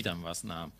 Witam 0.00 0.22
Was 0.22 0.44
na 0.44 0.70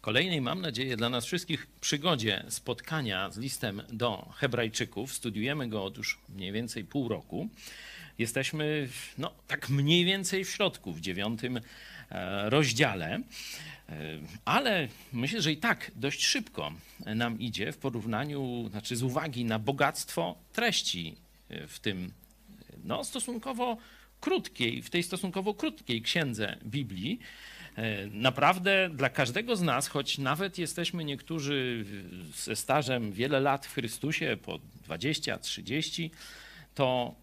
kolejnej, 0.00 0.40
mam 0.40 0.60
nadzieję, 0.60 0.96
dla 0.96 1.08
nas 1.08 1.24
wszystkich 1.24 1.66
przygodzie 1.80 2.44
spotkania 2.48 3.30
z 3.30 3.38
listem 3.38 3.82
do 3.92 4.28
Hebrajczyków. 4.36 5.14
Studiujemy 5.14 5.68
go 5.68 5.84
od 5.84 5.96
już 5.96 6.18
mniej 6.28 6.52
więcej 6.52 6.84
pół 6.84 7.08
roku. 7.08 7.48
Jesteśmy, 8.18 8.88
no, 9.18 9.34
tak 9.46 9.68
mniej 9.68 10.04
więcej 10.04 10.44
w 10.44 10.50
środku, 10.50 10.92
w 10.92 11.00
dziewiątym 11.00 11.60
e, 12.10 12.50
rozdziale. 12.50 13.20
E, 13.88 14.18
Ale 14.44 14.88
myślę, 15.12 15.42
że 15.42 15.52
i 15.52 15.56
tak 15.56 15.90
dość 15.96 16.26
szybko 16.26 16.72
nam 17.06 17.40
idzie 17.40 17.72
w 17.72 17.78
porównaniu, 17.78 18.68
znaczy 18.70 18.96
z 18.96 19.02
uwagi 19.02 19.44
na 19.44 19.58
bogactwo 19.58 20.38
treści 20.52 21.16
e, 21.48 21.66
w 21.66 21.78
tym 21.78 22.12
no, 22.84 23.04
stosunkowo 23.04 23.76
krótkiej, 24.20 24.82
w 24.82 24.90
tej 24.90 25.02
stosunkowo 25.02 25.54
krótkiej 25.54 26.02
księdze 26.02 26.56
Biblii. 26.64 27.18
E, 27.78 28.06
Naprawdę 28.06 28.90
dla 28.92 29.08
każdego 29.08 29.56
z 29.56 29.62
nas, 29.62 29.88
choć 29.88 30.18
nawet 30.18 30.58
jesteśmy 30.58 31.04
niektórzy 31.04 31.84
ze 32.34 32.56
stażem 32.56 33.12
wiele 33.12 33.40
lat 33.40 33.66
w 33.66 33.74
Chrystusie, 33.74 34.36
po 34.42 34.58
20, 34.84 35.38
30, 35.38 36.10
to 36.74 37.14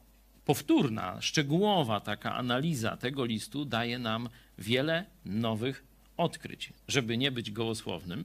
powtórna, 0.45 1.21
szczegółowa 1.21 1.99
taka 1.99 2.35
analiza 2.35 2.97
tego 2.97 3.25
listu 3.25 3.65
daje 3.65 3.99
nam 3.99 4.29
wiele 4.57 5.05
nowych 5.25 5.83
odkryć. 6.17 6.73
Żeby 6.87 7.17
nie 7.17 7.31
być 7.31 7.51
gołosłownym, 7.51 8.23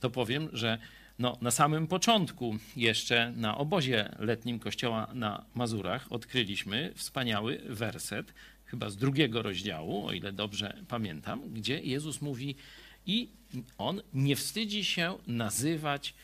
to 0.00 0.10
powiem, 0.10 0.48
że 0.52 0.78
no, 1.18 1.38
na 1.40 1.50
samym 1.50 1.86
początku, 1.86 2.56
jeszcze 2.76 3.32
na 3.36 3.58
obozie 3.58 4.08
letnim 4.18 4.58
Kościoła 4.58 5.08
na 5.14 5.44
Mazurach, 5.54 6.06
odkryliśmy 6.12 6.92
wspaniały 6.94 7.60
werset, 7.68 8.34
chyba 8.70 8.90
z 8.90 8.96
drugiego 8.96 9.42
rozdziału, 9.42 10.06
o 10.06 10.12
ile 10.12 10.32
dobrze 10.32 10.84
pamiętam, 10.88 11.52
gdzie 11.54 11.80
Jezus 11.80 12.20
mówi: 12.20 12.54
I 13.06 13.28
on 13.78 14.02
nie 14.14 14.36
wstydzi 14.36 14.84
się 14.84 15.18
nazywać 15.26 16.14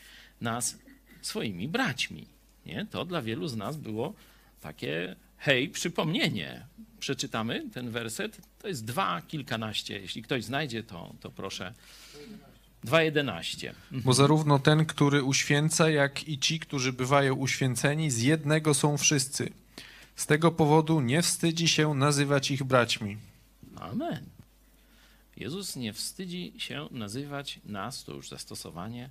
nas 0.41 0.77
swoimi 1.21 1.67
braćmi. 1.67 2.27
Nie? 2.65 2.85
To 2.91 3.05
dla 3.05 3.21
wielu 3.21 3.47
z 3.47 3.55
nas 3.55 3.77
było 3.77 4.13
takie 4.61 5.15
hej, 5.37 5.69
przypomnienie. 5.69 6.65
Przeczytamy 6.99 7.69
ten 7.73 7.89
werset. 7.89 8.41
To 8.59 8.67
jest 8.67 8.85
dwa 8.85 9.21
kilkanaście. 9.21 9.99
Jeśli 9.99 10.21
ktoś 10.21 10.43
znajdzie, 10.43 10.83
to, 10.83 11.15
to 11.19 11.31
proszę. 11.31 11.73
2.11. 12.85 13.73
Bo 13.91 14.13
zarówno 14.13 14.59
ten, 14.59 14.85
który 14.85 15.23
uświęca, 15.23 15.89
jak 15.89 16.27
i 16.27 16.39
ci, 16.39 16.59
którzy 16.59 16.93
bywają 16.93 17.35
uświęceni, 17.35 18.11
z 18.11 18.21
jednego 18.21 18.73
są 18.73 18.97
wszyscy. 18.97 19.51
Z 20.15 20.25
tego 20.25 20.51
powodu 20.51 21.01
nie 21.01 21.21
wstydzi 21.21 21.67
się 21.67 21.93
nazywać 21.93 22.51
ich 22.51 22.63
braćmi. 22.63 23.17
Amen. 23.75 24.25
Jezus 25.37 25.75
nie 25.75 25.93
wstydzi 25.93 26.53
się 26.57 26.87
nazywać 26.91 27.59
nas, 27.65 28.03
to 28.03 28.13
już 28.13 28.29
zastosowanie, 28.29 29.09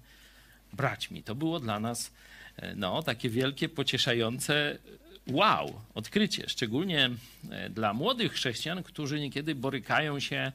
braćmi. 0.73 1.23
To 1.23 1.35
było 1.35 1.61
dla 1.61 1.81
nas 1.81 2.11
e, 2.57 2.75
no, 2.75 3.03
takie 3.03 3.31
wielkie, 3.31 3.69
pocieszające 3.69 4.79
wow, 5.27 5.81
odkrycie. 5.95 6.49
Szczególnie 6.49 7.11
e, 7.51 7.71
dla 7.71 7.93
młodych 7.93 8.33
chrześcijan, 8.33 8.83
którzy 8.83 9.21
niekiedy 9.21 9.55
borykają 9.55 10.21
się 10.21 10.53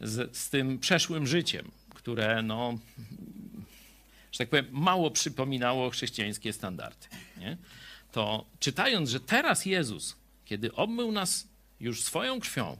z, 0.00 0.36
z 0.36 0.50
tym 0.50 0.78
przeszłym 0.78 1.26
życiem, 1.26 1.70
które, 1.94 2.42
no, 2.42 2.78
że 4.32 4.38
tak 4.38 4.48
powiem, 4.48 4.66
mało 4.70 5.10
przypominało 5.10 5.90
chrześcijańskie 5.90 6.52
standardy. 6.52 7.06
Nie? 7.36 7.56
To 8.18 8.44
czytając, 8.60 9.10
że 9.10 9.20
teraz 9.20 9.66
Jezus, 9.66 10.16
kiedy 10.44 10.74
obmył 10.74 11.12
nas 11.12 11.48
już 11.80 12.02
swoją 12.02 12.40
krwią, 12.40 12.78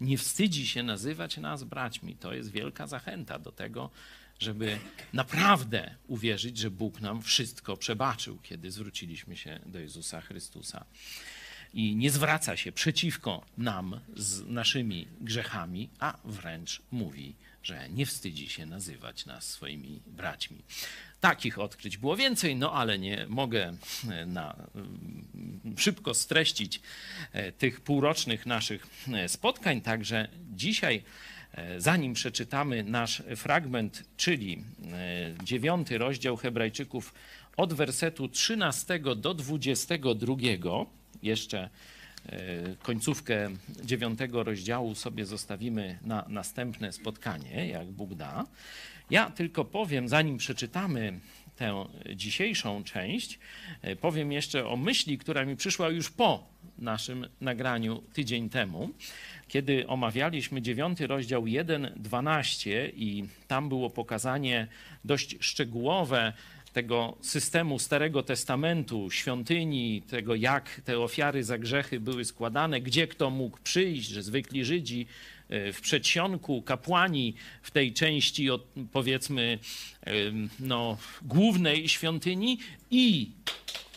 nie 0.00 0.18
wstydzi 0.18 0.66
się 0.66 0.82
nazywać 0.82 1.36
nas 1.36 1.64
braćmi. 1.64 2.16
To 2.16 2.32
jest 2.32 2.50
wielka 2.50 2.86
zachęta 2.86 3.38
do 3.38 3.52
tego, 3.52 3.90
żeby 4.38 4.78
naprawdę 5.12 5.94
uwierzyć, 6.06 6.58
że 6.58 6.70
Bóg 6.70 7.00
nam 7.00 7.22
wszystko 7.22 7.76
przebaczył, 7.76 8.38
kiedy 8.42 8.70
zwróciliśmy 8.70 9.36
się 9.36 9.60
do 9.66 9.78
Jezusa 9.78 10.20
Chrystusa. 10.20 10.84
I 11.74 11.96
nie 11.96 12.10
zwraca 12.10 12.56
się 12.56 12.72
przeciwko 12.72 13.44
nam 13.58 14.00
z 14.16 14.46
naszymi 14.46 15.06
grzechami, 15.20 15.88
a 15.98 16.16
wręcz 16.24 16.82
mówi, 16.90 17.34
że 17.62 17.88
nie 17.88 18.06
wstydzi 18.06 18.48
się 18.48 18.66
nazywać 18.66 19.26
nas 19.26 19.44
swoimi 19.44 20.00
braćmi. 20.06 20.58
Takich 21.20 21.58
odkryć 21.58 21.96
było 21.96 22.16
więcej, 22.16 22.56
no 22.56 22.72
ale 22.72 22.98
nie 22.98 23.26
mogę 23.28 23.74
e, 24.10 24.26
na, 24.26 24.56
mm, 24.74 25.76
szybko 25.78 26.14
streścić 26.14 26.80
e, 27.32 27.52
tych 27.52 27.80
półrocznych 27.80 28.46
naszych 28.46 28.86
e, 29.12 29.28
spotkań, 29.28 29.80
także 29.80 30.28
dzisiaj, 30.54 31.02
zanim 31.78 32.14
przeczytamy 32.14 32.82
nasz 32.82 33.22
fragment, 33.36 34.04
czyli 34.16 34.64
dziewiąty 35.44 35.98
rozdział 35.98 36.36
Hebrajczyków 36.36 37.14
od 37.56 37.72
wersetu 37.72 38.28
13 38.28 38.98
do 39.16 39.34
22, 39.34 40.36
jeszcze 41.22 41.68
e, 42.26 42.38
końcówkę 42.82 43.50
dziewiątego 43.84 44.44
rozdziału 44.44 44.94
sobie 44.94 45.26
zostawimy 45.26 45.98
na 46.02 46.24
następne 46.28 46.92
spotkanie, 46.92 47.68
jak 47.68 47.86
Bóg 47.86 48.14
da. 48.14 48.46
Ja 49.10 49.30
tylko 49.30 49.64
powiem, 49.64 50.08
zanim 50.08 50.36
przeczytamy 50.36 51.20
tę 51.56 51.86
dzisiejszą 52.14 52.84
część, 52.84 53.38
e, 53.82 53.96
powiem 53.96 54.32
jeszcze 54.32 54.66
o 54.66 54.76
myśli, 54.76 55.18
która 55.18 55.44
mi 55.44 55.56
przyszła 55.56 55.88
już 55.88 56.10
po 56.10 56.46
naszym 56.78 57.26
nagraniu 57.40 58.02
tydzień 58.12 58.50
temu, 58.50 58.90
kiedy 59.48 59.86
omawialiśmy 59.86 60.62
dziewiąty 60.62 61.06
rozdział 61.06 61.42
1.12 61.42 62.90
i 62.94 63.24
tam 63.48 63.68
było 63.68 63.90
pokazanie 63.90 64.66
dość 65.04 65.36
szczegółowe 65.40 66.32
tego 66.72 67.16
systemu 67.20 67.78
Starego 67.78 68.22
Testamentu, 68.22 69.10
świątyni, 69.10 70.02
tego 70.02 70.34
jak 70.34 70.80
te 70.84 70.98
ofiary 70.98 71.44
za 71.44 71.58
grzechy 71.58 72.00
były 72.00 72.24
składane, 72.24 72.80
gdzie 72.80 73.06
kto 73.06 73.30
mógł 73.30 73.58
przyjść, 73.64 74.08
że 74.08 74.22
zwykli 74.22 74.64
Żydzi 74.64 75.06
e, 75.48 75.72
w 75.72 75.80
przedsionku, 75.80 76.62
kapłani 76.62 77.34
w 77.62 77.70
tej 77.70 77.92
części, 77.92 78.50
od, 78.50 78.66
powiedzmy, 78.92 79.58
em, 80.00 80.48
no, 80.60 80.96
głównej 81.22 81.88
świątyni 81.88 82.58
i 82.90 83.30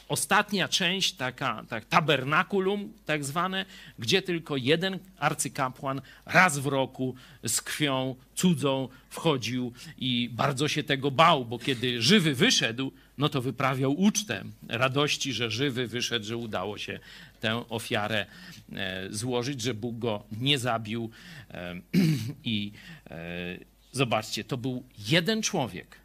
ostatnia 0.07 0.67
część, 0.67 1.13
taka, 1.13 1.63
tak, 1.69 1.85
tabernakulum 1.85 2.93
tak 3.05 3.25
zwane, 3.25 3.65
gdzie 3.99 4.21
tylko 4.21 4.57
jeden 4.57 4.99
arcykapłan 5.19 6.01
raz 6.25 6.59
w 6.59 6.65
roku 6.67 7.15
z 7.43 7.61
krwią 7.61 8.15
cudzą 8.35 8.89
wchodził 9.09 9.73
i 9.97 10.29
bardzo 10.31 10.67
się 10.67 10.83
tego 10.83 11.11
bał, 11.11 11.45
bo 11.45 11.59
kiedy 11.59 12.01
żywy 12.01 12.35
wyszedł, 12.35 12.91
no 13.17 13.29
to 13.29 13.41
wyprawiał 13.41 13.93
ucztę 13.93 14.43
radości, 14.67 15.33
że 15.33 15.51
żywy 15.51 15.87
wyszedł, 15.87 16.25
że 16.25 16.37
udało 16.37 16.77
się 16.77 16.99
tę 17.39 17.69
ofiarę 17.69 18.25
e, 18.73 19.07
złożyć, 19.09 19.61
że 19.61 19.73
Bóg 19.73 19.97
go 19.97 20.23
nie 20.41 20.59
zabił. 20.59 21.09
E, 21.51 21.75
I 22.43 22.71
e, 23.09 23.57
zobaczcie, 23.91 24.43
to 24.43 24.57
był 24.57 24.83
jeden 24.97 25.41
człowiek, 25.41 25.97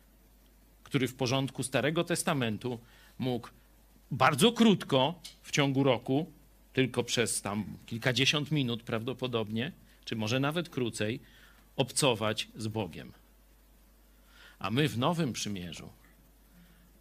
który 0.83 1.09
w 1.09 1.15
porządku 1.15 1.63
Starego 1.63 2.05
Testamentu 2.05 2.79
mógł 3.19 3.49
bardzo 4.11 4.53
krótko 4.53 5.21
w 5.43 5.51
ciągu 5.51 5.83
roku, 5.83 6.33
tylko 6.73 7.05
przez 7.05 7.43
tam 7.43 7.65
kilkadziesiąt 7.87 8.51
minut 8.51 8.83
prawdopodobnie, 8.83 9.73
czy 10.05 10.17
może 10.17 10.41
nawet 10.41 10.69
krócej, 10.69 11.21
obcować 11.77 12.49
z 12.57 12.69
Bogiem. 12.69 13.13
A 14.59 14.71
my 14.71 14.89
w 14.89 14.99
Nowym 14.99 15.33
Przymierzu 15.33 15.89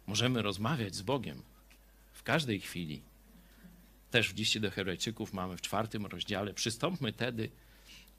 możemy 0.06 0.42
rozmawiać 0.42 0.94
z 0.94 1.02
Bogiem 1.02 1.42
w 2.12 2.22
każdej 2.22 2.60
chwili. 2.60 3.02
Też 4.10 4.32
w 4.32 4.36
liście 4.36 4.60
do 4.60 4.70
Hebrajczyków 4.70 5.32
mamy 5.32 5.56
w 5.56 5.60
czwartym 5.60 6.06
rozdziale. 6.06 6.54
Przystąpmy 6.54 7.12
tedy 7.12 7.50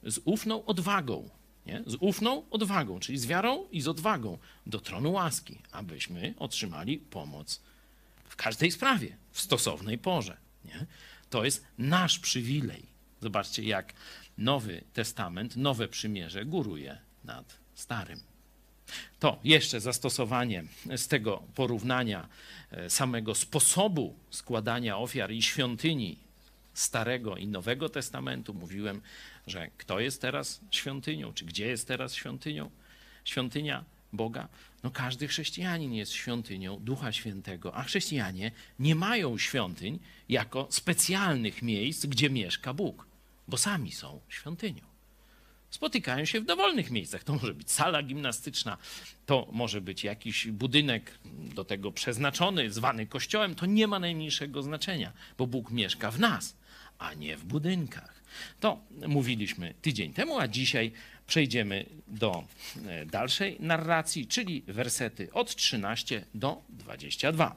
z 0.04 0.20
ufną 0.26 0.66
odwagą, 0.66 1.30
nie? 1.66 1.84
z 1.86 1.96
ufną 2.00 2.50
odwagą, 2.50 3.00
czyli 3.00 3.18
z 3.18 3.26
wiarą 3.26 3.68
i 3.72 3.82
z 3.82 3.88
odwagą 3.88 4.38
do 4.66 4.80
tronu 4.80 5.12
łaski, 5.12 5.58
abyśmy 5.72 6.34
otrzymali 6.38 6.98
pomoc 6.98 7.62
każdej 8.40 8.72
sprawie, 8.72 9.18
w 9.32 9.42
stosownej 9.42 9.98
porze. 9.98 10.38
Nie? 10.66 10.86
To 11.30 11.46
jest 11.46 11.66
nasz 11.78 12.20
przywilej. 12.20 12.86
Zobaczcie, 13.22 13.64
jak 13.64 13.94
Nowy 14.38 14.84
Testament, 14.94 15.56
nowe 15.56 15.88
przymierze 15.88 16.46
góruje 16.46 16.98
nad 17.24 17.58
Starym. 17.76 18.20
To 19.20 19.40
jeszcze 19.44 19.80
zastosowanie 19.80 20.64
z 20.96 21.08
tego 21.08 21.44
porównania 21.56 22.28
e, 22.72 22.90
samego 22.90 23.36
sposobu 23.36 24.16
składania 24.30 24.98
ofiar 24.98 25.32
i 25.32 25.42
świątyni 25.42 26.18
Starego 26.74 27.38
i 27.38 27.48
Nowego 27.48 27.90
Testamentu. 27.90 28.54
Mówiłem, 28.54 29.02
że 29.48 29.70
kto 29.78 30.00
jest 30.00 30.22
teraz 30.22 30.62
świątynią, 30.72 31.34
czy 31.34 31.46
gdzie 31.46 31.68
jest 31.68 31.88
teraz 31.88 32.14
świątynią? 32.14 32.72
Świątynia 33.24 33.84
Boga. 34.14 34.48
No 34.84 34.92
każdy 34.92 35.28
chrześcijanin 35.28 35.94
jest 35.94 36.14
świątynią 36.14 36.78
Ducha 36.80 37.12
Świętego, 37.12 37.76
a 37.76 37.84
chrześcijanie 37.84 38.52
nie 38.80 38.96
mają 38.96 39.38
świątyń 39.38 40.00
jako 40.30 40.68
specjalnych 40.70 41.62
miejsc, 41.62 42.06
gdzie 42.06 42.30
mieszka 42.30 42.74
Bóg, 42.74 43.08
bo 43.48 43.58
sami 43.58 43.92
są 43.92 44.20
świątynią. 44.30 44.82
spotykają 45.70 46.26
się 46.26 46.42
w 46.42 46.46
dowolnych 46.46 46.92
miejscach. 46.92 47.24
To 47.24 47.34
może 47.34 47.54
być 47.54 47.72
sala 47.72 48.04
gimnastyczna, 48.04 48.78
to 49.26 49.48
może 49.52 49.82
być 49.82 50.04
jakiś 50.04 50.48
budynek 50.48 51.20
do 51.56 51.64
tego 51.66 51.92
przeznaczony, 51.92 52.72
zwany 52.72 53.08
kościołem. 53.08 53.56
To 53.56 53.66
nie 53.66 53.88
ma 53.88 54.00
najmniejszego 54.00 54.64
znaczenia, 54.64 55.14
bo 55.38 55.48
Bóg 55.48 55.72
mieszka 55.72 56.12
w 56.12 56.20
nas, 56.20 56.56
a 57.00 57.14
nie 57.14 57.38
w 57.38 57.46
budynkach. 57.46 58.24
To 58.60 58.80
mówiliśmy 59.08 59.74
tydzień 59.82 60.14
temu, 60.14 60.40
a 60.40 60.48
dzisiaj 60.48 60.92
przejdziemy 61.30 61.86
do 62.08 62.44
e, 62.86 63.06
dalszej 63.06 63.58
narracji, 63.60 64.28
czyli 64.28 64.64
wersety 64.68 65.34
od 65.34 65.56
13 65.56 66.26
do 66.34 66.62
22. 66.70 67.56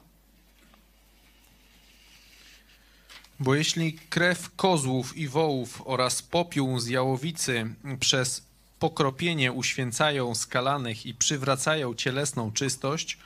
Bo 3.40 3.54
jeśli 3.54 3.92
krew 3.92 4.50
kozłów 4.56 5.16
i 5.16 5.28
wołów 5.28 5.82
oraz 5.84 6.22
popiół 6.22 6.80
z 6.80 6.88
jałowicy 6.88 7.74
przez 8.00 8.46
pokropienie 8.78 9.52
uświęcają 9.52 10.34
skalanych 10.34 11.06
i 11.06 11.14
przywracają 11.14 11.94
cielesną 11.94 12.52
czystość, 12.52 13.18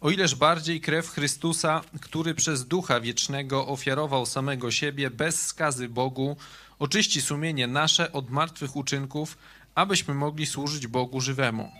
o 0.00 0.10
ileż 0.10 0.34
bardziej 0.34 0.80
krew 0.80 1.08
Chrystusa, 1.08 1.80
który 2.00 2.34
przez 2.34 2.66
Ducha 2.66 3.00
Wiecznego 3.00 3.66
ofiarował 3.66 4.26
samego 4.26 4.70
siebie 4.70 5.10
bez 5.10 5.46
skazy 5.46 5.88
Bogu, 5.88 6.36
oczyści 6.78 7.22
sumienie 7.22 7.66
nasze 7.66 8.12
od 8.12 8.30
martwych 8.30 8.76
uczynków, 8.76 9.36
abyśmy 9.74 10.14
mogli 10.14 10.46
służyć 10.46 10.86
Bogu 10.86 11.20
żywemu. 11.20 11.72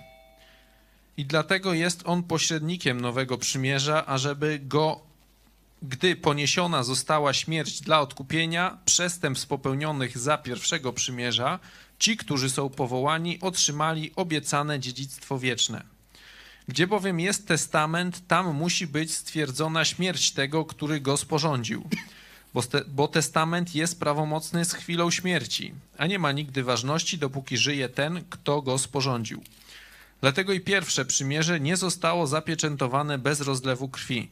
I 1.17 1.25
dlatego 1.25 1.75
jest 1.75 2.03
On 2.05 2.23
pośrednikiem 2.23 3.01
nowego 3.01 3.39
przymierza, 3.39 4.07
ażeby 4.07 4.61
go 4.63 5.01
gdy 5.89 6.17
poniesiona 6.17 6.83
została 6.83 7.33
śmierć 7.33 7.81
dla 7.81 8.01
odkupienia 8.01 8.79
przestępstw 8.85 9.49
popełnionych 9.49 10.19
za 10.19 10.39
pierwszego 10.39 10.93
przymierza, 10.93 11.59
ci, 11.99 12.17
którzy 12.17 12.51
są 12.51 12.71
powołani, 12.71 13.41
otrzymali 13.41 14.13
obiecane 14.17 14.81
dziedzictwo 14.81 15.39
wieczne. 15.39 15.85
Gdzie 16.69 16.87
bowiem 16.87 17.21
jest 17.21 17.49
testament, 17.49 18.27
tam 18.27 18.55
musi 18.55 18.87
być 18.87 19.15
stwierdzona 19.15 19.85
śmierć 19.85 20.31
tego, 20.31 20.65
który 20.65 21.01
go 21.01 21.17
sporządził. 21.17 21.89
Bo, 22.55 22.63
bo 22.89 23.09
testament 23.09 23.75
jest 23.75 24.01
prawomocny 24.01 24.65
z 24.65 24.73
chwilą 24.73 25.11
śmierci, 25.11 25.75
a 25.99 26.07
nie 26.07 26.19
ma 26.19 26.33
nigdy 26.33 26.63
ważności, 26.63 27.19
dopóki 27.19 27.59
żyje 27.59 27.89
ten, 27.89 28.25
kto 28.31 28.63
go 28.63 28.79
sporządził. 28.79 29.43
Dlatego 30.21 30.53
i 30.53 30.61
pierwsze 30.61 31.05
przymierze 31.05 31.61
nie 31.61 31.77
zostało 31.77 32.27
zapieczętowane 32.27 33.19
bez 33.19 33.41
rozlewu 33.41 33.89
krwi 33.89 34.29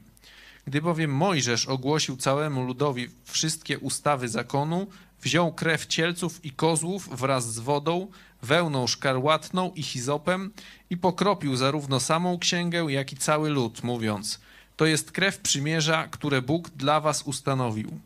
gdy 0.66 0.82
bowiem 0.82 1.14
Mojżesz 1.14 1.66
ogłosił 1.66 2.16
całemu 2.16 2.64
ludowi 2.64 3.08
wszystkie 3.24 3.78
ustawy 3.78 4.28
zakonu, 4.28 4.86
wziął 5.22 5.52
krew 5.52 5.86
cielców 5.86 6.44
i 6.44 6.50
kozłów 6.50 7.20
wraz 7.20 7.54
z 7.54 7.58
wodą, 7.58 8.06
wełną 8.42 8.86
szkarłatną 8.86 9.72
i 9.74 9.82
hizopem 9.82 10.52
i 10.90 10.96
pokropił 10.96 11.56
zarówno 11.56 12.00
samą 12.00 12.38
księgę, 12.38 12.86
jak 12.88 13.12
i 13.12 13.16
cały 13.16 13.50
lud, 13.50 13.82
mówiąc: 13.82 14.40
To 14.76 14.86
jest 14.86 15.12
krew 15.12 15.38
przymierza, 15.38 16.08
które 16.08 16.42
Bóg 16.42 16.70
dla 16.70 17.00
was 17.00 17.22
ustanowił. 17.22 18.00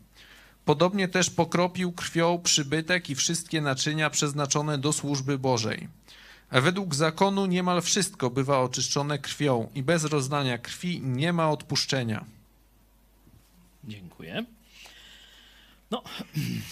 Podobnie 0.67 1.07
też 1.07 1.29
pokropił 1.29 1.91
krwią 1.91 2.39
przybytek 2.43 3.09
i 3.09 3.15
wszystkie 3.15 3.61
naczynia 3.61 4.09
przeznaczone 4.09 4.77
do 4.77 4.93
służby 4.93 5.37
Bożej. 5.37 5.87
Według 6.51 6.95
zakonu 6.95 7.45
niemal 7.45 7.81
wszystko 7.81 8.29
bywa 8.29 8.59
oczyszczone 8.59 9.19
krwią 9.19 9.69
i 9.75 9.83
bez 9.83 10.05
rozdania 10.05 10.57
krwi 10.57 11.01
nie 11.01 11.33
ma 11.33 11.49
odpuszczenia. 11.49 12.25
Dziękuję. 13.83 14.45
No, 15.91 16.03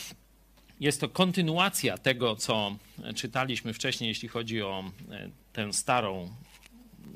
jest 0.79 1.01
to 1.01 1.09
kontynuacja 1.09 1.97
tego, 1.97 2.35
co 2.35 2.75
czytaliśmy 3.15 3.73
wcześniej, 3.73 4.07
jeśli 4.07 4.27
chodzi 4.27 4.61
o 4.61 4.91
e, 5.11 5.29
tę 5.53 5.73
starą 5.73 6.29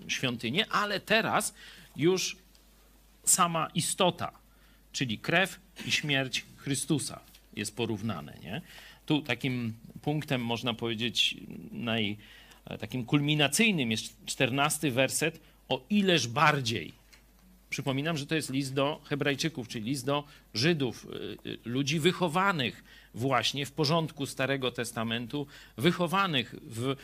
świątynię, 0.07 0.65
ale 0.69 0.99
teraz 0.99 1.53
już 1.95 2.37
sama 3.23 3.67
istota, 3.73 4.31
czyli 4.91 5.19
krew 5.19 5.59
i 5.85 5.91
śmierć 5.91 6.48
Chrystusa 6.59 7.19
jest 7.55 7.75
porównane. 7.75 8.37
Nie? 8.43 8.61
Tu 9.05 9.21
takim 9.21 9.73
punktem, 10.01 10.41
można 10.41 10.73
powiedzieć, 10.73 11.37
naj, 11.71 12.17
e, 12.65 12.77
takim 12.77 13.05
kulminacyjnym 13.05 13.91
jest 13.91 14.25
czternasty 14.25 14.91
werset, 14.91 15.39
o 15.69 15.85
ileż 15.89 16.27
bardziej 16.27 16.99
Przypominam, 17.69 18.17
że 18.17 18.25
to 18.25 18.35
jest 18.35 18.49
list 18.49 18.73
do 18.73 19.01
Hebrajczyków, 19.03 19.67
czyli 19.67 19.85
list 19.85 20.05
do 20.05 20.23
Żydów, 20.53 21.07
y, 21.45 21.49
y, 21.49 21.59
ludzi 21.65 21.99
wychowanych 21.99 22.83
właśnie 23.13 23.65
w 23.65 23.71
porządku 23.71 24.25
Starego 24.25 24.71
Testamentu, 24.71 25.47
wychowanych 25.77 26.55
w 26.63 26.95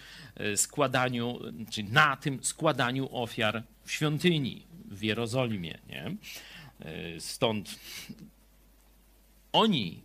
składaniu, 0.56 1.40
czyli 1.72 1.92
na 1.92 2.18
tym 2.18 2.44
składaniu 2.44 3.10
ofiar 3.12 3.63
w 3.84 3.92
świątyni 3.92 4.63
w 4.92 5.04
Jerozolimie. 5.04 5.78
Nie? 5.90 6.16
Stąd 7.19 7.80
oni 9.56 10.02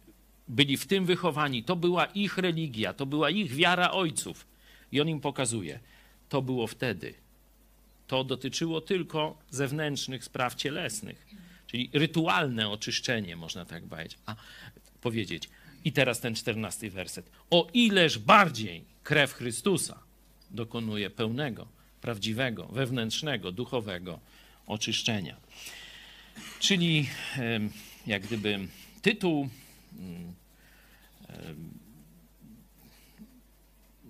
byli 0.49 0.77
w 0.77 0.87
tym 0.87 1.07
wychowani, 1.07 1.63
to 1.63 1.77
była 1.77 2.05
ich 2.05 2.39
religia, 2.39 2.93
to 2.93 3.07
była 3.07 3.31
ich 3.31 3.55
wiara 3.55 3.91
ojców. 3.91 4.47
I 4.93 5.01
on 5.01 5.09
im 5.09 5.21
pokazuje, 5.21 5.81
to 6.29 6.43
było 6.43 6.67
wtedy, 6.67 7.15
to 8.07 8.25
dotyczyło 8.25 8.81
tylko 8.81 9.39
zewnętrznych 9.51 10.25
spraw 10.25 10.55
cielesnych, 10.55 11.27
czyli 11.67 11.91
rytualne 11.93 12.69
oczyszczenie, 12.69 13.37
można 13.37 13.65
tak 13.65 13.83
powiedzieć. 15.01 15.49
I 15.85 15.93
teraz 15.93 16.21
ten 16.21 16.35
czternasty 16.35 16.91
werset. 16.91 17.31
O 17.51 17.69
ileż 17.73 18.19
bardziej 18.19 18.85
krew 19.03 19.33
Chrystusa 19.33 19.99
dokonuje 20.51 21.11
pełnego, 21.11 21.67
prawdziwego, 22.01 22.67
wewnętrznego, 22.67 23.53
duchowego 23.53 24.21
oczyszczenia. 24.67 25.37
Czyli 26.61 27.09
jak 28.07 28.23
gdyby 28.23 28.59
tytuł 29.03 29.49
mm, 29.99 30.35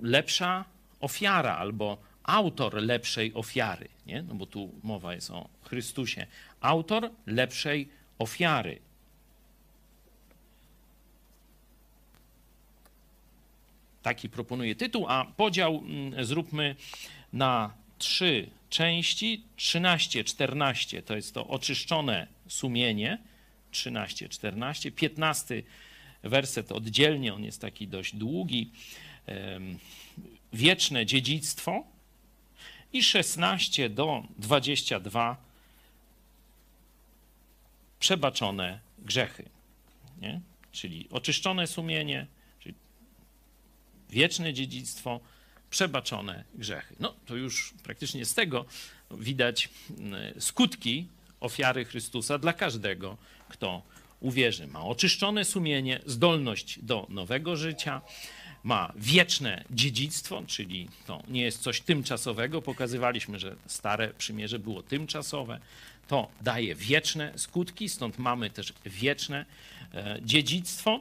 lepsza 0.02 0.64
ofiara 1.00 1.56
albo 1.56 1.98
autor 2.22 2.74
lepszej 2.74 3.34
ofiary, 3.34 3.88
nie? 4.06 4.22
no 4.22 4.34
bo 4.34 4.46
tu 4.46 4.70
mowa 4.82 5.14
jest 5.14 5.30
o 5.30 5.48
Chrystusie. 5.62 6.26
Autor 6.60 7.10
lepszej 7.26 7.88
ofiary. 8.18 8.78
Taki 14.02 14.28
proponuje 14.28 14.74
tytuł, 14.74 15.06
a 15.08 15.24
podział 15.36 15.78
mm, 15.78 16.24
zróbmy 16.24 16.76
na 17.32 17.74
trzy 17.98 18.50
części. 18.70 19.44
13, 19.56 20.24
14 20.24 21.02
to 21.02 21.16
jest 21.16 21.34
to 21.34 21.46
oczyszczone 21.46 22.26
sumienie. 22.48 23.18
13, 23.70 24.28
14. 24.28 24.92
15 24.92 25.62
werset 26.22 26.72
oddzielnie, 26.72 27.34
on 27.34 27.44
jest 27.44 27.60
taki 27.60 27.88
dość 27.88 28.16
długi. 28.16 28.70
Wieczne 30.52 31.06
dziedzictwo 31.06 31.84
i 32.92 33.02
16 33.02 33.90
do 33.90 34.22
22 34.38 35.36
przebaczone 38.00 38.80
grzechy. 38.98 39.48
Nie? 40.20 40.40
Czyli 40.72 41.08
oczyszczone 41.10 41.66
sumienie, 41.66 42.26
czyli 42.60 42.74
wieczne 44.10 44.52
dziedzictwo, 44.52 45.20
przebaczone 45.70 46.44
grzechy. 46.54 46.96
No 47.00 47.14
to 47.26 47.36
już 47.36 47.74
praktycznie 47.82 48.24
z 48.24 48.34
tego 48.34 48.64
widać 49.10 49.68
mm, 49.98 50.40
skutki 50.40 51.06
ofiary 51.40 51.84
Chrystusa 51.84 52.38
dla 52.38 52.52
każdego, 52.52 53.16
kto 53.50 53.82
uwierzy. 54.20 54.66
Ma 54.66 54.84
oczyszczone 54.84 55.44
sumienie, 55.44 56.00
zdolność 56.06 56.78
do 56.82 57.06
nowego 57.08 57.56
życia, 57.56 58.00
ma 58.62 58.92
wieczne 58.96 59.64
dziedzictwo, 59.70 60.42
czyli 60.46 60.88
to 61.06 61.22
nie 61.28 61.42
jest 61.42 61.62
coś 61.62 61.80
tymczasowego. 61.80 62.62
Pokazywaliśmy, 62.62 63.38
że 63.38 63.56
stare 63.66 64.14
przymierze 64.14 64.58
było 64.58 64.82
tymczasowe. 64.82 65.60
To 66.08 66.28
daje 66.40 66.74
wieczne 66.74 67.32
skutki, 67.36 67.88
stąd 67.88 68.18
mamy 68.18 68.50
też 68.50 68.72
wieczne 68.86 69.46
e, 69.94 70.18
dziedzictwo. 70.22 71.00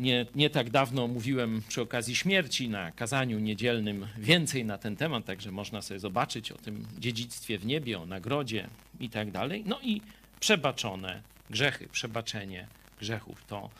Nie, 0.00 0.26
nie 0.34 0.50
tak 0.50 0.70
dawno 0.70 1.08
mówiłem 1.08 1.62
przy 1.68 1.80
okazji 1.80 2.16
śmierci 2.16 2.68
na 2.68 2.92
kazaniu 2.92 3.38
niedzielnym 3.38 4.06
więcej 4.18 4.64
na 4.64 4.78
ten 4.78 4.96
temat, 4.96 5.24
także 5.24 5.50
można 5.50 5.82
sobie 5.82 6.00
zobaczyć 6.00 6.52
o 6.52 6.58
tym 6.58 6.86
dziedzictwie 6.98 7.58
w 7.58 7.66
niebie, 7.66 8.00
o 8.00 8.06
nagrodzie 8.06 8.68
i 9.00 9.10
tak 9.10 9.30
dalej. 9.30 9.62
No 9.66 9.80
i 9.82 10.00
przebaczone 10.42 11.22
grzechy, 11.50 11.88
przebaczenie 11.92 12.66
grzechów 13.00 13.44
to 13.44 13.70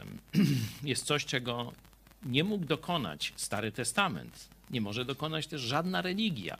jest 0.90 1.04
coś, 1.04 1.24
czego 1.24 1.72
nie 2.22 2.44
mógł 2.44 2.64
dokonać 2.64 3.32
Stary 3.36 3.72
Testament. 3.72 4.48
Nie 4.70 4.80
może 4.80 5.04
dokonać 5.04 5.46
też 5.46 5.60
żadna 5.60 6.02
religia. 6.02 6.58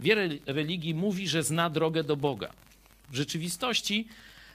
Wiele 0.00 0.28
religii 0.46 0.94
mówi, 0.94 1.28
że 1.28 1.42
zna 1.42 1.70
drogę 1.70 2.04
do 2.04 2.16
Boga. 2.16 2.50
W 3.10 3.14
rzeczywistości 3.14 4.08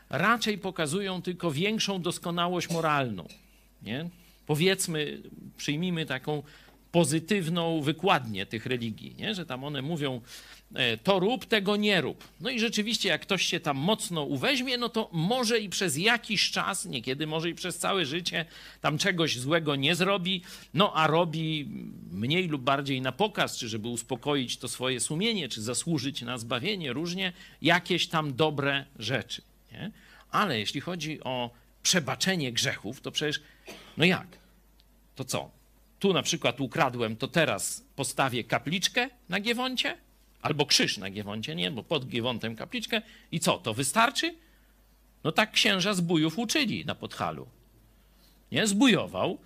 raczej 0.10 0.58
pokazują 0.58 1.22
tylko 1.22 1.52
większą 1.52 2.02
doskonałość 2.02 2.70
moralną. 2.70 3.28
Nie? 3.82 4.10
powiedzmy, 4.46 5.22
przyjmijmy 5.58 6.06
taką 6.06 6.44
pozytywną 6.94 7.82
wykładnię 7.82 8.46
tych 8.46 8.66
religii, 8.66 9.16
nie? 9.16 9.36
że 9.36 9.46
tam 9.46 9.64
one 9.64 9.82
mówią 9.82 10.22
e, 10.76 10.98
to 10.98 11.20
rób, 11.20 11.46
tego 11.46 11.76
nie 11.76 12.02
rób. 12.02 12.28
No 12.40 12.50
i 12.50 12.60
rzeczywiście, 12.60 13.10
jak 13.10 13.22
ktoś 13.22 13.46
się 13.46 13.60
tam 13.60 13.78
mocno 13.78 14.24
uweźmie, 14.24 14.78
no 14.78 14.90
to 14.90 15.10
może 15.12 15.60
i 15.60 15.70
przez 15.70 15.98
jakiś 15.98 16.52
czas, 16.52 16.86
niekiedy 16.86 17.28
może 17.28 17.50
i 17.50 17.56
przez 17.56 17.78
całe 17.78 18.06
życie, 18.06 18.46
tam 18.82 18.98
czegoś 18.98 19.40
złego 19.40 19.76
nie 19.76 19.96
zrobi, 19.96 20.42
no 20.74 20.94
a 20.96 21.08
robi 21.08 21.68
mniej 22.12 22.48
lub 22.48 22.62
bardziej 22.62 23.02
na 23.02 23.12
pokaz, 23.12 23.58
czy 23.58 23.70
żeby 23.70 23.88
uspokoić 23.88 24.58
to 24.58 24.68
swoje 24.68 25.00
sumienie, 25.00 25.50
czy 25.50 25.62
zasłużyć 25.62 26.22
na 26.22 26.38
zbawienie, 26.38 26.94
różnie 26.94 27.34
jakieś 27.62 28.08
tam 28.08 28.36
dobre 28.36 28.86
rzeczy. 29.00 29.42
Nie? 29.72 29.92
Ale 30.32 30.60
jeśli 30.60 30.82
chodzi 30.82 31.24
o 31.24 31.50
przebaczenie 31.84 32.52
grzechów, 32.52 33.02
to 33.02 33.12
przecież, 33.12 33.42
no 33.98 34.06
jak? 34.06 34.28
To 35.16 35.26
co? 35.26 35.63
Tu 36.04 36.14
na 36.14 36.24
przykład 36.24 36.62
ukradłem, 36.62 37.16
to 37.16 37.28
teraz 37.28 37.86
postawię 37.96 38.44
kapliczkę 38.44 39.10
na 39.30 39.40
Giewoncie? 39.40 39.98
Albo 40.42 40.66
krzyż 40.66 40.98
na 40.98 41.10
Giewoncie, 41.10 41.56
nie? 41.56 41.72
Bo 41.72 41.84
pod 41.84 42.08
Giewontem 42.08 42.56
kapliczkę. 42.56 43.02
I 43.32 43.40
co, 43.40 43.58
to 43.58 43.74
wystarczy? 43.74 44.36
No 45.24 45.32
tak 45.32 45.52
księża 45.52 45.94
zbójów 45.94 46.40
uczyli 46.40 46.86
na 46.86 46.96
Podhalu. 46.96 47.48
Nie? 48.52 48.68
Zbujował, 48.68 49.38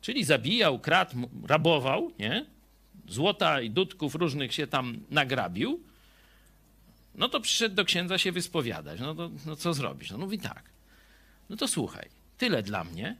czyli 0.00 0.24
zabijał, 0.24 0.78
kradł, 0.78 1.16
rabował, 1.46 2.12
nie? 2.18 2.46
Złota 3.08 3.60
i 3.60 3.70
dudków 3.70 4.14
różnych 4.14 4.54
się 4.54 4.66
tam 4.66 5.00
nagrabił. 5.10 5.80
No 7.14 7.28
to 7.28 7.40
przyszedł 7.40 7.74
do 7.74 7.84
księdza 7.84 8.18
się 8.18 8.32
wyspowiadać. 8.32 9.00
No 9.00 9.14
to 9.14 9.30
no 9.46 9.56
co 9.56 9.74
zrobisz? 9.74 10.10
No 10.10 10.18
mówi 10.18 10.38
tak. 10.38 10.62
No 11.50 11.56
to 11.56 11.68
słuchaj, 11.68 12.08
tyle 12.38 12.62
dla 12.62 12.84
mnie, 12.84 13.16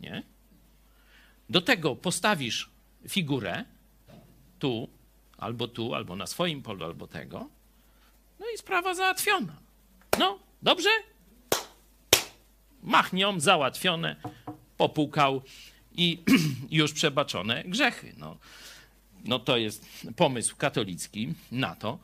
nie? 0.00 0.33
Do 1.50 1.60
tego 1.60 1.96
postawisz 1.96 2.70
figurę 3.08 3.64
tu, 4.58 4.88
albo 5.38 5.68
tu, 5.68 5.94
albo 5.94 6.16
na 6.16 6.26
swoim 6.26 6.62
polu, 6.62 6.84
albo 6.84 7.06
tego. 7.06 7.48
No 8.40 8.46
i 8.54 8.58
sprawa 8.58 8.94
załatwiona. 8.94 9.56
No, 10.18 10.38
dobrze? 10.62 10.88
Machnią, 12.82 13.40
załatwione, 13.40 14.16
popukał 14.76 15.42
i 15.92 16.22
już 16.70 16.92
przebaczone 16.92 17.64
grzechy. 17.64 18.14
No, 18.16 18.36
no 19.24 19.38
to 19.38 19.56
jest 19.56 19.86
pomysł 20.16 20.56
katolicki 20.56 21.34
na 21.52 21.76
to. 21.76 21.98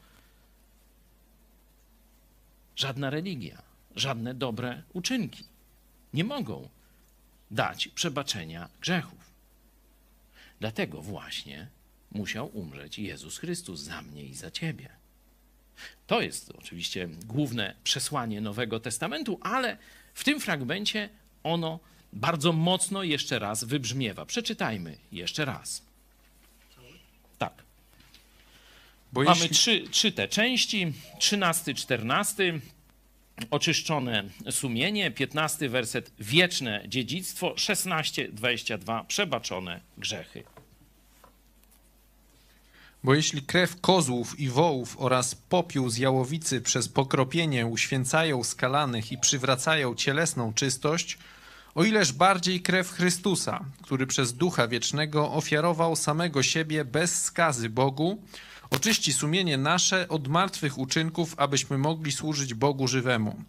Żadna 2.76 3.10
religia, 3.10 3.62
żadne 3.96 4.34
dobre 4.34 4.82
uczynki 4.92 5.44
nie 6.14 6.24
mogą 6.24 6.68
dać 7.50 7.88
przebaczenia 7.88 8.68
grzechów. 8.80 9.29
Dlatego 10.60 11.02
właśnie 11.02 11.66
musiał 12.12 12.58
umrzeć 12.58 12.98
Jezus 12.98 13.38
Chrystus 13.38 13.80
za 13.80 14.02
mnie 14.02 14.24
i 14.24 14.34
za 14.34 14.50
ciebie. 14.50 14.88
To 16.06 16.20
jest 16.20 16.50
oczywiście 16.58 17.08
główne 17.26 17.74
przesłanie 17.84 18.40
Nowego 18.40 18.80
Testamentu, 18.80 19.38
ale 19.42 19.76
w 20.14 20.24
tym 20.24 20.40
fragmencie 20.40 21.08
ono 21.42 21.80
bardzo 22.12 22.52
mocno 22.52 23.02
jeszcze 23.02 23.38
raz 23.38 23.64
wybrzmiewa. 23.64 24.26
Przeczytajmy 24.26 24.96
jeszcze 25.12 25.44
raz. 25.44 25.82
Tak. 27.38 27.52
Bo 29.12 29.22
Mamy 29.22 29.40
jeśli... 29.40 29.56
trzy, 29.56 29.84
trzy 29.90 30.12
te 30.12 30.28
części, 30.28 30.92
13, 31.18 31.74
14 31.74 32.60
oczyszczone 33.50 34.24
sumienie, 34.50 35.10
15 35.10 35.68
werset. 35.68 36.12
Wieczne 36.18 36.84
dziedzictwo, 36.88 37.52
16, 37.56 38.28
22 38.28 39.04
przebaczone 39.04 39.80
grzechy. 39.98 40.44
Bo 43.04 43.14
jeśli 43.14 43.42
krew 43.42 43.80
kozłów 43.80 44.40
i 44.40 44.48
wołów 44.48 44.96
oraz 44.98 45.34
popiół 45.34 45.90
z 45.90 45.98
jałowicy 45.98 46.60
przez 46.60 46.88
pokropienie 46.88 47.66
uświęcają 47.66 48.44
skalanych 48.44 49.12
i 49.12 49.18
przywracają 49.18 49.94
cielesną 49.94 50.52
czystość, 50.52 51.18
o 51.74 51.84
ileż 51.84 52.12
bardziej 52.12 52.60
krew 52.60 52.90
Chrystusa, 52.90 53.64
który 53.82 54.06
przez 54.06 54.32
Ducha 54.32 54.68
Wiecznego 54.68 55.32
ofiarował 55.32 55.96
samego 55.96 56.42
siebie 56.42 56.84
bez 56.84 57.22
skazy 57.22 57.68
Bogu, 57.68 58.22
Oczyści 58.70 59.12
sumienie 59.12 59.58
nasze 59.58 60.08
od 60.08 60.28
martwych 60.28 60.78
uczynków, 60.78 61.34
abyśmy 61.36 61.78
mogli 61.78 62.12
służyć 62.12 62.54
Bogu 62.54 62.88
żywemu. 62.88 63.44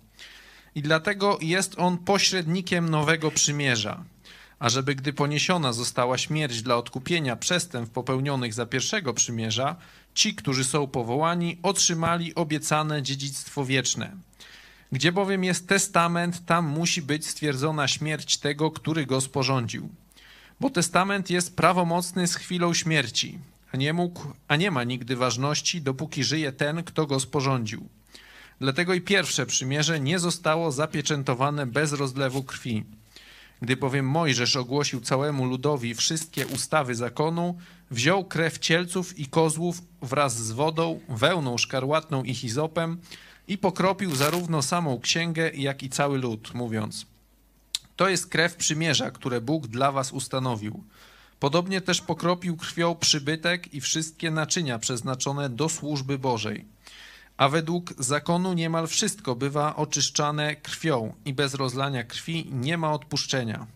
I 0.76 0.82
dlatego 0.82 1.38
jest 1.42 1.80
On 1.80 1.98
pośrednikiem 1.98 2.90
nowego 2.90 3.32
przymierza, 3.32 4.04
ażeby 4.60 4.96
gdy 4.96 5.14
poniesiona 5.14 5.74
została 5.74 6.18
śmierć 6.18 6.62
dla 6.62 6.76
odkupienia 6.76 7.36
przestępstw 7.36 7.94
popełnionych 7.94 8.54
za 8.54 8.66
pierwszego 8.66 9.14
przymierza, 9.14 9.76
ci, 10.14 10.36
którzy 10.36 10.64
są 10.64 10.88
powołani, 10.88 11.58
otrzymali 11.64 12.36
obiecane 12.36 13.04
dziedzictwo 13.04 13.66
wieczne. 13.66 14.12
Gdzie 14.92 15.12
bowiem 15.12 15.44
jest 15.44 15.68
testament, 15.68 16.46
tam 16.46 16.66
musi 16.66 17.02
być 17.02 17.28
stwierdzona 17.28 17.88
śmierć 17.88 18.38
tego, 18.38 18.72
który 18.72 19.06
go 19.06 19.22
sporządził. 19.22 19.90
Bo 20.60 20.70
testament 20.70 21.30
jest 21.30 21.56
prawomocny 21.56 22.28
z 22.28 22.36
chwilą 22.36 22.74
śmierci, 22.74 23.40
a 23.74 23.78
nie 23.78 23.94
mógł, 23.94 24.34
a 24.48 24.56
nie 24.56 24.72
ma 24.72 24.84
nigdy 24.84 25.16
ważności, 25.16 25.82
dopóki 25.82 26.24
żyje 26.24 26.52
ten, 26.52 26.84
kto 26.84 27.06
go 27.06 27.20
sporządził. 27.20 27.90
Dlatego 28.60 28.94
i 28.94 29.02
pierwsze 29.02 29.46
przymierze 29.46 30.00
nie 30.00 30.20
zostało 30.20 30.72
zapieczętowane 30.72 31.66
bez 31.66 31.94
rozlewu 31.94 32.44
krwi. 32.44 32.84
Gdy 33.62 33.78
bowiem 33.78 34.06
Mojżesz 34.06 34.56
ogłosił 34.56 35.02
całemu 35.02 35.46
ludowi 35.46 35.96
wszystkie 35.96 36.48
ustawy 36.48 36.96
zakonu, 36.96 37.58
wziął 37.92 38.26
krew 38.26 38.60
cielców 38.60 39.20
i 39.20 39.26
kozłów 39.26 39.82
wraz 40.02 40.38
z 40.38 40.52
wodą, 40.52 41.00
wełną 41.10 41.58
szkarłatną 41.58 42.24
i 42.24 42.34
hizopem 42.34 42.98
i 43.48 43.58
pokropił 43.58 44.16
zarówno 44.16 44.62
samą 44.62 45.00
księgę, 45.00 45.52
jak 45.54 45.84
i 45.84 45.90
cały 45.90 46.18
lud, 46.18 46.54
mówiąc: 46.54 47.06
To 47.96 48.10
jest 48.10 48.28
krew 48.28 48.56
przymierza, 48.56 49.12
które 49.12 49.42
Bóg 49.42 49.68
dla 49.68 49.92
was 49.92 50.12
ustanowił. 50.12 50.84
Podobnie 51.42 51.82
też 51.82 52.02
pokropił 52.02 52.58
krwią 52.58 52.96
przybytek 52.96 53.74
i 53.74 53.82
wszystkie 53.82 54.32
naczynia 54.32 54.80
przeznaczone 54.80 55.50
do 55.50 55.70
służby 55.70 56.20
Bożej. 56.20 56.66
A 57.38 57.50
według 57.50 58.04
zakonu 58.04 58.54
niemal 58.54 58.88
wszystko 58.88 59.36
bywa 59.36 59.76
oczyszczane 59.76 60.56
krwią 60.56 61.14
i 61.26 61.34
bez 61.34 61.54
rozlania 61.54 62.04
krwi 62.04 62.48
nie 62.52 62.78
ma 62.78 62.94
odpuszczenia. 62.94 63.68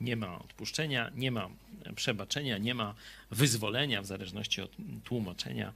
Nie 0.00 0.16
ma 0.16 0.38
odpuszczenia, 0.38 1.10
nie 1.14 1.30
ma 1.30 1.48
przebaczenia, 1.96 2.58
nie 2.58 2.74
ma 2.74 2.94
wyzwolenia 3.30 4.02
w 4.02 4.06
zależności 4.06 4.62
od 4.62 4.70
tłumaczenia, 5.04 5.72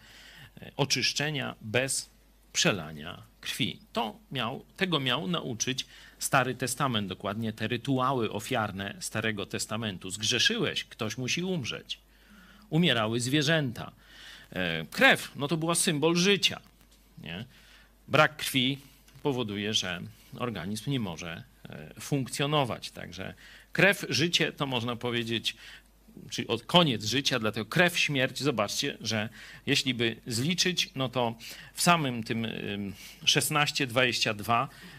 e, 0.61 0.73
oczyszczenia 0.77 1.55
bez 1.61 2.11
przelania 2.53 3.23
krwi. 3.41 3.79
To 3.93 4.17
miał, 4.33 4.65
tego 4.77 5.01
miał 5.01 5.27
nauczyć 5.27 5.87
Stary 6.19 6.55
Testament, 6.55 7.09
dokładnie 7.09 7.53
te 7.53 7.69
rytuały 7.69 8.33
ofiarne 8.33 8.95
Starego 9.01 9.47
Testamentu. 9.47 10.11
Zgrzeszyłeś, 10.11 10.85
ktoś 10.85 11.19
musi 11.19 11.43
umrzeć. 11.43 11.99
Umierały 12.71 13.21
zwierzęta. 13.21 13.93
E, 14.51 14.87
krew, 14.91 15.33
no 15.37 15.49
to 15.49 15.57
była 15.57 15.75
symbol 15.75 16.17
życia. 16.17 16.61
Nie? 17.19 17.45
Brak 18.09 18.37
krwi 18.37 18.79
powoduje, 19.23 19.75
że 19.75 20.01
organizm 20.39 20.91
nie 20.91 21.01
może 21.01 21.43
e, 21.69 22.01
funkcjonować. 22.01 22.91
Także 22.91 23.35
krew, 23.73 24.07
życie 24.09 24.53
to 24.53 24.67
można 24.67 24.97
powiedzieć, 24.97 25.57
czyli 26.31 26.49
od 26.49 26.63
koniec 26.63 27.05
życia, 27.05 27.39
dlatego 27.39 27.67
krew, 27.67 27.99
śmierć. 27.99 28.43
Zobaczcie, 28.43 28.97
że 29.01 29.29
jeśli 29.67 29.95
by 29.95 30.17
zliczyć, 30.27 30.91
no 30.95 31.09
to 31.09 31.35
w 31.75 31.83
samym 31.83 32.23
tym 32.23 32.47
16-22 33.25 34.67
Y, 34.67 34.94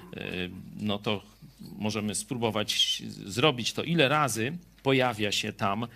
no 0.76 1.00
to 1.00 1.24
możemy 1.60 2.16
spróbować 2.16 3.02
zrobić 3.26 3.74
to, 3.74 3.84
ile 3.84 4.08
razy 4.08 4.58
pojawia 4.84 5.32
się 5.32 5.54
tam 5.54 5.88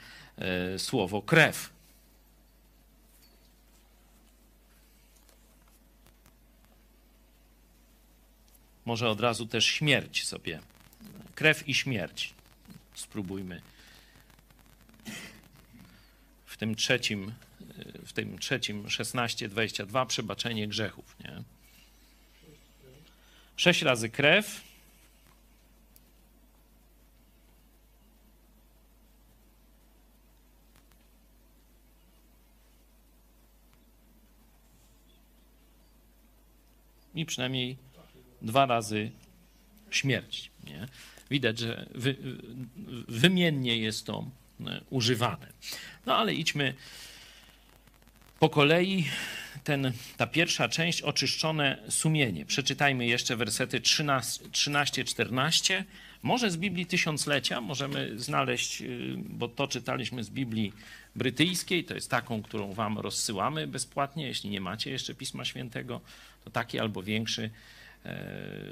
y, 0.75 0.79
słowo 0.79 1.21
krew. 1.21 1.69
Może 8.85 9.09
od 9.09 9.19
razu 9.19 9.45
też 9.45 9.65
śmierć 9.65 10.25
sobie. 10.25 10.59
Krew 11.35 11.69
i 11.69 11.73
śmierć. 11.73 12.33
Spróbujmy. 12.95 13.61
W 16.45 16.57
tym 16.57 16.75
trzecim, 16.75 17.33
y, 17.61 18.05
w 18.05 18.13
tym 18.13 18.39
trzecim 18.39 18.83
16-22 18.83 20.05
przebaczenie 20.05 20.67
grzechów. 20.67 21.15
Nie? 21.19 21.43
Sześć 23.59 23.81
razy 23.81 24.09
krew. 24.09 24.61
I 37.15 37.25
przynajmniej 37.25 37.77
dwa 38.41 38.65
razy 38.65 39.11
śmierć. 39.89 40.51
Nie? 40.63 40.87
widać, 41.29 41.59
że 41.59 41.85
wy, 41.95 42.15
wymiennie 43.07 43.77
jest 43.77 44.05
to 44.05 44.25
e, 44.67 44.81
używane. 44.89 45.47
No 46.05 46.15
ale 46.15 46.33
idźmy 46.33 46.73
po 48.39 48.49
kolei. 48.49 49.05
Ten, 49.69 49.91
ta 50.17 50.27
pierwsza 50.27 50.69
część, 50.69 51.01
oczyszczone 51.01 51.77
sumienie. 51.89 52.45
Przeczytajmy 52.45 53.05
jeszcze 53.05 53.35
wersety 53.35 53.79
13-14. 53.79 55.83
Może 56.23 56.51
z 56.51 56.57
Biblii 56.57 56.85
Tysiąclecia 56.85 57.61
możemy 57.61 58.19
znaleźć, 58.19 58.81
y, 58.81 59.15
bo 59.17 59.47
to 59.47 59.67
czytaliśmy 59.67 60.23
z 60.23 60.29
Biblii 60.29 60.73
brytyjskiej, 61.15 61.83
to 61.83 61.95
jest 61.95 62.11
taką, 62.11 62.41
którą 62.41 62.73
wam 62.73 62.97
rozsyłamy 62.97 63.67
bezpłatnie. 63.67 64.27
Jeśli 64.27 64.49
nie 64.49 64.61
macie 64.61 64.91
jeszcze 64.91 65.15
Pisma 65.15 65.45
Świętego, 65.45 66.01
to 66.43 66.49
taki 66.49 66.79
albo 66.79 67.03
większy, 67.03 67.49
e, 68.05 68.25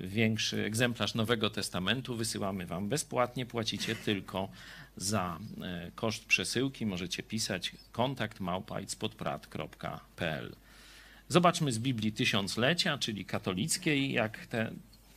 większy 0.03 0.65
egzemplarz 0.65 1.15
Nowego 1.15 1.49
Testamentu 1.49 2.15
wysyłamy 2.15 2.65
wam 2.65 2.89
bezpłatnie. 2.89 3.45
Płacicie 3.45 3.95
tylko 3.95 4.49
za 4.95 5.39
e, 5.61 5.91
koszt 5.95 6.25
przesyłki. 6.25 6.85
Możecie 6.85 7.23
pisać 7.23 7.71
kontakt 7.91 8.39
małpa.podprat.pl. 8.39 10.55
Zobaczmy 11.29 11.71
z 11.71 11.79
Biblii 11.79 12.11
Tysiąclecia, 12.11 12.97
czyli 12.97 13.25
katolickiej, 13.25 14.11
jak 14.11 14.45
te 14.45 14.71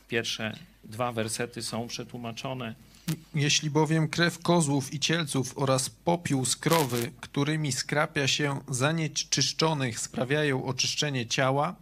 pierwsze 0.07 0.57
dwa 0.83 1.11
wersety 1.11 1.63
są 1.63 1.87
przetłumaczone. 1.87 2.75
Jeśli 3.35 3.69
bowiem 3.69 4.07
krew 4.07 4.39
kozłów 4.39 4.93
i 4.93 4.99
cielców 4.99 5.57
oraz 5.57 5.89
popiół 5.89 6.45
z 6.45 6.55
krowy, 6.55 7.11
którymi 7.21 7.71
skrapia 7.71 8.27
się 8.27 8.59
zanieczyszczonych, 8.69 9.99
sprawiają 9.99 10.65
oczyszczenie 10.65 11.25
ciała, 11.25 11.75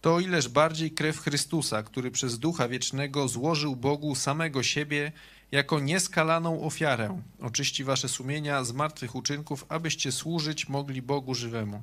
to 0.00 0.20
ileż 0.20 0.48
bardziej 0.48 0.90
krew 0.90 1.18
Chrystusa, 1.18 1.82
który 1.82 2.10
przez 2.10 2.38
Ducha 2.38 2.68
Wiecznego 2.68 3.28
złożył 3.28 3.76
Bogu 3.76 4.14
samego 4.14 4.62
siebie 4.62 5.12
jako 5.52 5.80
nieskalaną 5.80 6.62
ofiarę, 6.62 7.20
oczyści 7.40 7.84
wasze 7.84 8.08
sumienia 8.08 8.64
z 8.64 8.72
martwych 8.72 9.14
uczynków, 9.14 9.66
abyście 9.68 10.12
służyć 10.12 10.68
mogli 10.68 11.02
Bogu 11.02 11.34
żywemu. 11.34 11.82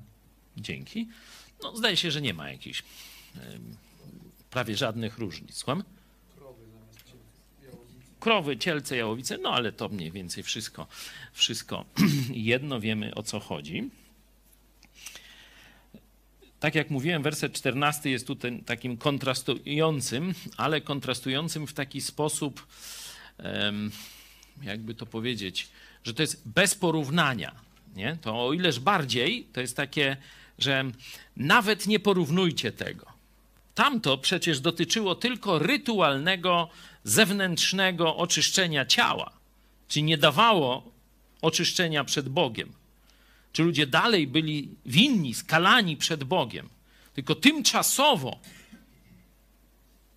Dzięki. 0.58 1.08
No, 1.64 1.78
zdaje 1.78 1.98
się, 1.98 2.12
że 2.12 2.22
nie 2.22 2.34
ma 2.34 2.52
jakichś 2.52 2.84
prawie 4.50 4.78
żadnych 4.78 5.18
różnic. 5.18 5.56
Słucham? 5.56 5.84
Krowy, 8.20 8.58
cielce, 8.58 8.98
jałowice, 8.98 9.38
no 9.38 9.50
ale 9.50 9.72
to 9.72 9.90
mniej 9.90 10.12
więcej 10.12 10.44
wszystko, 10.44 10.88
wszystko 11.34 11.86
jedno, 12.52 12.80
wiemy 12.80 13.16
o 13.16 13.24
co 13.24 13.40
chodzi. 13.40 13.90
Tak 16.60 16.76
jak 16.76 16.90
mówiłem, 16.90 17.24
werset 17.24 17.54
14 17.54 18.10
jest 18.10 18.28
tutaj 18.28 18.64
takim 18.66 18.98
kontrastującym, 18.98 20.34
ale 20.58 20.82
kontrastującym 20.82 21.68
w 21.68 21.74
taki 21.74 22.02
sposób, 22.02 22.68
jakby 24.62 24.96
to 24.96 25.06
powiedzieć, 25.06 25.70
że 26.04 26.14
to 26.14 26.24
jest 26.24 26.48
bez 26.48 26.76
porównania. 26.76 27.56
Nie? 27.96 28.18
To 28.22 28.46
o 28.46 28.54
ileż 28.54 28.80
bardziej 28.80 29.48
to 29.54 29.62
jest 29.62 29.78
takie, 29.78 30.18
że 30.60 30.86
nawet 31.38 31.88
nie 31.88 32.00
porównujcie 32.00 32.72
tego. 32.72 33.06
Tamto 33.76 34.18
przecież 34.18 34.60
dotyczyło 34.60 35.16
tylko 35.16 35.60
rytualnego, 35.60 36.70
zewnętrznego 37.04 38.18
oczyszczenia 38.18 38.86
ciała, 38.86 39.32
czyli 39.88 40.04
nie 40.04 40.18
dawało 40.18 40.92
oczyszczenia 41.42 42.04
przed 42.04 42.30
Bogiem. 42.30 42.74
Czy 43.54 43.64
ludzie 43.64 43.88
dalej 43.88 44.28
byli 44.28 44.70
winni, 44.86 45.34
skalani 45.34 45.98
przed 45.98 46.24
Bogiem, 46.24 46.70
tylko 47.14 47.36
tymczasowo 47.36 48.40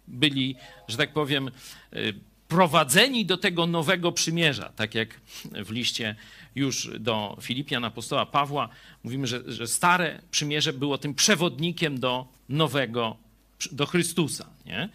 byli, 0.09 0.57
że 0.89 0.97
tak 0.97 1.13
powiem, 1.13 1.51
y, 1.97 2.15
prowadzeni 2.53 3.27
do 3.27 3.37
tego 3.37 3.67
nowego 3.67 4.13
przymierza, 4.13 4.73
tak 4.77 4.95
jak 4.95 5.21
w 5.45 5.71
liście 5.71 6.17
już 6.55 6.91
do 7.01 7.39
Filipian 7.41 7.85
apostoła 7.85 8.27
Pawła 8.27 8.69
mówimy, 9.05 9.27
że, 9.27 9.53
że 9.53 9.67
stare 9.67 10.21
przymierze 10.31 10.73
było 10.73 10.99
tym 10.99 11.15
przewodnikiem 11.15 12.01
do 12.01 12.27
nowego 12.49 13.17
do 13.73 13.87
Chrystusa. 13.87 14.47
Nie? 14.67 14.89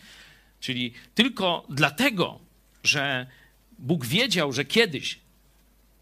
Czyli 0.60 0.93
tylko 1.15 1.65
dlatego, 1.70 2.39
że 2.84 3.28
Bóg 3.80 4.06
wiedział, 4.06 4.54
że 4.54 4.65
kiedyś 4.65 5.20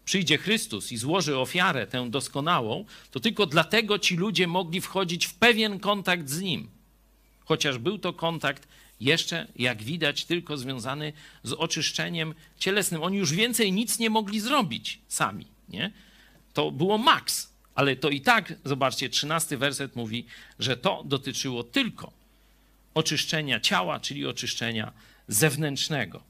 przyjdzie 0.04 0.38
Chrystus 0.38 0.92
i 0.92 0.96
złoży 0.96 1.38
ofiarę 1.38 1.86
tę 1.86 2.10
doskonałą, 2.10 2.84
to 3.10 3.20
tylko 3.20 3.46
dlatego 3.46 3.98
ci 3.98 4.16
ludzie 4.16 4.46
mogli 4.46 4.80
wchodzić 4.80 5.26
w 5.26 5.34
pewien 5.34 5.80
kontakt 5.80 6.28
z 6.28 6.40
Nim. 6.40 6.68
Chociaż 7.44 7.78
był 7.78 7.98
to 7.98 8.12
kontakt 8.12 8.68
jeszcze, 9.00 9.46
jak 9.56 9.82
widać, 9.82 10.24
tylko 10.24 10.56
związany 10.56 11.12
z 11.42 11.52
oczyszczeniem 11.52 12.34
cielesnym. 12.58 13.02
Oni 13.02 13.16
już 13.16 13.32
więcej 13.32 13.72
nic 13.72 13.98
nie 13.98 14.10
mogli 14.10 14.40
zrobić 14.40 14.98
sami. 15.08 15.46
Nie? 15.68 15.90
To 16.52 16.70
było 16.70 16.98
maks, 16.98 17.52
ale 17.74 17.96
to 17.96 18.10
i 18.10 18.20
tak, 18.20 18.54
zobaczcie, 18.64 19.08
trzynasty 19.08 19.58
werset 19.58 19.96
mówi, 19.96 20.26
że 20.58 20.76
to 20.76 21.02
dotyczyło 21.04 21.64
tylko 21.64 22.12
oczyszczenia 22.94 23.60
ciała, 23.60 24.00
czyli 24.00 24.26
oczyszczenia 24.26 24.92
zewnętrznego. 25.28 26.22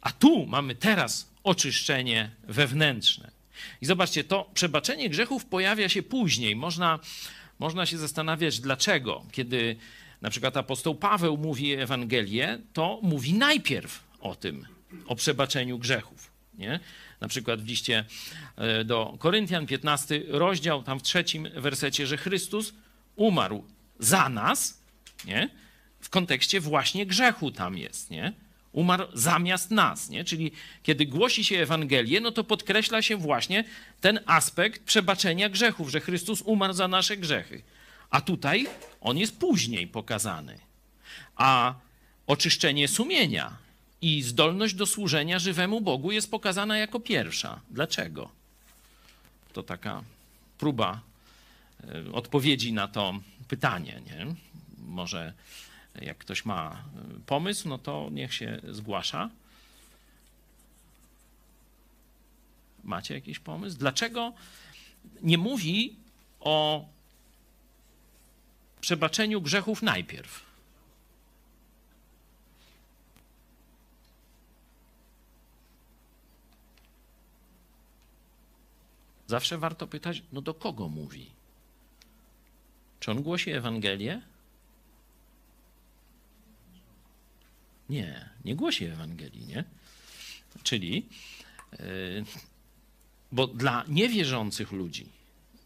A 0.00 0.12
tu 0.12 0.46
mamy 0.46 0.74
teraz 0.74 1.30
oczyszczenie 1.44 2.30
wewnętrzne. 2.48 3.30
I 3.80 3.86
zobaczcie, 3.86 4.24
to 4.24 4.50
przebaczenie 4.54 5.10
grzechów 5.10 5.44
pojawia 5.44 5.88
się 5.88 6.02
później. 6.02 6.56
Można, 6.56 6.98
można 7.58 7.86
się 7.86 7.98
zastanawiać, 7.98 8.60
dlaczego, 8.60 9.24
kiedy 9.32 9.76
na 10.20 10.30
przykład 10.30 10.56
apostoł 10.56 10.94
Paweł 10.94 11.36
mówi 11.36 11.72
Ewangelię, 11.72 12.58
to 12.72 13.00
mówi 13.02 13.34
najpierw 13.34 14.04
o 14.20 14.34
tym, 14.34 14.66
o 15.06 15.16
przebaczeniu 15.16 15.78
grzechów. 15.78 16.30
Nie? 16.54 16.80
Na 17.20 17.28
przykład 17.28 17.62
w 17.62 17.66
liście 17.66 18.04
e, 18.56 18.84
do 18.84 19.16
Koryntian, 19.18 19.66
15 19.66 20.22
rozdział, 20.28 20.82
tam 20.82 20.98
w 20.98 21.02
trzecim 21.02 21.48
wersecie, 21.56 22.06
że 22.06 22.16
Chrystus 22.16 22.72
umarł 23.16 23.64
za 23.98 24.28
nas, 24.28 24.82
nie? 25.24 25.48
w 26.00 26.10
kontekście 26.10 26.60
właśnie 26.60 27.06
grzechu 27.06 27.50
tam 27.50 27.78
jest, 27.78 28.10
nie? 28.10 28.32
Umarł 28.72 29.04
zamiast 29.14 29.70
nas, 29.70 30.08
nie? 30.10 30.24
Czyli 30.24 30.52
kiedy 30.82 31.06
głosi 31.06 31.44
się 31.44 31.58
Ewangelię, 31.58 32.20
no 32.20 32.32
to 32.32 32.44
podkreśla 32.44 33.02
się 33.02 33.16
właśnie 33.16 33.64
ten 34.00 34.20
aspekt 34.26 34.82
przebaczenia 34.82 35.48
grzechów, 35.48 35.90
że 35.90 36.00
Chrystus 36.00 36.42
umarł 36.42 36.72
za 36.72 36.88
nasze 36.88 37.16
grzechy. 37.16 37.62
A 38.10 38.20
tutaj 38.20 38.66
on 39.00 39.18
jest 39.18 39.38
później 39.38 39.86
pokazany. 39.86 40.58
A 41.36 41.74
oczyszczenie 42.26 42.88
sumienia 42.88 43.56
i 44.02 44.22
zdolność 44.22 44.74
do 44.74 44.86
służenia 44.86 45.38
żywemu 45.38 45.80
Bogu 45.80 46.12
jest 46.12 46.30
pokazana 46.30 46.78
jako 46.78 47.00
pierwsza. 47.00 47.60
Dlaczego? 47.70 48.30
To 49.52 49.62
taka 49.62 50.02
próba 50.58 51.00
e, 51.84 52.12
odpowiedzi 52.12 52.72
na 52.72 52.88
to 52.88 53.14
pytanie, 53.48 54.02
nie? 54.06 54.34
Może 54.78 55.32
jak 56.02 56.18
ktoś 56.18 56.44
ma 56.44 56.84
y, 57.16 57.20
pomysł, 57.20 57.68
no 57.68 57.78
to 57.78 58.08
niech 58.12 58.34
się 58.34 58.60
zgłasza. 58.70 59.30
Macie 62.84 63.14
jakiś 63.14 63.38
pomysł? 63.38 63.78
Dlaczego 63.78 64.32
nie 65.22 65.38
mówi 65.38 65.96
o 66.40 66.84
przebaczeniu 68.80 69.40
grzechów 69.40 69.82
najpierw? 69.82 70.48
Zawsze 79.26 79.58
warto 79.58 79.86
pytać, 79.86 80.22
no 80.32 80.40
do 80.40 80.54
kogo 80.54 80.88
mówi? 80.88 81.30
Czy 83.00 83.10
on 83.10 83.22
głosi 83.22 83.50
Ewangelię? 83.50 84.22
Nie, 87.88 88.28
nie 88.44 88.56
głosi 88.56 88.84
Ewangelii, 88.84 89.46
nie? 89.46 89.64
Czyli, 90.62 91.06
yy, 91.72 92.24
bo 93.32 93.46
dla 93.46 93.84
niewierzących 93.88 94.72
ludzi, 94.72 95.06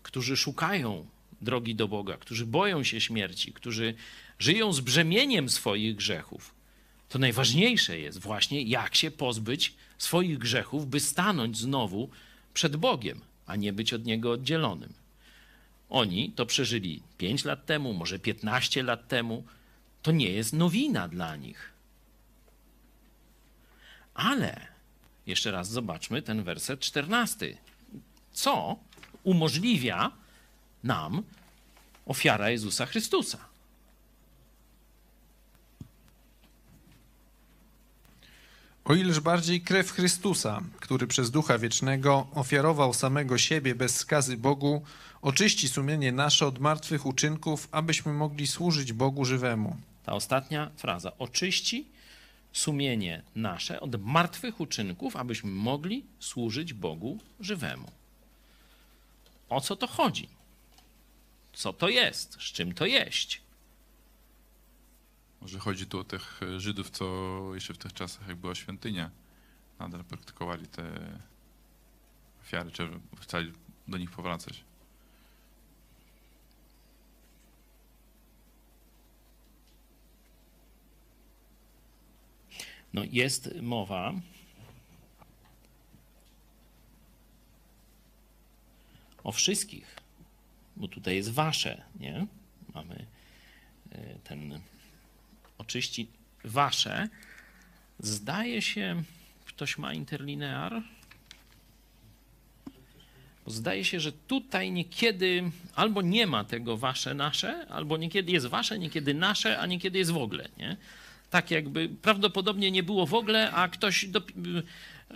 którzy 0.03 0.37
szukają 0.37 1.07
drogi 1.43 1.75
do 1.75 1.89
Boga, 1.89 2.17
którzy 2.17 2.47
boją 2.47 2.83
się 2.83 3.01
śmierci, 3.01 3.53
którzy 3.53 3.95
żyją 4.39 4.73
z 4.73 4.81
brzemieniem 4.81 5.49
swoich 5.49 5.97
grzechów, 5.97 6.55
to 7.09 7.19
najważniejsze 7.19 7.99
jest 7.99 8.21
właśnie, 8.21 8.63
jak 8.63 8.95
się 8.95 9.11
pozbyć 9.11 9.75
swoich 9.99 10.39
grzechów, 10.39 10.87
by 10.87 11.01
stanąć 11.01 11.59
znowu 11.59 12.11
przed 12.55 12.77
Bogiem, 12.77 13.21
a 13.47 13.57
nie 13.57 13.73
być 13.73 13.93
od 13.93 14.05
Niego 14.05 14.33
oddzielonym. 14.33 14.93
Oni 15.91 16.31
to 16.31 16.47
przeżyli 16.47 17.03
5 17.19 17.45
lat 17.45 17.67
temu, 17.67 17.93
może 17.93 18.19
15 18.19 18.83
lat 18.83 19.09
temu. 19.09 19.45
To 20.03 20.13
nie 20.13 20.31
jest 20.31 20.53
nowina 20.53 21.09
dla 21.09 21.37
nich. 21.37 21.73
Ale 24.15 24.67
jeszcze 25.27 25.51
raz 25.51 25.71
zobaczmy 25.71 26.23
ten 26.23 26.43
werset 26.43 26.81
czternasty. 26.81 27.57
Co 28.33 28.79
umożliwia 29.23 30.11
nam 30.85 31.23
ofiara 32.07 32.51
Jezusa 32.51 32.87
O 38.85 38.95
ileż 38.95 39.21
bardziej 39.21 39.61
krew 39.61 39.91
Chrystusa, 39.91 40.63
który 40.81 41.07
przez 41.07 41.31
Ducha 41.31 41.59
Wiecznego 41.59 42.27
ofiarował 42.35 42.95
samego 42.95 43.39
siebie 43.39 43.75
bez 43.75 43.97
skazy 43.97 44.37
Bogu, 44.37 44.83
oczyści 45.23 45.69
sumienie 45.69 46.13
nasze 46.13 46.47
od 46.47 46.59
martwych 46.59 47.07
uczynków, 47.07 47.69
abyśmy 47.71 48.13
mogli 48.13 48.47
służyć 48.47 48.93
Bogu 48.93 49.25
żywemu. 49.25 49.77
Ta 50.05 50.13
ostatnia 50.13 50.71
fraza. 50.77 51.13
Oczyści 51.19 51.87
sumienie 52.53 53.23
nasze 53.37 53.81
od 53.81 54.05
martwych 54.05 54.61
uczynków, 54.61 55.17
abyśmy 55.17 55.51
mogli 55.51 56.05
służyć 56.21 56.75
Bogu 56.75 57.19
żywemu. 57.41 57.91
O 59.49 59.61
co 59.61 59.77
to 59.77 59.87
chodzi? 59.87 60.29
Co 61.53 61.73
to 61.73 61.89
jest? 61.89 62.35
Z 62.35 62.53
czym 62.53 62.75
to 62.75 62.87
jeść? 62.87 63.43
Może 65.41 65.59
chodzi 65.59 65.87
tu 65.87 65.99
o 65.99 66.05
tych 66.05 66.41
Żydów, 66.57 66.91
co 66.91 67.05
jeszcze 67.55 67.75
w 67.75 67.79
tych 67.79 67.93
czasach, 67.93 68.29
jak 68.29 68.37
była 68.37 68.55
świątynia, 68.55 69.11
nadal 69.79 70.05
praktykowali 70.05 70.67
te 70.67 71.19
ofiary, 72.43 72.71
czy 72.71 72.89
chcieli 73.21 73.53
do 73.89 73.99
nich 73.99 74.11
powracać. 74.11 74.65
No 82.93 83.03
jest 83.11 83.51
mowa 83.63 84.13
o 89.25 89.33
wszystkich, 89.33 90.02
bo 90.77 90.89
tutaj 90.89 91.17
jest 91.17 91.31
wasze, 91.31 91.83
nie? 92.01 92.27
Mamy 92.75 93.07
e, 93.93 93.99
ten 94.25 94.61
oczyści 95.59 96.09
wasze. 96.45 97.09
Zdaje 97.99 98.63
się, 98.63 99.03
ktoś 99.47 99.79
ma 99.79 99.95
interlinear? 99.95 100.83
Zdaje 103.47 103.85
się, 103.85 104.01
że 104.01 104.13
tutaj 104.13 104.73
niekiedy 104.73 105.51
albo 105.75 106.03
nie 106.03 106.27
ma 106.27 106.45
tego 106.45 106.77
wasze, 106.77 107.15
nasze, 107.15 107.67
albo 107.69 107.97
niekiedy 107.97 108.33
jest 108.33 108.47
wasze, 108.47 108.79
niekiedy 108.79 109.15
nasze, 109.15 109.59
a 109.59 109.67
niekiedy 109.67 109.99
jest 109.99 110.11
w 110.11 110.17
ogóle, 110.17 110.49
nie? 110.59 110.77
Tak 111.31 111.51
jakby 111.51 111.89
prawdopodobnie 111.89 112.71
nie 112.71 112.83
było 112.83 113.07
w 113.07 113.15
ogóle, 113.15 113.51
a 113.53 113.69
ktoś 113.69 114.07
do, 114.07 114.23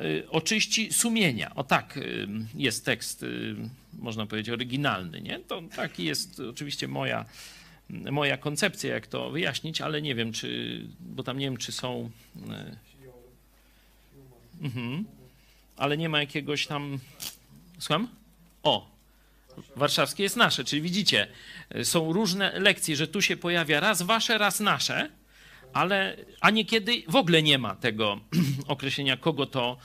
y, 0.01 0.31
oczyści 0.31 0.93
sumienia. 0.93 1.55
O 1.55 1.65
tak 1.65 1.97
y, 1.97 2.29
jest 2.55 2.85
tekst, 2.85 3.25
można 3.99 4.27
powiedzieć, 4.27 4.51
oryginalny. 4.51 5.21
Nie? 5.21 5.39
To 5.39 5.63
taki 5.77 6.05
jest 6.05 6.41
oczywiście 6.41 6.89
moja, 6.89 7.25
moja 7.91 8.37
koncepcja, 8.37 8.95
jak 8.95 9.07
to 9.07 9.31
wyjaśnić, 9.31 9.81
ale 9.81 10.03
nie 10.03 10.15
wiem, 10.15 10.33
czy, 10.33 10.81
bo 11.01 11.23
tam 11.23 11.39
nie 11.39 11.47
wiem, 11.47 11.57
czy 11.57 11.73
są. 11.73 12.11
Mhm. 14.63 15.05
Ale 15.77 15.97
nie 15.97 16.09
ma 16.09 16.21
jakiegoś 16.21 16.67
tam. 16.67 16.99
Słucham? 17.79 18.09
O, 18.63 18.91
warszawskie 19.77 20.23
jest 20.23 20.37
nasze, 20.37 20.65
czyli 20.65 20.83
widzicie, 20.83 21.29
są 21.83 22.13
różne 22.13 22.59
lekcje, 22.59 22.97
że 22.97 23.09
tu 23.09 23.23
się 23.23 23.37
pojawia 23.37 23.81
raz 23.81 24.03
wasze, 24.03 24.39
raz 24.39 24.61
nasze 24.61 25.11
ale 25.77 26.17
a 26.41 26.51
niekiedy 26.51 27.03
w 27.09 27.17
ogóle 27.17 27.43
nie 27.43 27.59
ma 27.59 27.75
tego 27.75 28.21
określenia, 28.69 29.17
kogo 29.17 29.47
to, 29.47 29.77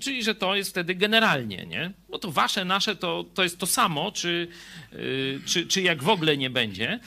czyli 0.00 0.24
że 0.24 0.34
to 0.34 0.56
jest 0.56 0.70
wtedy 0.70 0.94
generalnie, 0.94 1.66
nie? 1.66 1.90
Bo 2.08 2.18
to 2.18 2.30
wasze, 2.30 2.64
nasze 2.64 2.96
to, 2.96 3.24
to 3.34 3.42
jest 3.42 3.58
to 3.58 3.66
samo, 3.66 4.12
czy, 4.12 4.48
y, 4.92 5.40
czy, 5.46 5.66
czy 5.66 5.82
jak 5.82 6.02
w 6.02 6.08
ogóle 6.08 6.36
nie 6.36 6.50
będzie. 6.50 7.00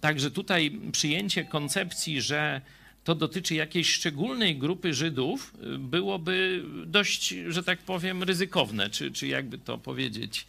Także 0.00 0.30
tutaj 0.30 0.78
przyjęcie 0.92 1.44
koncepcji, 1.44 2.22
że 2.22 2.60
to 3.04 3.14
dotyczy 3.14 3.54
jakiejś 3.54 3.92
szczególnej 3.92 4.56
grupy 4.56 4.94
Żydów, 4.94 5.54
byłoby 5.78 6.64
dość, 6.86 7.34
że 7.48 7.62
tak 7.62 7.78
powiem, 7.78 8.22
ryzykowne, 8.22 8.90
czy, 8.90 9.12
czy 9.12 9.26
jakby 9.26 9.58
to 9.58 9.78
powiedzieć, 9.78 10.46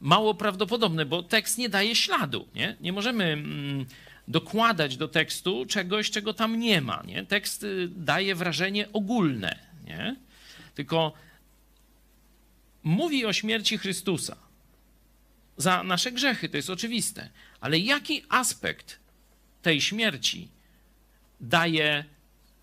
mało 0.00 0.34
prawdopodobne, 0.34 1.06
bo 1.06 1.22
tekst 1.22 1.58
nie 1.58 1.68
daje 1.68 1.94
śladu. 1.94 2.48
Nie, 2.54 2.76
nie 2.80 2.92
możemy. 2.92 3.24
Mm, 3.24 3.86
dokładać 4.28 4.96
do 4.96 5.08
tekstu 5.08 5.66
czegoś, 5.66 6.10
czego 6.10 6.34
tam 6.34 6.58
nie 6.58 6.80
ma. 6.80 7.02
Nie? 7.06 7.26
Tekst 7.26 7.64
y, 7.64 7.88
daje 7.96 8.34
wrażenie 8.34 8.92
ogólne, 8.92 9.58
nie? 9.86 10.16
Tylko 10.78 11.12
mówi 12.82 13.26
o 13.26 13.32
śmierci 13.32 13.78
Chrystusa 13.78 14.36
za 15.56 15.82
nasze 15.82 16.12
grzechy, 16.12 16.48
to 16.48 16.56
jest 16.56 16.70
oczywiste, 16.70 17.30
ale 17.60 17.78
jaki 17.78 18.22
aspekt 18.28 18.98
tej 19.62 19.80
śmierci 19.80 20.48
daje 21.40 22.04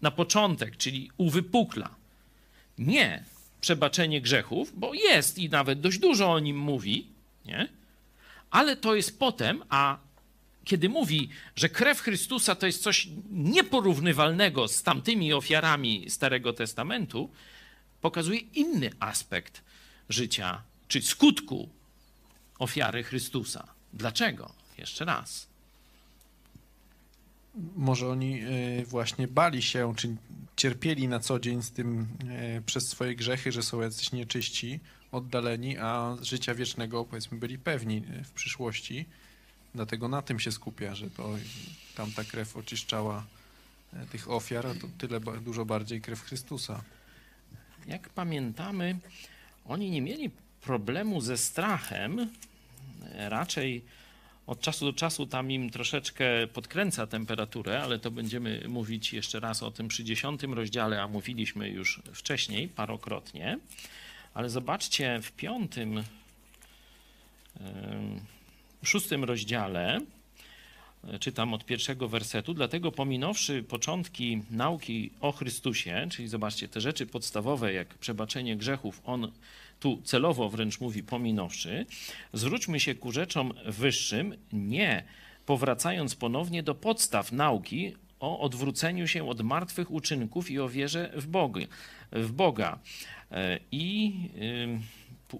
na 0.01 0.12
początek, 0.12 0.78
czyli 0.78 1.12
uwypukla? 1.17 1.95
Nie 2.78 3.23
przebaczenie 3.62 4.21
grzechów, 4.21 4.80
bo 4.80 4.93
jest 4.93 5.38
i 5.38 5.49
nawet 5.49 5.82
dość 5.82 5.99
dużo 5.99 6.32
o 6.32 6.39
nim 6.39 6.58
mówi, 6.58 7.08
nie? 7.45 7.67
ale 8.51 8.78
to 8.78 8.95
jest 8.95 9.19
potem, 9.19 9.63
a 9.69 9.97
kiedy 10.65 10.89
mówi, 10.89 11.30
że 11.56 11.69
krew 11.69 11.99
Chrystusa 11.99 12.56
to 12.56 12.65
jest 12.65 12.84
coś 12.84 13.08
nieporównywalnego 13.32 14.67
z 14.67 14.84
tamtymi 14.84 15.34
ofiarami 15.34 16.10
Starego 16.10 16.54
Testamentu, 16.54 17.30
pokazuje 18.05 18.39
inny 18.39 18.91
aspekt 18.99 19.61
życia, 20.09 20.61
czy 20.87 21.01
skutku 21.01 21.69
ofiary 22.59 23.03
Chrystusa. 23.03 23.67
Dlaczego? 23.93 24.51
Jeszcze 24.77 25.05
raz. 25.05 25.47
Może 27.75 28.09
oni 28.09 28.39
e, 28.41 28.85
właśnie 28.85 29.27
bali 29.27 29.61
się, 29.61 29.93
czy 29.97 30.15
cierpieli 30.55 31.07
na 31.07 31.19
co 31.19 31.39
dzień 31.39 31.61
z 31.61 31.71
tym 31.71 32.07
e, 32.29 32.61
przez 32.61 32.89
swoje 32.89 33.15
grzechy, 33.15 33.51
że 33.51 33.63
są 33.63 33.81
jacyś 33.81 34.11
nieczyści, 34.11 34.79
oddaleni, 35.11 35.77
a 35.77 36.17
życia 36.21 36.55
wiecznego, 36.55 37.05
powiedzmy, 37.05 37.37
byli 37.37 37.57
pewni 37.57 37.97
e, 37.97 38.23
w 38.23 38.31
przyszłości 38.31 39.05
Dlatego 39.75 40.07
na 40.07 40.21
tym 40.21 40.39
się 40.39 40.51
skupia, 40.51 40.95
że 40.95 41.09
to 41.09 41.29
tamta 41.95 42.23
krew 42.23 42.57
oczyszczała 42.57 43.25
tych 44.11 44.29
ofiar, 44.29 44.67
a 44.67 44.73
to 44.73 44.87
tyle 44.97 45.19
dużo 45.19 45.65
bardziej 45.65 46.01
krew 46.01 46.21
Chrystusa. 46.21 46.83
Jak 47.87 48.09
pamiętamy, 48.09 48.99
oni 49.65 49.91
nie 49.91 50.01
mieli 50.01 50.29
problemu 50.61 51.21
ze 51.21 51.37
strachem, 51.37 52.29
raczej 53.13 53.81
od 54.47 54.61
czasu 54.61 54.85
do 54.85 54.93
czasu 54.93 55.25
tam 55.25 55.51
im 55.51 55.69
troszeczkę 55.69 56.25
podkręca 56.53 57.07
temperaturę, 57.07 57.81
ale 57.83 57.99
to 57.99 58.11
będziemy 58.11 58.63
mówić 58.67 59.13
jeszcze 59.13 59.39
raz 59.39 59.63
o 59.63 59.71
tym 59.71 59.87
przy 59.87 60.03
dziesiątym 60.03 60.53
rozdziale, 60.53 61.01
a 61.01 61.07
mówiliśmy 61.07 61.69
już 61.69 62.01
wcześniej 62.13 62.67
parokrotnie. 62.67 63.59
Ale 64.33 64.49
zobaczcie, 64.49 65.19
w 65.21 65.31
piątym 65.31 66.03
szóstym 68.83 69.23
rozdziale, 69.23 70.01
czytam 71.19 71.53
od 71.53 71.65
pierwszego 71.65 72.07
wersetu, 72.07 72.53
dlatego 72.53 72.91
pominąwszy 72.91 73.63
początki 73.63 74.41
nauki 74.51 75.11
o 75.21 75.31
Chrystusie, 75.31 76.07
czyli 76.11 76.27
zobaczcie, 76.27 76.67
te 76.67 76.81
rzeczy 76.81 77.05
podstawowe 77.05 77.73
jak 77.73 77.97
przebaczenie 77.97 78.57
grzechów, 78.57 79.01
on 79.05 79.31
tu 79.79 80.01
celowo 80.03 80.49
wręcz 80.49 80.79
mówi 80.79 81.03
pominąwszy, 81.03 81.85
zwróćmy 82.33 82.79
się 82.79 82.95
ku 82.95 83.11
rzeczom 83.11 83.53
wyższym, 83.65 84.35
nie 84.53 85.03
powracając 85.45 86.15
ponownie 86.15 86.63
do 86.63 86.75
podstaw 86.75 87.31
nauki 87.31 87.95
o 88.19 88.39
odwróceniu 88.39 89.07
się 89.07 89.29
od 89.29 89.41
martwych 89.41 89.91
uczynków 89.91 90.51
i 90.51 90.59
o 90.59 90.69
wierze 90.69 91.11
w 91.15 91.27
Boga. 91.27 91.61
W 92.11 92.31
Boga. 92.31 92.79
E, 93.31 93.59
I 93.71 94.13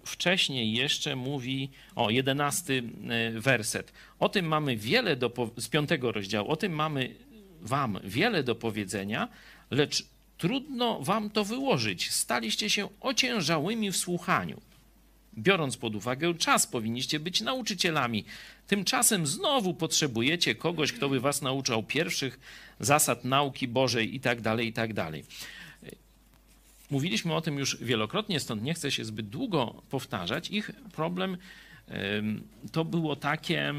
wcześniej 0.06 0.74
jeszcze 0.74 1.16
mówi, 1.16 1.70
o 1.96 2.10
jedenasty 2.10 2.84
e, 3.10 3.40
werset. 3.40 3.94
O 4.20 4.30
tym 4.30 4.46
mamy 4.46 4.78
wiele 4.78 5.16
do, 5.16 5.32
z 5.58 5.68
piątego 5.68 6.12
rozdziału, 6.12 6.52
o 6.52 6.56
tym 6.56 6.74
mamy 6.74 7.16
wam 7.62 8.00
wiele 8.04 8.44
do 8.44 8.56
powiedzenia, 8.56 9.28
lecz 9.72 10.06
trudno 10.38 11.00
wam 11.02 11.30
to 11.30 11.44
wyłożyć. 11.44 12.12
Staliście 12.12 12.70
się 12.70 12.90
ociężałymi 13.02 13.92
w 13.92 13.98
słuchaniu. 13.98 14.62
Biorąc 15.38 15.78
pod 15.78 15.96
uwagę 15.96 16.34
czas, 16.34 16.68
powinniście 16.68 17.20
być 17.20 17.42
nauczycielami. 17.42 18.26
Tymczasem 18.68 19.28
znowu 19.28 19.74
potrzebujecie 19.74 20.56
kogoś, 20.56 20.94
kto 20.94 21.10
by 21.10 21.20
was 21.20 21.42
nauczał 21.42 21.84
pierwszych 21.84 22.40
zasad 22.80 23.26
nauki 23.26 23.68
Bożej 23.68 24.16
i 24.16 24.20
tak 24.20 24.42
dalej, 24.42 24.68
i 24.68 24.74
tak 24.74 24.94
dalej. 24.94 25.24
Mówiliśmy 26.90 27.34
o 27.34 27.42
tym 27.42 27.58
już 27.58 27.78
wielokrotnie, 27.84 28.40
stąd 28.40 28.64
nie 28.64 28.74
chcę 28.74 28.92
się 28.92 29.06
zbyt 29.06 29.30
długo 29.30 29.84
powtarzać. 29.90 30.52
Ich 30.52 30.72
problem 30.94 31.38
to 32.72 32.86
było 32.86 33.16
takie 33.16 33.74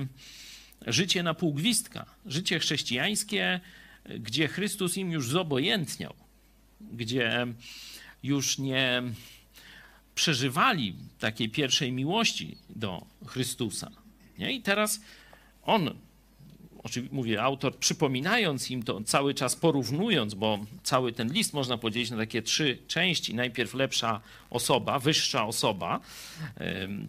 życie 0.87 1.23
na 1.23 1.35
półgwistka, 1.35 2.07
życie 2.27 2.59
chrześcijańskie, 2.59 3.61
gdzie 4.21 4.49
Chrystus 4.49 4.97
im 4.97 5.13
już 5.13 5.29
zobojętniał, 5.29 6.15
gdzie 6.81 7.47
już 8.23 8.59
nie 8.59 9.03
przeżywali 10.15 10.97
takiej 11.19 11.49
pierwszej 11.49 11.93
miłości 11.93 12.59
do 12.71 13.07
Chrystusa. 13.27 13.91
Nie? 14.39 14.53
I 14.53 14.63
teraz 14.63 15.01
on 15.63 16.06
oczywiście 16.87 17.15
mówię, 17.15 17.43
autor 17.43 17.77
przypominając 17.77 18.71
im 18.71 18.83
to, 18.83 19.01
cały 19.05 19.35
czas 19.35 19.57
porównując, 19.57 20.35
bo 20.35 20.59
cały 20.83 21.13
ten 21.13 21.33
list 21.33 21.55
można 21.55 21.79
podzielić 21.79 22.11
na 22.11 22.17
takie 22.17 22.43
trzy 22.43 22.79
części. 22.89 23.35
Najpierw 23.35 23.75
lepsza 23.75 24.21
osoba, 24.51 24.99
wyższa 24.99 25.47
osoba, 25.47 26.01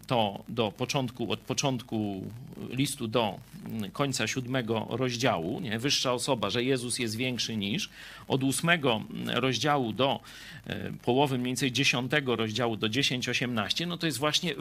to 0.06 0.44
do 0.48 0.72
początku, 0.72 1.32
od 1.32 1.40
początku 1.40 2.22
listu 2.70 3.08
do 3.08 3.38
końca 3.92 4.26
siódmego 4.26 4.86
rozdziału, 4.90 5.60
nie? 5.60 5.78
wyższa 5.78 6.12
osoba, 6.12 6.50
że 6.50 6.64
Jezus 6.64 6.98
jest 6.98 7.16
większy 7.16 7.56
niż, 7.56 7.90
od 8.28 8.44
ósmego 8.44 9.02
rozdziału 9.26 9.92
do 9.92 10.20
połowy 11.02 11.38
mniej 11.38 11.46
więcej 11.46 11.72
dziesiątego 11.72 12.36
rozdziału 12.36 12.76
do 12.76 12.88
10-18, 12.88 13.86
no 13.86 13.96
to 13.96 14.06
jest 14.06 14.18
właśnie 14.18 14.54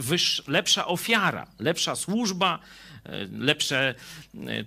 lepsza 0.48 0.88
ofiara, 0.88 1.48
lepsza 1.60 1.96
służba, 1.96 2.60
E, 3.08 3.28
lepsze 3.38 3.96
e, 4.36 4.66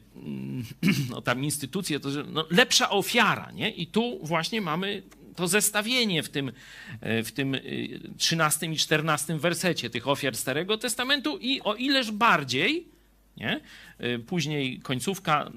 no, 1.10 1.22
tam 1.22 1.44
instytucje, 1.44 2.00
to 2.00 2.08
no, 2.28 2.46
lepsza 2.50 2.90
ofiara. 2.90 3.50
Nie? 3.54 3.70
I 3.70 3.86
tu 3.86 4.18
właśnie 4.22 4.60
mamy 4.60 5.02
to 5.36 5.48
zestawienie 5.48 6.22
w 6.22 6.28
tym, 6.28 6.52
e, 7.00 7.22
w 7.22 7.32
tym 7.32 7.56
13 8.18 8.66
i 8.66 8.76
14 8.76 9.38
wersecie 9.38 9.90
tych 9.90 10.08
ofiar 10.08 10.36
Starego 10.36 10.78
Testamentu 10.78 11.38
i 11.38 11.60
o 11.60 11.74
ileż 11.74 12.10
bardziej, 12.10 12.88
nie? 13.36 13.60
Później 14.26 14.80
końcówka, 14.80 15.50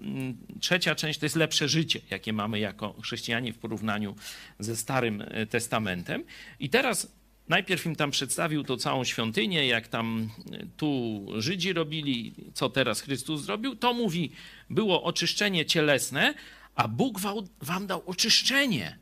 trzecia 0.60 0.96
część 0.96 1.20
to 1.20 1.26
jest 1.26 1.36
lepsze 1.36 1.70
życie, 1.70 2.00
jakie 2.10 2.34
mamy 2.34 2.60
jako 2.60 2.94
chrześcijanie 3.02 3.54
w 3.54 3.58
porównaniu 3.58 4.16
ze 4.60 4.76
Starym 4.76 5.24
Testamentem. 5.50 6.24
I 6.60 6.70
teraz 6.70 7.14
Najpierw 7.48 7.86
im 7.86 7.96
tam 7.96 8.12
przedstawił 8.12 8.64
tą 8.64 8.78
całą 8.78 9.04
świątynię, 9.04 9.68
jak 9.68 9.88
tam 9.88 10.30
e, 10.52 10.66
tu 10.78 11.26
Żydzi 11.38 11.74
robili, 11.74 12.34
co 12.54 12.70
teraz 12.70 13.02
Chrystus 13.02 13.42
zrobił. 13.42 13.76
To 13.76 13.94
mówi, 13.94 14.32
było 14.70 15.04
oczyszczenie 15.04 15.66
cielesne, 15.66 16.34
a 16.76 16.88
Bóg 16.88 17.20
wam 17.62 17.88
dał 17.88 18.04
oczyszczenie 18.06 19.00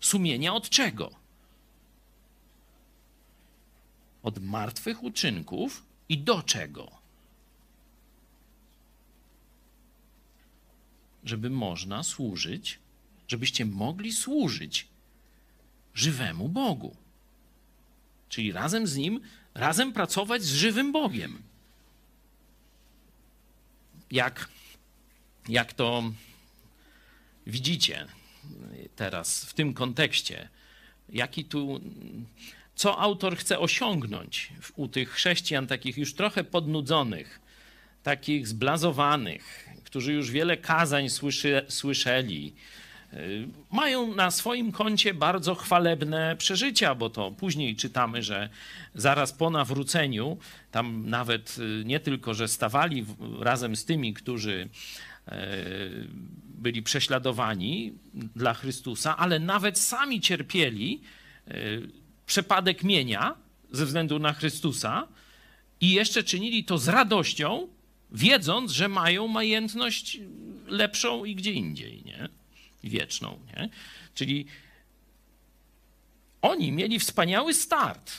sumienia 0.00 0.54
od 0.54 0.68
czego? 0.68 1.10
Od 4.22 4.42
martwych 4.42 5.02
uczynków 5.02 5.86
i 6.08 6.18
do 6.18 6.42
czego? 6.42 6.99
Żeby 11.24 11.50
można 11.50 12.02
służyć, 12.02 12.78
żebyście 13.28 13.66
mogli 13.66 14.12
służyć 14.12 14.86
żywemu 15.94 16.48
Bogu. 16.48 16.96
Czyli 18.28 18.52
razem 18.52 18.86
z 18.86 18.96
Nim, 18.96 19.20
razem 19.54 19.92
pracować 19.92 20.42
z 20.42 20.54
żywym 20.54 20.92
Bogiem. 20.92 21.42
Jak, 24.10 24.48
jak 25.48 25.72
to 25.72 26.12
widzicie 27.46 28.06
teraz 28.96 29.44
w 29.44 29.54
tym 29.54 29.74
kontekście? 29.74 30.48
Jaki 31.08 31.44
tu, 31.44 31.80
co 32.74 32.98
autor 32.98 33.36
chce 33.36 33.58
osiągnąć 33.58 34.52
u 34.76 34.88
tych 34.88 35.10
chrześcijan, 35.10 35.66
takich 35.66 35.98
już 35.98 36.14
trochę 36.14 36.44
podnudzonych, 36.44 37.40
takich 38.02 38.48
zblazowanych, 38.48 39.68
którzy 39.84 40.12
już 40.12 40.30
wiele 40.30 40.56
kazań 40.56 41.08
słyszy, 41.08 41.62
słyszeli, 41.68 42.54
Y, 43.12 43.48
mają 43.70 44.14
na 44.14 44.30
swoim 44.30 44.72
koncie 44.72 45.14
bardzo 45.14 45.54
chwalebne 45.54 46.36
przeżycia, 46.38 46.94
bo 46.94 47.10
to 47.10 47.30
później 47.30 47.76
czytamy, 47.76 48.22
że 48.22 48.48
zaraz 48.94 49.32
po 49.32 49.50
nawróceniu, 49.50 50.36
tam 50.70 51.10
nawet 51.10 51.56
y, 51.58 51.84
nie 51.84 52.00
tylko, 52.00 52.34
że 52.34 52.48
stawali 52.48 53.06
razem 53.40 53.76
z 53.76 53.84
tymi, 53.84 54.14
którzy 54.14 54.68
y, 55.28 55.32
byli 56.44 56.82
prześladowani 56.82 57.92
dla 58.14 58.54
Chrystusa, 58.54 59.16
ale 59.16 59.38
nawet 59.38 59.78
sami 59.78 60.20
cierpieli 60.20 61.00
przepadek 62.26 62.84
mienia 62.84 63.34
ze 63.70 63.86
względu 63.86 64.18
na 64.18 64.32
Chrystusa 64.32 65.08
i 65.80 65.90
jeszcze 65.90 66.22
czynili 66.22 66.64
to 66.64 66.78
z 66.78 66.88
radością, 66.88 67.68
wiedząc, 68.12 68.72
że 68.72 68.88
mają 68.88 69.28
majętność 69.28 70.18
lepszą 70.66 71.24
i 71.24 71.34
gdzie 71.34 71.52
indziej. 71.52 72.02
Nie? 72.04 72.28
wieczną. 72.84 73.38
Nie? 73.46 73.68
Czyli 74.14 74.46
oni 76.42 76.72
mieli 76.72 76.98
wspaniały 76.98 77.54
start. 77.54 78.12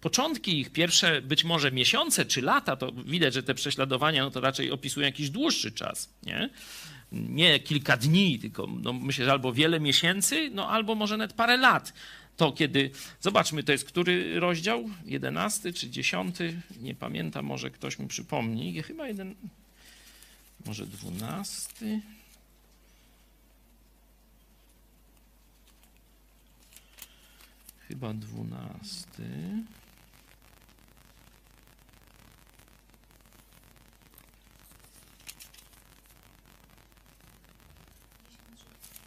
Początki 0.00 0.60
ich, 0.60 0.70
pierwsze 0.70 1.22
być 1.22 1.44
może 1.44 1.72
miesiące 1.72 2.24
czy 2.24 2.42
lata, 2.42 2.76
to 2.76 2.92
widać, 2.92 3.34
że 3.34 3.42
te 3.42 3.54
prześladowania 3.54 4.24
no 4.24 4.30
to 4.30 4.40
raczej 4.40 4.70
opisują 4.70 5.06
jakiś 5.06 5.30
dłuższy 5.30 5.72
czas. 5.72 6.10
Nie, 6.22 6.50
nie 7.12 7.60
kilka 7.60 7.96
dni, 7.96 8.38
tylko 8.38 8.66
no 8.82 8.92
myślę, 8.92 9.24
że 9.24 9.32
albo 9.32 9.52
wiele 9.52 9.80
miesięcy, 9.80 10.50
no 10.52 10.70
albo 10.70 10.94
może 10.94 11.16
nawet 11.16 11.36
parę 11.36 11.56
lat. 11.56 11.92
To 12.38 12.52
kiedy, 12.52 12.90
zobaczmy, 13.20 13.62
to 13.62 13.72
jest 13.72 13.84
który 13.84 14.40
rozdział? 14.40 14.90
Jedenasty 15.04 15.72
czy 15.72 15.90
dziesiąty? 15.90 16.60
Nie 16.80 16.94
pamiętam, 16.94 17.44
może 17.44 17.70
ktoś 17.70 17.98
mi 17.98 18.08
przypomni. 18.08 18.82
Chyba 18.82 19.08
jeden, 19.08 19.34
może 20.66 20.86
dwunasty. 20.86 22.00
Chyba 27.88 28.14
dwunasty. 28.14 29.24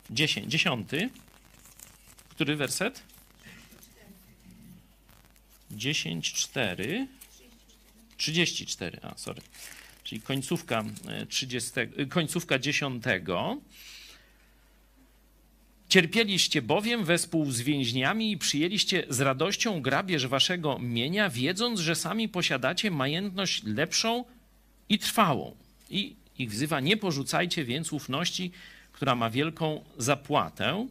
Dziesięć, 0.09 0.51
dziesiąty. 0.51 1.09
Który 2.29 2.55
werset? 2.55 3.10
Dziesięć, 5.71 6.33
cztery. 6.33 7.07
Trzydzieści 8.17 8.65
cztery, 8.65 8.99
a 9.01 9.17
sorry. 9.17 9.41
Czyli 10.03 10.21
końcówka, 10.21 10.83
30, 11.29 11.71
e, 11.79 12.05
końcówka 12.05 12.59
dziesiątego. 12.59 13.57
Cierpieliście 15.89 16.61
bowiem 16.61 17.05
wespół 17.05 17.51
z 17.51 17.61
więźniami 17.61 18.31
i 18.31 18.37
przyjęliście 18.37 19.05
z 19.09 19.19
radością 19.19 19.81
grabież 19.81 20.27
waszego 20.27 20.79
mienia, 20.79 21.29
wiedząc, 21.29 21.79
że 21.79 21.95
sami 21.95 22.29
posiadacie 22.29 22.91
majętność 22.91 23.63
lepszą 23.63 24.25
i 24.89 24.99
trwałą. 24.99 25.55
I 25.89 26.15
ich 26.37 26.51
wzywa, 26.51 26.79
nie 26.79 26.97
porzucajcie 26.97 27.65
więc 27.65 27.93
ufności, 27.93 28.51
która 28.91 29.15
ma 29.15 29.29
wielką 29.29 29.83
zapłatę. 29.97 30.87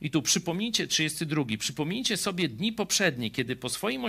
I 0.00 0.10
tu 0.10 0.22
przypomnijcie, 0.22 0.86
32, 0.86 1.44
przypomnijcie 1.58 2.16
sobie 2.16 2.48
dni 2.48 2.72
poprzednie, 2.72 3.30
kiedy 3.30 3.56
po 3.56 3.68
swoim 3.68 4.02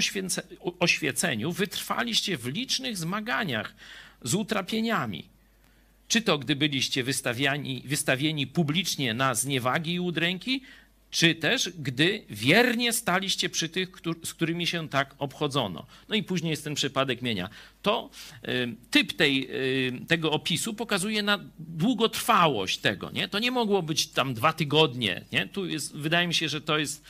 oświeceniu 0.79 1.51
wytrwaliście 1.51 2.37
w 2.37 2.45
licznych 2.47 2.97
zmaganiach 2.97 3.75
z 4.21 4.33
utrapieniami. 4.33 5.25
Czy 6.07 6.21
to 6.21 6.37
gdy 6.37 6.55
byliście 6.55 7.03
wystawiani, 7.03 7.83
wystawieni 7.85 8.47
publicznie 8.47 9.13
na 9.13 9.35
zniewagi 9.35 9.93
i 9.93 9.99
udręki, 9.99 10.61
czy 11.11 11.35
też 11.35 11.69
gdy 11.79 12.23
wiernie 12.29 12.93
staliście 12.93 13.49
przy 13.49 13.69
tych, 13.69 13.89
z 14.23 14.33
którymi 14.33 14.67
się 14.67 14.89
tak 14.89 15.15
obchodzono. 15.17 15.85
No 16.09 16.15
i 16.15 16.23
później 16.23 16.51
jest 16.51 16.63
ten 16.63 16.75
przypadek 16.75 17.21
mienia. 17.21 17.49
To 17.81 18.09
typ 18.91 19.13
tej, 19.13 19.49
tego 20.07 20.31
opisu 20.31 20.73
pokazuje 20.73 21.23
na 21.23 21.39
długotrwałość 21.59 22.77
tego. 22.77 23.11
Nie? 23.11 23.27
To 23.27 23.39
nie 23.39 23.51
mogło 23.51 23.81
być 23.81 24.07
tam 24.07 24.33
dwa 24.33 24.53
tygodnie. 24.53 25.25
Nie? 25.31 25.47
Tu 25.47 25.65
jest, 25.65 25.95
wydaje 25.95 26.27
mi 26.27 26.33
się, 26.33 26.49
że 26.49 26.61
to 26.61 26.77
jest 26.77 27.03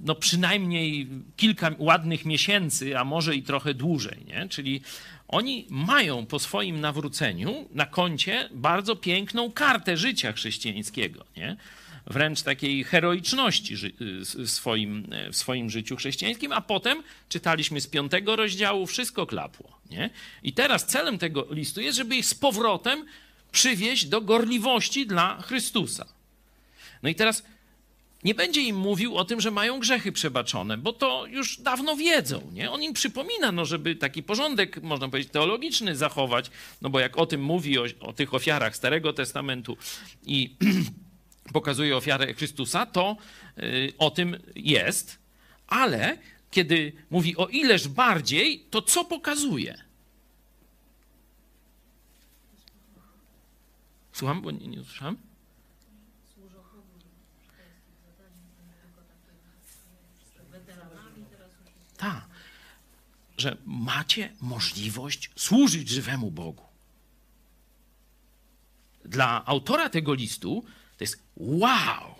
no 0.00 0.14
przynajmniej 0.14 1.08
kilka 1.36 1.70
ładnych 1.78 2.24
miesięcy, 2.24 2.98
a 2.98 3.04
może 3.04 3.36
i 3.36 3.42
trochę 3.42 3.74
dłużej. 3.74 4.24
Nie? 4.26 4.48
Czyli 4.48 4.82
oni 5.28 5.66
mają 5.70 6.26
po 6.26 6.38
swoim 6.38 6.80
nawróceniu 6.80 7.68
na 7.70 7.86
koncie 7.86 8.48
bardzo 8.52 8.96
piękną 8.96 9.52
kartę 9.52 9.96
życia 9.96 10.32
chrześcijańskiego, 10.32 11.24
nie? 11.36 11.56
Wręcz 12.06 12.42
takiej 12.42 12.84
heroiczności 12.84 13.76
w 14.44 14.50
swoim, 14.50 15.06
w 15.32 15.36
swoim 15.36 15.70
życiu 15.70 15.96
chrześcijańskim, 15.96 16.52
a 16.52 16.60
potem 16.60 17.02
czytaliśmy 17.28 17.80
z 17.80 17.86
piątego 17.86 18.36
rozdziału, 18.36 18.86
wszystko 18.86 19.26
klapło. 19.26 19.78
Nie? 19.90 20.10
I 20.42 20.52
teraz 20.52 20.86
celem 20.86 21.18
tego 21.18 21.46
listu 21.50 21.80
jest, 21.80 21.98
żeby 21.98 22.16
ich 22.16 22.26
z 22.26 22.34
powrotem 22.34 23.04
przywieźć 23.52 24.06
do 24.06 24.20
gorliwości 24.20 25.06
dla 25.06 25.42
Chrystusa. 25.42 26.06
No 27.02 27.08
i 27.08 27.14
teraz 27.14 27.42
nie 28.24 28.34
będzie 28.34 28.60
im 28.60 28.76
mówił 28.76 29.16
o 29.16 29.24
tym, 29.24 29.40
że 29.40 29.50
mają 29.50 29.80
grzechy 29.80 30.12
przebaczone, 30.12 30.78
bo 30.78 30.92
to 30.92 31.26
już 31.26 31.58
dawno 31.58 31.96
wiedzą. 31.96 32.50
Nie? 32.52 32.70
On 32.70 32.82
im 32.82 32.92
przypomina, 32.92 33.52
no, 33.52 33.64
żeby 33.64 33.96
taki 33.96 34.22
porządek, 34.22 34.82
można 34.82 35.08
powiedzieć, 35.08 35.32
teologiczny 35.32 35.96
zachować, 35.96 36.50
no 36.82 36.90
bo 36.90 37.00
jak 37.00 37.18
o 37.18 37.26
tym 37.26 37.42
mówi, 37.42 37.78
o, 37.78 37.84
o 38.00 38.12
tych 38.12 38.34
ofiarach 38.34 38.76
Starego 38.76 39.12
Testamentu 39.12 39.76
i 40.26 40.56
pokazuje 41.52 41.96
ofiarę 41.96 42.34
Chrystusa, 42.34 42.86
to 42.86 43.16
y, 43.58 43.92
o 43.98 44.10
tym 44.10 44.38
jest, 44.54 45.18
ale 45.66 46.18
kiedy 46.50 46.92
mówi 47.10 47.36
o 47.36 47.46
ileż 47.46 47.88
bardziej, 47.88 48.66
to 48.70 48.82
co 48.82 49.04
pokazuje? 49.04 49.84
Słucham, 54.12 54.42
bo 54.42 54.50
nie, 54.50 54.66
nie 54.66 54.80
usłyszałem? 54.80 55.16
Tak, 61.96 62.26
że 63.38 63.56
macie 63.66 64.32
możliwość 64.40 65.30
służyć 65.36 65.88
żywemu 65.88 66.30
Bogu. 66.30 66.64
Dla 69.04 69.44
autora 69.46 69.88
tego 69.88 70.14
listu 70.14 70.64
to 71.02 71.04
jest 71.04 71.22
wow. 71.36 72.14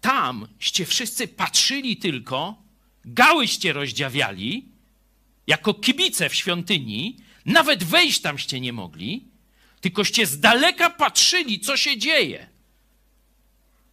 Tamście 0.00 0.86
wszyscy 0.86 1.28
patrzyli 1.28 1.96
tylko, 1.96 2.62
gałyście 3.04 3.72
rozdziawiali, 3.72 4.68
jako 5.46 5.74
kibice 5.74 6.28
w 6.28 6.34
świątyni, 6.34 7.16
nawet 7.44 7.84
wejść 7.84 8.20
tamście 8.20 8.60
nie 8.60 8.72
mogli, 8.72 9.24
tylkoście 9.80 10.26
z 10.26 10.40
daleka 10.40 10.90
patrzyli, 10.90 11.60
co 11.60 11.76
się 11.76 11.98
dzieje. 11.98 12.46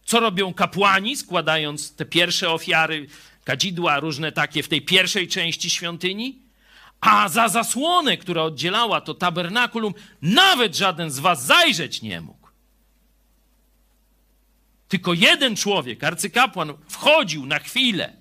Co 0.04 0.20
robią 0.20 0.54
kapłani, 0.54 1.16
składając 1.16 1.96
te 1.96 2.04
pierwsze 2.04 2.50
ofiary, 2.50 3.06
kadzidła 3.44 4.00
różne 4.00 4.32
takie 4.32 4.62
w 4.62 4.68
tej 4.68 4.82
pierwszej 4.82 5.28
części 5.28 5.70
świątyni? 5.70 6.38
A 7.00 7.28
za 7.28 7.48
zasłonę, 7.48 8.16
która 8.16 8.42
oddzielała 8.42 9.00
to 9.00 9.14
tabernakulum, 9.14 9.94
nawet 10.22 10.76
żaden 10.76 11.10
z 11.10 11.18
was 11.18 11.46
zajrzeć 11.46 12.02
nie 12.02 12.20
mógł. 12.20 12.43
Tylko 14.94 15.14
jeden 15.14 15.56
człowiek, 15.56 16.04
arcykapłan, 16.04 16.72
wchodził 16.88 17.46
na 17.46 17.58
chwilę 17.58 18.16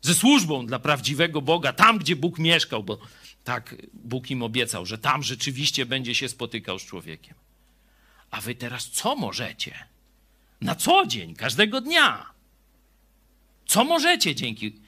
ze 0.00 0.14
służbą 0.14 0.66
dla 0.66 0.78
prawdziwego 0.78 1.42
Boga, 1.42 1.72
tam 1.72 1.98
gdzie 1.98 2.16
Bóg 2.16 2.38
mieszkał, 2.38 2.84
bo 2.84 2.98
tak 3.44 3.74
Bóg 3.92 4.30
im 4.30 4.42
obiecał, 4.42 4.86
że 4.86 4.98
tam 4.98 5.22
rzeczywiście 5.22 5.86
będzie 5.86 6.14
się 6.14 6.28
spotykał 6.28 6.78
z 6.78 6.84
człowiekiem. 6.84 7.34
A 8.30 8.40
wy 8.40 8.54
teraz 8.54 8.90
co 8.90 9.16
możecie? 9.16 9.74
Na 10.60 10.74
co 10.74 11.06
dzień, 11.06 11.34
każdego 11.34 11.80
dnia. 11.80 12.30
Co 13.66 13.84
możecie 13.84 14.34
dzięki? 14.34 14.80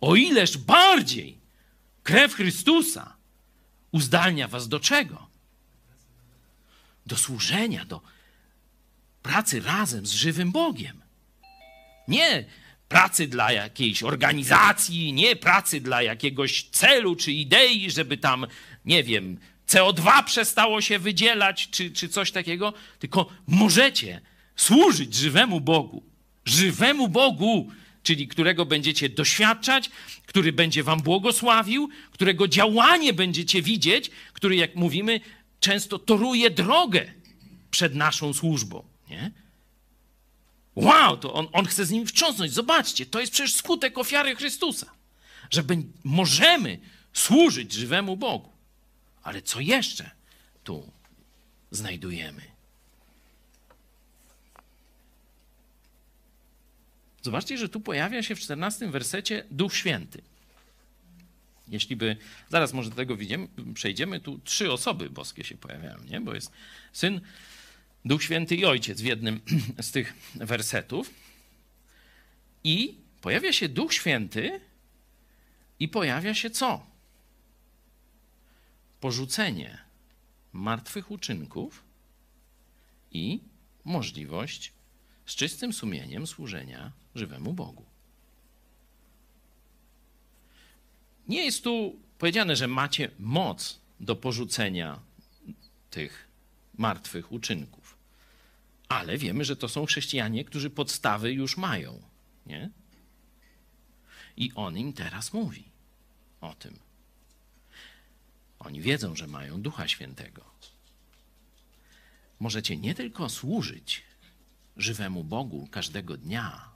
O 0.00 0.14
ileż 0.16 0.58
bardziej 0.58 1.38
krew 2.02 2.34
Chrystusa 2.34 3.16
uzdalnia 3.92 4.48
was 4.48 4.68
do 4.68 4.80
czego? 4.80 5.26
Do 7.06 7.16
służenia, 7.16 7.84
do 7.84 8.17
pracy 9.22 9.60
razem 9.60 10.06
z 10.06 10.12
żywym 10.12 10.52
Bogiem. 10.52 11.02
Nie 12.08 12.44
pracy 12.88 13.26
dla 13.26 13.52
jakiejś 13.52 14.02
organizacji, 14.02 15.12
nie 15.12 15.36
pracy 15.36 15.80
dla 15.80 16.02
jakiegoś 16.02 16.62
celu 16.62 17.16
czy 17.16 17.32
idei, 17.32 17.90
żeby 17.90 18.16
tam, 18.16 18.46
nie 18.84 19.04
wiem, 19.04 19.38
CO2 19.68 20.24
przestało 20.24 20.80
się 20.80 20.98
wydzielać, 20.98 21.68
czy, 21.70 21.90
czy 21.90 22.08
coś 22.08 22.30
takiego, 22.30 22.72
tylko 22.98 23.28
możecie 23.46 24.20
służyć 24.56 25.14
żywemu 25.14 25.60
Bogu. 25.60 26.02
Żywemu 26.44 27.08
Bogu, 27.08 27.70
czyli 28.02 28.28
którego 28.28 28.66
będziecie 28.66 29.08
doświadczać, 29.08 29.90
który 30.26 30.52
będzie 30.52 30.82
wam 30.82 31.00
błogosławił, 31.00 31.88
którego 32.10 32.48
działanie 32.48 33.12
będziecie 33.12 33.62
widzieć, 33.62 34.10
który, 34.32 34.56
jak 34.56 34.74
mówimy, 34.74 35.20
często 35.60 35.98
toruje 35.98 36.50
drogę 36.50 37.12
przed 37.70 37.94
naszą 37.94 38.34
służbą. 38.34 38.84
Nie? 39.10 39.30
Wow, 40.74 41.16
to 41.16 41.32
on, 41.32 41.48
on 41.52 41.66
chce 41.66 41.86
z 41.86 41.90
nim 41.90 42.06
wstrząsnąć. 42.06 42.52
Zobaczcie, 42.52 43.06
to 43.06 43.20
jest 43.20 43.32
przecież 43.32 43.54
skutek 43.54 43.98
ofiary 43.98 44.36
Chrystusa, 44.36 44.90
że 45.50 45.64
możemy 46.04 46.78
służyć 47.12 47.72
żywemu 47.72 48.16
Bogu. 48.16 48.52
Ale 49.22 49.42
co 49.42 49.60
jeszcze 49.60 50.10
tu 50.64 50.92
znajdujemy? 51.70 52.42
Zobaczcie, 57.22 57.58
że 57.58 57.68
tu 57.68 57.80
pojawia 57.80 58.22
się 58.22 58.34
w 58.36 58.40
14 58.40 58.90
wersecie 58.90 59.44
Duch 59.50 59.74
Święty. 59.74 60.22
Jeśli 61.68 61.96
by, 61.96 62.16
zaraz 62.48 62.72
może 62.72 62.90
do 62.90 62.96
tego 62.96 63.16
widzimy, 63.16 63.48
przejdziemy, 63.74 64.20
tu 64.20 64.38
trzy 64.38 64.72
osoby 64.72 65.10
boskie 65.10 65.44
się 65.44 65.56
pojawiają, 65.56 65.96
nie? 66.10 66.20
bo 66.20 66.34
jest 66.34 66.52
Syn, 66.92 67.20
Duch 68.04 68.22
Święty 68.22 68.56
i 68.56 68.64
Ojciec 68.64 69.00
w 69.00 69.04
jednym 69.04 69.40
z 69.80 69.90
tych 69.90 70.14
wersetów. 70.34 71.10
I 72.64 72.98
pojawia 73.20 73.52
się 73.52 73.68
Duch 73.68 73.94
Święty 73.94 74.60
i 75.80 75.88
pojawia 75.88 76.34
się 76.34 76.50
co? 76.50 76.86
Porzucenie 79.00 79.78
martwych 80.52 81.10
uczynków 81.10 81.84
i 83.12 83.40
możliwość 83.84 84.72
z 85.26 85.34
czystym 85.34 85.72
sumieniem 85.72 86.26
służenia 86.26 86.92
żywemu 87.14 87.52
Bogu. 87.52 87.84
Nie 91.28 91.44
jest 91.44 91.64
tu 91.64 91.96
powiedziane, 92.18 92.56
że 92.56 92.68
macie 92.68 93.10
moc 93.18 93.80
do 94.00 94.16
porzucenia 94.16 95.00
tych 95.90 96.28
martwych 96.78 97.32
uczynków. 97.32 97.87
Ale 98.88 99.18
wiemy, 99.18 99.44
że 99.44 99.56
to 99.56 99.68
są 99.68 99.86
chrześcijanie, 99.86 100.44
którzy 100.44 100.70
podstawy 100.70 101.32
już 101.32 101.56
mają. 101.56 102.02
Nie? 102.46 102.70
I 104.36 104.52
on 104.54 104.78
im 104.78 104.92
teraz 104.92 105.32
mówi 105.32 105.64
o 106.40 106.54
tym. 106.54 106.78
Oni 108.58 108.80
wiedzą, 108.80 109.16
że 109.16 109.26
mają 109.26 109.62
Ducha 109.62 109.88
Świętego. 109.88 110.44
Możecie 112.40 112.76
nie 112.76 112.94
tylko 112.94 113.28
służyć 113.28 114.02
żywemu 114.76 115.24
Bogu 115.24 115.68
każdego 115.70 116.16
dnia, 116.16 116.68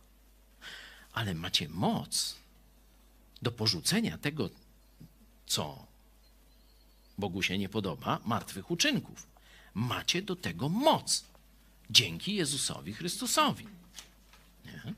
ale 1.12 1.34
macie 1.34 1.68
moc 1.68 2.36
do 3.42 3.52
porzucenia 3.52 4.18
tego, 4.18 4.50
co 5.46 5.86
Bogu 7.18 7.42
się 7.42 7.58
nie 7.58 7.68
podoba, 7.68 8.20
martwych 8.24 8.70
uczynków. 8.70 9.26
Macie 9.74 10.22
do 10.22 10.36
tego 10.36 10.68
moc 10.68 11.24
dzięki 11.92 12.34
Jezusowi 12.34 12.92
Chrystusowi. 12.92 13.66
Nie? 14.64 14.94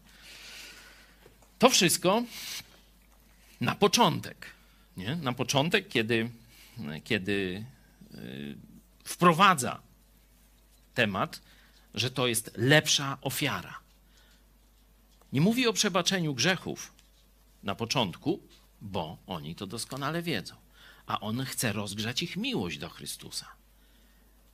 To 1.59 1.71
wszystko 1.71 2.23
na 3.61 3.75
początek. 3.75 4.47
Nie? 4.97 5.17
Na 5.17 5.33
początek, 5.33 5.89
kiedy, 5.89 6.31
kiedy 7.05 7.65
y, 8.15 8.57
wprowadza 9.05 9.81
temat, 10.95 11.41
że 11.95 12.11
to 12.11 12.27
jest 12.27 12.51
lepsza 12.57 13.19
ofiara. 13.21 13.79
Nie 15.33 15.41
mówi 15.41 15.67
o 15.67 15.73
przebaczeniu 15.73 16.35
grzechów 16.35 16.93
na 17.63 17.75
początku, 17.75 18.41
bo 18.81 19.19
oni 19.27 19.55
to 19.55 19.67
doskonale 19.67 20.23
wiedzą. 20.23 20.55
A 21.07 21.21
on 21.21 21.45
chce 21.45 21.73
rozgrzać 21.73 22.23
ich 22.23 22.37
miłość 22.37 22.79
do 22.79 22.89
Chrystusa. 22.89 23.47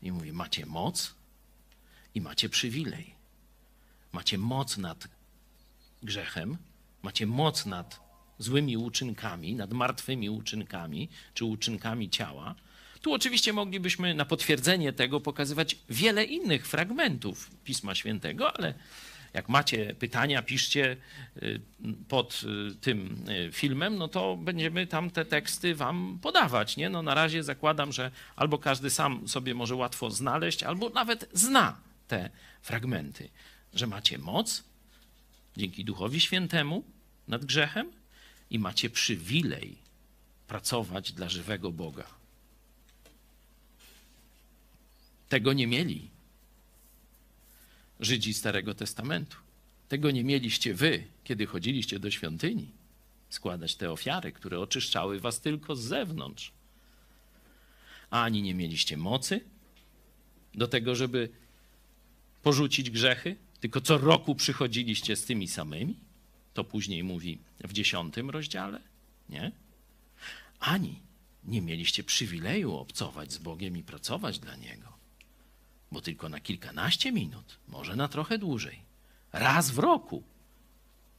I 0.02 0.12
mówi: 0.12 0.32
Macie 0.32 0.66
moc 0.66 1.14
i 2.14 2.20
macie 2.20 2.48
przywilej. 2.48 3.14
Macie 4.12 4.38
moc 4.38 4.76
nad 4.76 5.08
grzechem, 6.02 6.56
macie 7.02 7.26
moc 7.26 7.66
nad 7.66 8.00
złymi 8.38 8.76
uczynkami, 8.76 9.54
nad 9.54 9.72
martwymi 9.72 10.30
uczynkami 10.30 11.08
czy 11.34 11.44
uczynkami 11.44 12.10
ciała. 12.10 12.54
Tu 13.00 13.12
oczywiście 13.12 13.52
moglibyśmy 13.52 14.14
na 14.14 14.24
potwierdzenie 14.24 14.92
tego 14.92 15.20
pokazywać 15.20 15.76
wiele 15.88 16.24
innych 16.24 16.66
fragmentów 16.66 17.50
Pisma 17.64 17.94
Świętego, 17.94 18.56
ale 18.56 18.74
jak 19.32 19.48
macie 19.48 19.94
pytania, 19.94 20.42
piszcie 20.42 20.96
y, 21.42 21.60
pod 22.08 22.42
y, 22.72 22.74
tym 22.74 23.24
y, 23.28 23.52
filmem, 23.52 23.96
no 23.96 24.08
to 24.08 24.36
będziemy 24.36 24.86
tam 24.86 25.10
te 25.10 25.24
teksty 25.24 25.74
wam 25.74 26.18
podawać. 26.22 26.76
Nie? 26.76 26.90
No 26.90 27.02
na 27.02 27.14
razie 27.14 27.42
zakładam, 27.42 27.92
że 27.92 28.10
albo 28.36 28.58
każdy 28.58 28.90
sam 28.90 29.28
sobie 29.28 29.54
może 29.54 29.74
łatwo 29.74 30.10
znaleźć, 30.10 30.62
albo 30.62 30.88
nawet 30.88 31.28
zna 31.32 31.76
te 32.10 32.30
fragmenty, 32.62 33.28
że 33.74 33.86
macie 33.86 34.18
moc 34.18 34.64
dzięki 35.56 35.84
Duchowi 35.84 36.20
Świętemu 36.20 36.84
nad 37.28 37.44
grzechem 37.44 37.92
i 38.50 38.58
macie 38.58 38.90
przywilej 38.90 39.76
pracować 40.48 41.12
dla 41.12 41.28
żywego 41.28 41.72
Boga. 41.72 42.06
Tego 45.28 45.52
nie 45.52 45.66
mieli 45.66 46.10
Żydzi 48.00 48.34
Starego 48.34 48.74
Testamentu. 48.74 49.36
Tego 49.88 50.10
nie 50.10 50.24
mieliście 50.24 50.74
wy, 50.74 51.04
kiedy 51.24 51.46
chodziliście 51.46 51.98
do 51.98 52.10
świątyni, 52.10 52.70
składać 53.28 53.76
te 53.76 53.90
ofiary, 53.92 54.32
które 54.32 54.58
oczyszczały 54.58 55.20
was 55.20 55.40
tylko 55.40 55.76
z 55.76 55.80
zewnątrz. 55.80 56.52
Ani 58.10 58.42
nie 58.42 58.54
mieliście 58.54 58.96
mocy 58.96 59.40
do 60.54 60.68
tego, 60.68 60.94
żeby 60.94 61.28
porzucić 62.42 62.90
grzechy, 62.90 63.36
tylko 63.60 63.80
co 63.80 63.98
roku 63.98 64.34
przychodziliście 64.34 65.16
z 65.16 65.24
tymi 65.24 65.48
samymi. 65.48 65.96
To 66.54 66.64
później 66.64 67.04
mówi 67.04 67.38
w 67.64 67.72
dziesiątym 67.72 68.30
rozdziale, 68.30 68.80
nie? 69.28 69.52
Ani 70.60 71.00
nie 71.44 71.62
mieliście 71.62 72.04
przywileju 72.04 72.74
obcować 72.74 73.32
z 73.32 73.38
Bogiem 73.38 73.76
i 73.76 73.82
pracować 73.82 74.38
dla 74.38 74.56
Niego. 74.56 74.90
bo 75.92 76.00
tylko 76.00 76.28
na 76.28 76.40
kilkanaście 76.40 77.12
minut, 77.12 77.58
może 77.68 77.96
na 77.96 78.08
trochę 78.08 78.38
dłużej, 78.38 78.78
raz 79.32 79.70
w 79.70 79.78
roku, 79.78 80.22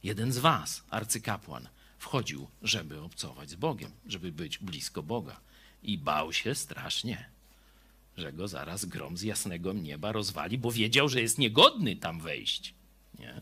jeden 0.02 0.32
z 0.32 0.38
was, 0.38 0.84
arcykapłan, 0.90 1.68
wchodził, 1.98 2.48
żeby 2.62 3.00
obcować 3.00 3.50
z 3.50 3.54
Bogiem, 3.54 3.90
żeby 4.06 4.32
być 4.32 4.58
blisko 4.58 5.02
Boga. 5.02 5.40
I 5.82 5.98
bał 5.98 6.32
się 6.32 6.54
strasznie, 6.54 7.28
że 8.16 8.32
go 8.32 8.48
zaraz 8.48 8.84
grom 8.84 9.16
z 9.16 9.22
jasnego 9.22 9.72
nieba 9.72 10.12
rozwali, 10.12 10.58
bo 10.58 10.72
wiedział, 10.72 11.08
że 11.08 11.20
jest 11.20 11.38
niegodny 11.38 11.96
tam 11.96 12.20
wejść. 12.20 12.74
Nie? 13.18 13.40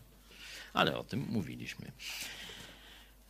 Ale 0.73 0.97
o 0.97 1.03
tym 1.03 1.27
mówiliśmy 1.29 1.91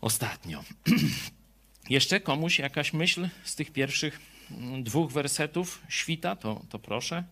ostatnio. 0.01 0.63
Jeszcze 1.89 2.19
komuś 2.19 2.59
jakaś 2.59 2.93
myśl 2.93 3.29
z 3.43 3.55
tych 3.55 3.71
pierwszych 3.71 4.19
mm, 4.51 4.83
dwóch 4.83 5.11
wersetów 5.11 5.81
świta, 5.89 6.35
to, 6.35 6.61
to 6.69 6.79
proszę. 6.79 7.23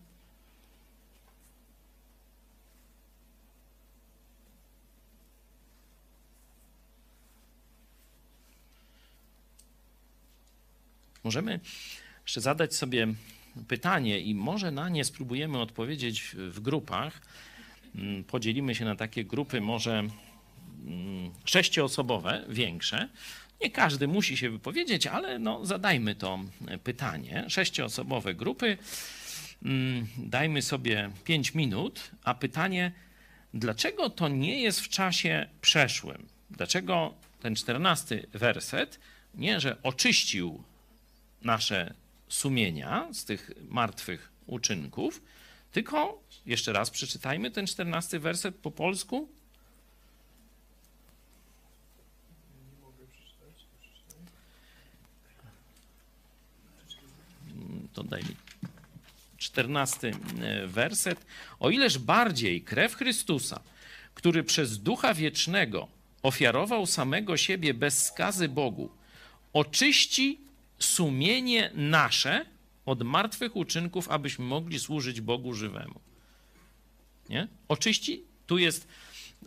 Możemy 11.24 11.60
jeszcze 12.22 12.40
zadać 12.40 12.74
sobie 12.74 13.14
pytanie 13.68 14.20
i 14.20 14.34
może 14.34 14.70
na 14.70 14.88
nie 14.88 15.04
spróbujemy 15.04 15.58
odpowiedzieć 15.58 16.36
w 16.36 16.60
grupach. 16.60 17.20
Mm, 17.94 18.24
Podzielimy 18.24 18.74
się 18.74 18.84
na 18.84 18.96
takie 18.96 19.24
grupy, 19.24 19.60
może 19.60 19.98
mm, 19.98 21.30
sześcioosobowe, 21.44 22.44
większe. 22.48 23.08
Nie 23.60 23.70
każdy 23.70 24.08
musi 24.08 24.36
się 24.36 24.50
wypowiedzieć, 24.50 25.06
ale 25.06 25.38
no, 25.38 25.66
zadajmy 25.66 26.14
to 26.14 26.38
pytanie. 26.84 27.44
Sześcioosobowe 27.48 28.34
grupy, 28.34 28.78
mm, 29.62 30.06
dajmy 30.18 30.62
sobie 30.62 31.10
pięć 31.24 31.54
minut, 31.54 32.10
a 32.24 32.34
pytanie, 32.34 32.92
dlaczego 33.54 34.10
to 34.10 34.28
nie 34.28 34.60
jest 34.60 34.80
w 34.80 34.88
czasie 34.88 35.48
przeszłym? 35.60 36.26
Dlaczego 36.50 37.14
ten 37.40 37.54
czternasty 37.54 38.26
werset 38.32 39.00
nie, 39.34 39.60
że 39.60 39.82
oczyścił 39.82 40.62
nasze 41.42 41.94
sumienia 42.30 43.08
z 43.12 43.24
tych 43.24 43.50
martwych 43.68 44.32
uczynków, 44.46 45.22
tylko 45.72 46.22
jeszcze 46.46 46.72
raz 46.72 46.90
przeczytajmy 46.90 47.50
ten 47.50 47.66
czternasty 47.66 48.18
werset 48.18 48.54
po 48.54 48.70
polsku. 48.70 49.28
To 57.92 58.02
daj 58.02 58.22
mi 58.22 58.36
czternasty 59.38 60.12
e, 60.40 60.66
werset. 60.66 61.26
O 61.60 61.70
ileż 61.70 61.98
bardziej 61.98 62.62
krew 62.62 62.94
Chrystusa, 62.94 63.60
który 64.14 64.44
przez 64.44 64.78
Ducha 64.78 65.14
Wiecznego 65.14 65.88
ofiarował 66.22 66.86
samego 66.86 67.36
siebie 67.36 67.74
bez 67.74 68.06
skazy 68.06 68.48
Bogu, 68.48 68.90
oczyści 69.52 70.40
sumienie 70.80 71.70
nasze 71.74 72.46
od 72.86 73.02
martwych 73.02 73.56
uczynków, 73.56 74.08
abyśmy 74.08 74.44
mogli 74.44 74.80
służyć 74.80 75.20
Bogu 75.20 75.54
żywemu. 75.54 76.00
Nie? 77.28 77.48
Oczyści, 77.68 78.24
tu 78.46 78.58
jest 78.58 78.88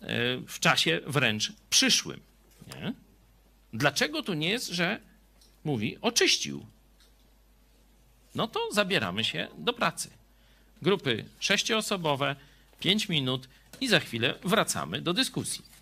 e, 0.02 0.38
w 0.48 0.60
czasie 0.60 1.02
wręcz 1.08 1.54
przyszłym. 1.70 2.20
Nie? 2.68 2.94
Dlaczego 3.74 4.24
tu 4.24 4.34
nie 4.34 4.50
jest, 4.50 4.68
że 4.68 5.00
mówi 5.64 5.98
oczyścił? 6.02 6.66
No 8.36 8.48
to 8.48 8.60
zabieramy 8.72 9.24
się 9.24 9.48
do 9.58 9.74
pracy. 9.74 10.10
Grupy 10.82 11.26
sześcioosobowe, 11.40 12.36
pięć 12.80 13.10
minut 13.10 13.50
i 13.82 13.88
za 13.88 14.00
chwilę 14.00 14.36
wracamy 14.44 15.02
do 15.02 15.14
dyskusji. 15.14 15.73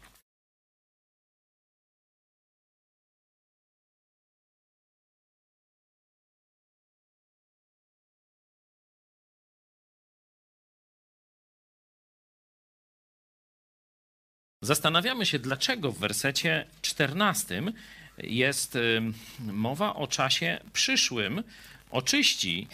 Zastanawiamy 14.63 15.25
się, 15.25 15.39
dlaczego 15.39 15.91
w 15.91 15.99
wersecie 15.99 16.65
14 16.81 17.63
jest 18.17 18.77
mowa 19.39 19.95
o 19.95 20.07
czasie 20.07 20.59
przyszłym. 20.73 21.43
Oczyści 21.91 22.67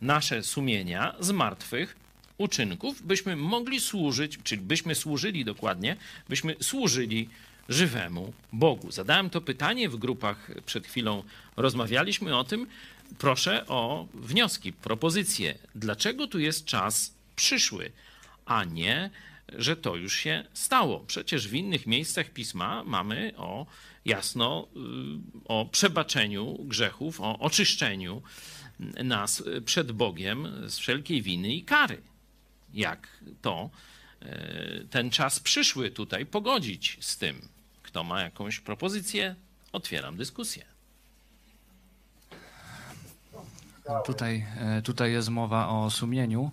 nasze 0.00 0.42
sumienia 0.42 1.14
z 1.20 1.30
martwych 1.30 1.96
uczynków, 2.38 3.02
byśmy 3.02 3.36
mogli 3.36 3.80
służyć, 3.80 4.38
czyli 4.44 4.62
byśmy 4.62 4.94
służyli 4.94 5.44
dokładnie, 5.44 5.96
byśmy 6.28 6.56
służyli 6.60 7.28
żywemu 7.68 8.32
Bogu. 8.52 8.92
Zadałem 8.92 9.30
to 9.30 9.40
pytanie 9.40 9.88
w 9.88 9.96
grupach 9.96 10.50
przed 10.66 10.86
chwilą, 10.86 11.22
rozmawialiśmy 11.56 12.36
o 12.36 12.44
tym. 12.44 12.66
Proszę 13.18 13.66
o 13.66 14.06
wnioski, 14.14 14.72
propozycje. 14.72 15.54
Dlaczego 15.74 16.26
tu 16.26 16.38
jest 16.38 16.64
czas 16.64 17.14
przyszły, 17.36 17.92
a 18.46 18.64
nie 18.64 19.10
że 19.58 19.76
to 19.76 19.96
już 19.96 20.16
się 20.16 20.44
stało. 20.52 21.00
Przecież 21.00 21.48
w 21.48 21.54
innych 21.54 21.86
miejscach 21.86 22.30
pisma 22.30 22.84
mamy 22.84 23.32
o 23.36 23.66
jasno 24.04 24.68
y, 24.76 24.80
o 25.44 25.66
przebaczeniu 25.66 26.58
grzechów, 26.64 27.20
o 27.20 27.38
oczyszczeniu 27.38 28.22
nas 29.04 29.42
przed 29.64 29.92
Bogiem 29.92 30.48
z 30.70 30.78
wszelkiej 30.78 31.22
winy 31.22 31.54
i 31.54 31.64
kary. 31.64 32.02
Jak 32.74 33.08
to 33.42 33.70
y, 34.22 34.86
ten 34.90 35.10
czas 35.10 35.40
przyszły 35.40 35.90
tutaj 35.90 36.26
pogodzić 36.26 36.98
z 37.00 37.16
tym? 37.16 37.48
Kto 37.82 38.04
ma 38.04 38.22
jakąś 38.22 38.60
propozycję? 38.60 39.34
Otwieram 39.72 40.16
dyskusję. 40.16 40.74
Tutaj, 44.06 44.46
e, 44.58 44.82
tutaj 44.82 45.12
jest 45.12 45.28
mowa 45.28 45.68
o 45.68 45.90
sumieniu, 45.90 46.50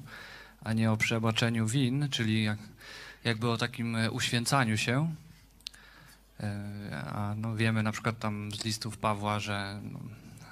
a 0.62 0.74
nie 0.74 0.91
o 0.91 0.97
przebaczeniu 0.97 1.68
win, 1.68 2.09
czyli 2.09 2.43
jak, 2.43 2.59
jakby 3.24 3.49
o 3.49 3.57
takim 3.57 3.95
e, 3.95 4.12
uświęcaniu 4.12 4.78
się. 4.78 5.16
E, 6.39 7.05
A 7.05 7.34
no 7.38 7.55
wiemy 7.55 7.84
na 7.84 7.91
przykład 7.91 8.20
tam 8.20 8.51
z 8.51 8.66
listów 8.66 8.97
Pawła, 8.97 9.39
że 9.39 9.82
no, 9.84 9.99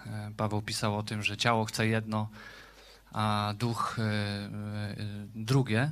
e, 0.06 0.32
Paweł 0.38 0.62
pisał 0.62 0.98
o 0.98 1.04
tym, 1.04 1.24
że 1.24 1.38
ciało 1.38 1.66
chce 1.66 1.88
jedno, 1.88 2.30
a 3.12 3.54
duch 3.58 3.98
drugie. 5.36 5.92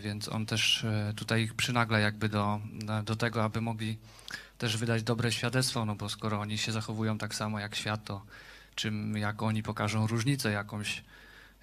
Więc 0.00 0.28
on 0.28 0.46
też 0.46 0.86
tutaj 1.16 1.42
ich 1.42 1.54
przynagla 1.54 1.98
jakby 1.98 2.28
do- 2.28 2.60
do 3.04 3.16
tego, 3.16 3.44
aby 3.44 3.60
mogli 3.60 3.98
też 4.58 4.76
wydać 4.76 5.02
dobre 5.02 5.32
świadectwo, 5.32 5.84
no 5.84 5.94
bo 5.94 6.08
skoro 6.08 6.40
oni 6.40 6.58
się 6.58 6.72
zachowują 6.72 7.18
tak 7.18 7.34
samo 7.34 7.60
jak 7.60 7.74
świat, 7.74 8.04
to 8.04 8.22
czym, 8.74 9.16
jak 9.16 9.42
oni 9.42 9.62
pokażą 9.62 10.06
różnicę 10.06 10.50
jakąś. 10.52 11.02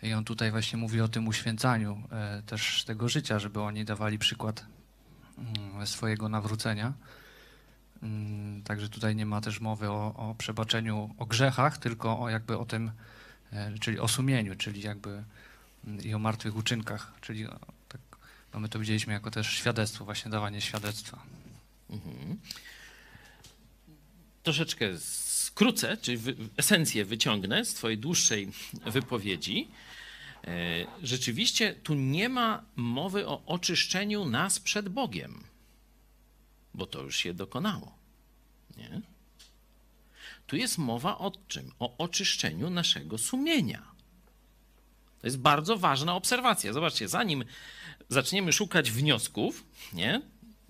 I 0.04 0.14
on 0.14 0.26
tutaj 0.26 0.52
właśnie 0.52 0.78
mówi 0.78 1.02
o 1.02 1.08
tym 1.08 1.28
uświęcaniu 1.28 2.04
e, 2.12 2.41
też 2.41 2.84
tego 2.84 3.10
życia, 3.10 3.39
żeby 3.39 3.62
oni 3.62 3.86
dawali 3.86 4.20
przykład 4.20 4.66
mm, 5.38 5.88
swojego 5.88 6.30
nawrócenia. 6.30 6.93
Mm, 8.04 8.64
Także 8.64 8.89
tutaj 8.89 9.16
nie 9.16 9.26
ma 9.26 9.41
też 9.41 9.60
mowy 9.60 9.89
o, 9.89 10.14
o 10.16 10.36
przebaczeniu, 10.38 11.16
o 11.18 11.26
grzechach, 11.26 11.78
tylko 11.78 12.20
o 12.20 12.30
jakby 12.30 12.58
o 12.58 12.66
tym, 12.66 12.91
e, 13.52 13.80
czyli 13.80 14.00
o 14.00 14.08
sumieniu, 14.08 14.56
czyli 14.56 14.82
jakby 14.82 15.24
mm, 15.88 16.04
i 16.04 16.14
o 16.14 16.20
martwych 16.20 16.56
uczynkach, 16.56 17.12
czyli 17.22 17.48
tak, 17.89 18.02
no 18.54 18.60
my 18.60 18.70
to 18.70 18.80
widzieliśmy 18.80 19.14
jako 19.14 19.32
też 19.32 19.48
świadectwo, 19.48 20.06
właśnie 20.06 20.32
dawanie 20.32 20.62
świadectwa. 20.62 21.22
Mhm. 21.89 22.39
Troszeczkę 24.43 24.86
skrócę, 25.56 25.97
czyli 25.97 26.20
esencję 26.58 27.06
wyciągnę 27.06 27.66
z 27.66 27.74
Twojej 27.74 27.97
dłuższej 27.97 28.51
wypowiedzi. 28.86 29.68
E, 30.43 30.51
Rzeczywiście 31.03 31.74
tu 31.74 31.93
nie 31.93 32.30
ma 32.30 32.64
mowy 32.76 33.28
o 33.28 33.45
oczyszczeniu 33.45 34.26
nas 34.26 34.60
przed 34.60 34.89
Bogiem, 34.89 35.43
bo 36.74 36.86
to 36.86 37.01
już 37.01 37.18
się 37.18 37.34
dokonało. 37.34 37.97
Nie? 38.78 39.01
Tu 40.47 40.56
jest 40.56 40.78
mowa 40.78 41.18
o 41.18 41.32
czym? 41.47 41.72
O 41.80 41.97
oczyszczeniu 41.97 42.70
naszego 42.70 43.18
sumienia. 43.18 43.84
To 45.22 45.28
jest 45.28 45.39
bardzo 45.39 45.78
ważna 45.78 46.16
obserwacja. 46.16 46.74
Zobaczcie, 46.74 47.08
zanim 47.08 47.45
zaczniemy 48.10 48.53
szukać 48.53 48.91
wniosków, 48.91 49.64
nie? 49.93 50.22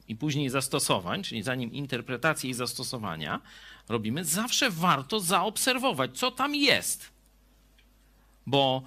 i 0.08 0.16
później 0.16 0.50
zastosowań, 0.50 1.24
czyli 1.24 1.44
zanim 1.44 1.74
interpretacje 1.74 2.50
i 2.50 2.54
zastosowania 2.54 3.42
robimy, 3.90 4.26
zawsze 4.26 4.70
warto 4.70 5.20
zaobserwować, 5.20 6.18
co 6.20 6.32
tam 6.32 6.56
jest. 6.56 7.12
Bo 8.46 8.84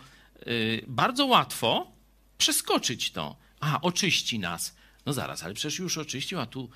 y, 0.47 0.85
bardzo 0.89 1.27
łatwo 1.27 1.93
przeskoczyć 2.39 3.11
to. 3.11 3.37
A, 3.61 3.81
oczyści 3.81 4.39
nas. 4.39 4.77
No 5.07 5.13
zaraz, 5.13 5.43
ale 5.43 5.55
przecież 5.55 5.79
już 5.79 5.99
oczyścił, 5.99 6.41
a 6.41 6.47
tu 6.47 6.71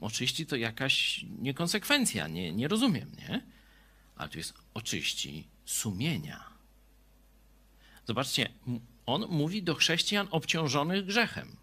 oczyści 0.00 0.46
to 0.46 0.56
jakaś 0.56 1.24
niekonsekwencja, 1.38 2.28
nie, 2.28 2.52
nie 2.52 2.68
rozumiem, 2.68 3.12
nie? 3.18 3.42
Ale 4.16 4.28
tu 4.28 4.38
jest 4.38 4.54
oczyści 4.74 5.48
sumienia. 5.64 6.44
Zobaczcie, 8.06 8.48
on 9.06 9.26
mówi 9.28 9.62
do 9.62 9.74
chrześcijan 9.74 10.28
obciążonych 10.30 11.06
grzechem. 11.06 11.56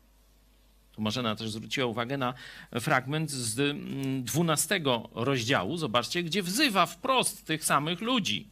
Tu 0.95 1.01
Marzena 1.01 1.35
też 1.35 1.49
zwróciła 1.49 1.87
uwagę 1.87 2.17
na 2.17 2.33
fragment 2.81 3.31
z 3.31 3.59
mm, 3.59 4.23
12 4.23 4.81
rozdziału, 5.13 5.77
zobaczcie, 5.77 6.23
gdzie 6.23 6.43
wzywa 6.43 6.85
wprost 6.85 7.45
tych 7.45 7.65
samych 7.65 8.01
ludzi. 8.01 8.47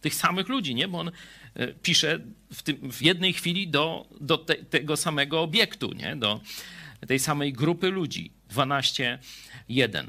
Tych 0.00 0.14
samych 0.14 0.48
ludzi, 0.48 0.74
nie? 0.74 0.88
Bo 0.88 1.00
on 1.00 1.10
e, 1.54 1.68
pisze 1.68 2.18
w, 2.52 2.62
tym, 2.62 2.92
w 2.92 3.02
jednej 3.02 3.32
chwili 3.32 3.68
do, 3.68 4.06
do 4.20 4.38
te, 4.38 4.54
tego 4.54 4.96
samego 4.96 5.42
obiektu, 5.42 5.92
nie? 5.92 6.16
Do 6.16 6.40
tej 7.06 7.18
samej 7.18 7.52
grupy 7.52 7.90
ludzi. 7.90 8.30
12.1. 8.54 10.06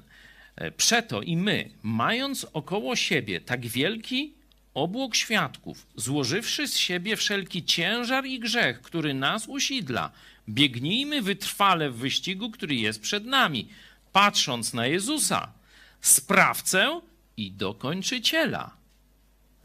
E, 0.55 0.71
Przeto 0.71 1.21
i 1.21 1.37
my, 1.37 1.69
mając 1.83 2.47
około 2.53 2.95
siebie 2.95 3.41
tak 3.41 3.67
wielki 3.67 4.33
obłok 4.73 5.15
świadków, 5.15 5.87
złożywszy 5.95 6.67
z 6.67 6.77
siebie 6.77 7.15
wszelki 7.15 7.63
ciężar 7.63 8.25
i 8.25 8.39
grzech, 8.39 8.81
który 8.81 9.13
nas 9.13 9.47
usidla, 9.47 10.11
biegnijmy 10.49 11.21
wytrwale 11.21 11.91
w 11.91 11.95
wyścigu, 11.95 12.51
który 12.51 12.75
jest 12.75 13.01
przed 13.01 13.25
nami, 13.25 13.69
patrząc 14.11 14.73
na 14.73 14.87
Jezusa, 14.87 15.53
sprawcę 16.01 17.01
i 17.37 17.51
dokończyciela 17.51 18.77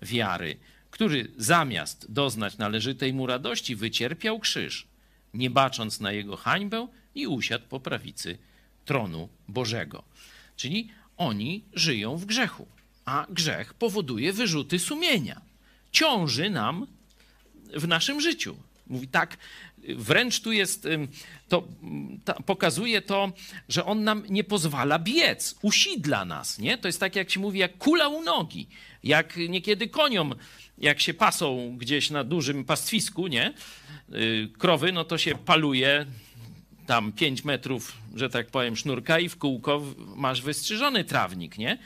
wiary, 0.03 0.57
który 0.91 1.33
zamiast 1.37 2.13
doznać 2.13 2.59
należytej 2.59 3.13
mu 3.13 3.27
radości, 3.27 3.77
wycierpiał 3.77 4.39
krzyż, 4.39 4.87
nie 5.35 5.51
bacząc 5.51 6.01
na 6.01 6.13
jego 6.13 6.37
hańbę 6.37 6.89
i 7.15 7.27
usiadł 7.27 7.65
po 7.69 7.81
prawicy 7.81 8.39
tronu 8.85 9.29
Bożego. 9.49 10.05
Czyli 10.57 10.89
oni 11.17 11.65
żyją 11.75 12.17
w 12.17 12.25
grzechu, 12.25 12.67
a 13.05 13.27
grzech 13.31 13.75
powoduje 13.75 14.33
wyrzuty 14.33 14.79
sumienia. 14.79 15.41
Ciąży 15.93 16.51
nam 16.51 16.87
w 17.75 17.89
naszym 17.89 18.21
życiu. 18.21 18.57
Mówi 18.87 19.09
tak, 19.09 19.37
wręcz 19.89 20.41
tu 20.41 20.53
jest, 20.53 20.89
to 21.49 21.69
ta, 22.25 22.35
pokazuje 22.35 23.03
to, 23.03 23.33
że 23.69 23.85
on 23.85 24.05
nam 24.05 24.23
nie 24.29 24.45
pozwala 24.45 24.99
biec, 24.99 25.55
usidla 25.63 26.25
nas, 26.25 26.59
nie? 26.59 26.79
To 26.79 26.89
jest 26.89 27.01
tak, 27.01 27.17
jak 27.17 27.31
się 27.31 27.41
mówi, 27.41 27.59
jak 27.59 27.79
kula 27.79 28.09
u 28.09 28.23
nogi, 28.23 28.67
jak 29.05 29.37
niekiedy 29.37 29.89
koniom, 29.89 30.35
jak 30.79 31.01
się 31.01 31.15
pasą 31.15 31.77
gdzieś 31.79 32.11
na 32.11 32.25
dużym 32.25 32.65
pastwisku, 32.65 33.27
nie? 33.27 33.55
Yy, 34.09 34.49
krowy, 34.59 34.93
no 34.93 35.05
to 35.05 35.19
się 35.19 35.35
paluje 35.35 36.07
tam 36.87 37.13
5 37.13 37.45
metrów, 37.45 37.93
że 38.15 38.31
tak 38.31 38.51
powiem, 38.51 38.77
sznurka 38.77 39.19
i 39.19 39.29
w 39.29 39.39
kółko 39.39 39.83
masz 40.17 40.43
wystrzyżony 40.43 41.05
trawnik, 41.05 41.59
nie? 41.59 41.79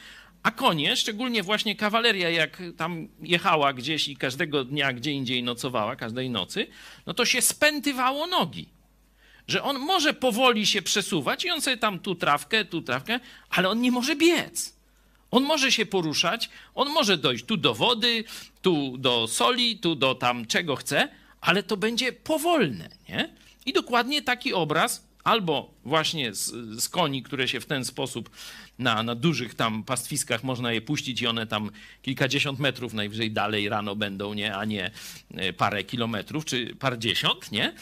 A 0.47 0.51
konie, 0.51 0.97
szczególnie 0.97 1.42
właśnie 1.42 1.76
kawaleria, 1.76 2.30
jak 2.30 2.62
tam 2.76 3.09
jechała 3.20 3.72
gdzieś 3.72 4.09
i 4.09 4.16
każdego 4.16 4.64
dnia 4.64 4.92
gdzie 4.92 5.12
indziej 5.12 5.42
nocowała, 5.42 5.97
każdej 5.97 6.30
nocy, 6.30 6.66
no 7.07 7.14
to 7.14 7.24
się 7.24 7.42
spętywało 7.42 8.26
nogi. 8.26 8.68
Że 9.49 9.62
on 9.62 9.78
może 9.78 10.14
powoli 10.14 10.66
się 10.66 10.82
przesuwać 10.82 11.44
i 11.44 11.51
on 11.51 11.61
sobie 11.61 11.76
tam 11.76 11.99
tu 11.99 12.14
trawkę, 12.14 12.64
tu 12.64 12.82
trawkę, 12.82 13.20
ale 13.51 13.68
on 13.68 13.80
nie 13.80 13.92
może 13.92 14.16
biec. 14.16 14.76
On 15.30 15.42
może 15.42 15.72
się 15.72 15.86
poruszać, 15.86 16.51
on 16.74 16.88
może 16.88 17.18
dojść 17.18 17.44
tu 17.44 17.57
do 17.57 17.74
wody, 17.74 18.24
tu 18.62 18.99
do 18.99 19.26
soli, 19.28 19.78
tu 19.78 19.94
do 19.94 20.14
tam 20.14 20.47
czego 20.47 20.76
chce, 20.76 21.09
ale 21.40 21.62
to 21.62 21.76
będzie 21.76 22.12
powolne, 22.12 22.88
nie? 23.09 23.34
I 23.66 23.72
dokładnie 23.72 24.22
taki 24.22 24.55
obraz, 24.55 25.07
albo 25.26 25.70
właśnie 25.84 26.34
z, 26.34 26.53
z 26.82 26.88
koni, 26.88 27.22
które 27.22 27.49
się 27.49 27.61
w 27.61 27.66
ten 27.66 27.84
sposób 27.84 28.30
na, 28.79 29.03
na 29.03 29.14
dużych 29.14 29.55
tam 29.55 29.85
pastwiskach 29.85 30.45
można 30.45 30.72
je 30.72 30.81
puścić 30.81 31.22
i 31.22 31.27
one 31.27 31.47
tam 31.47 31.70
kilkadziesiąt 32.03 32.59
metrów 32.59 32.95
najwyżej 32.95 33.31
dalej 33.31 33.68
rano 33.68 33.97
będą, 33.97 34.35
nie? 34.35 34.57
a 34.57 34.64
nie 34.64 34.91
e, 35.35 35.53
parę 35.53 35.85
kilometrów 35.85 36.45
czy 36.45 36.77
pardziesiąt, 36.77 37.53
nie? 37.53 37.72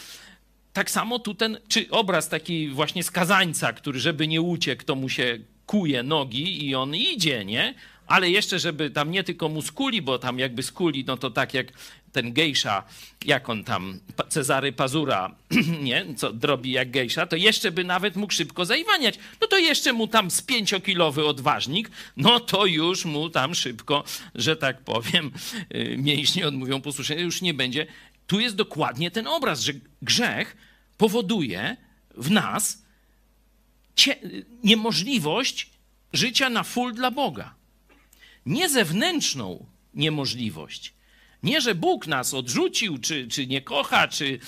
Tak 0.72 0.90
samo 0.90 1.18
tu 1.18 1.34
ten, 1.34 1.59
czy 1.68 1.90
obraz 1.90 2.28
taki 2.28 2.68
właśnie 2.68 3.03
skazańca, 3.03 3.72
który 3.72 4.01
żeby 4.01 4.28
nie 4.28 4.40
uciekł, 4.40 4.84
to 4.84 4.95
mu 4.95 5.09
się 5.09 5.38
kuje 5.66 6.03
nogi 6.03 6.66
i 6.66 6.74
on 6.74 6.95
idzie, 6.95 7.45
nie? 7.45 7.74
Ale 8.07 8.30
jeszcze, 8.30 8.59
żeby 8.59 8.90
tam 8.90 9.11
nie 9.11 9.24
tylko 9.24 9.48
mu 9.48 9.62
skuli, 9.62 10.02
bo 10.02 10.18
tam 10.18 10.38
jakby 10.38 10.62
skuli, 10.62 11.05
no 11.05 11.16
to 11.16 11.30
tak 11.30 11.55
jak 11.55 11.72
ten 12.12 12.32
gejsza, 12.32 12.82
jak 13.24 13.48
on 13.48 13.64
tam, 13.64 14.00
Cezary 14.28 14.72
Pazura, 14.72 15.34
nie, 15.82 16.14
co 16.16 16.32
drobi 16.32 16.70
jak 16.72 16.90
gejsza, 16.90 17.26
to 17.26 17.36
jeszcze 17.36 17.72
by 17.72 17.84
nawet 17.84 18.16
mógł 18.16 18.32
szybko 18.32 18.64
zaiwaniać. 18.64 19.18
No 19.40 19.46
to 19.46 19.59
jeszcze 19.59 19.92
mu 19.92 20.09
tam 20.09 20.30
z 20.30 20.42
pięciokilowy 20.42 21.26
odważnik, 21.26 21.90
no 22.16 22.40
to 22.40 22.66
już 22.66 23.05
mu 23.05 23.30
tam 23.30 23.55
szybko, 23.55 24.05
że 24.34 24.57
tak 24.57 24.80
powiem, 24.80 25.30
y, 25.74 25.96
mięśnie 25.98 26.46
odmówią 26.48 26.80
posłuszenia, 26.80 27.22
już 27.22 27.42
nie 27.42 27.55
będzie. 27.55 27.86
Tu 28.26 28.40
jest 28.40 28.57
dokładnie 28.57 29.11
ten 29.11 29.26
obraz, 29.26 29.61
że 29.61 29.72
grzech 30.02 30.57
powoduje 30.98 31.76
w 32.16 32.30
nas 32.30 32.84
niemożliwość 34.64 35.70
życia 36.12 36.50
na 36.50 36.62
full 36.62 36.94
dla 36.94 37.11
Boga. 37.11 37.55
Nie 38.47 38.68
zewnętrzną 38.68 39.66
niemożliwość, 39.95 40.95
nie, 41.45 41.61
że 41.61 41.74
Bóg 41.74 42.07
nas 42.07 42.34
odrzucił, 42.34 42.99
czy, 42.99 43.28
czy 43.28 43.47
nie 43.47 43.61
kocha, 43.61 44.09
czy, 44.09 44.38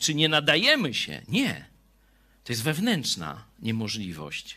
czy 0.00 0.14
nie 0.14 0.28
nadajemy 0.28 0.94
się. 0.94 1.22
Nie. 1.28 1.66
To 2.44 2.52
jest 2.52 2.62
wewnętrzna 2.62 3.44
niemożliwość. 3.62 4.56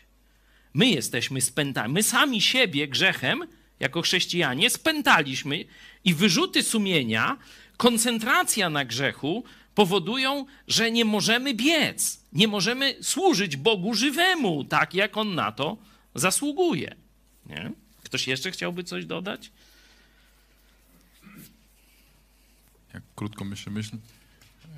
My 0.74 0.88
jesteśmy 0.88 1.40
spętani. 1.40 1.92
My 1.92 2.02
sami 2.02 2.40
siebie 2.40 2.88
grzechem, 2.88 3.46
jako 3.80 4.02
chrześcijanie, 4.02 4.70
spętaliśmy 4.70 5.64
i 6.04 6.14
wyrzuty 6.14 6.62
sumienia, 6.62 7.38
koncentracja 7.76 8.70
na 8.70 8.84
grzechu 8.84 9.44
powodują, 9.74 10.46
że 10.68 10.90
nie 10.90 11.04
możemy 11.04 11.54
biec, 11.54 12.24
nie 12.32 12.48
możemy 12.48 12.96
służyć 13.02 13.56
Bogu 13.56 13.94
żywemu, 13.94 14.64
tak 14.64 14.94
jak 14.94 15.16
On 15.16 15.34
na 15.34 15.52
to 15.52 15.78
zasługuje. 16.14 16.96
Nie? 17.46 17.72
Ktoś 18.10 18.26
jeszcze 18.26 18.50
chciałby 18.50 18.84
coś 18.84 19.06
dodać? 19.06 19.50
jak 22.94 23.02
krótko 23.16 23.44
myślę 23.44 23.72
myśl, 23.72 23.96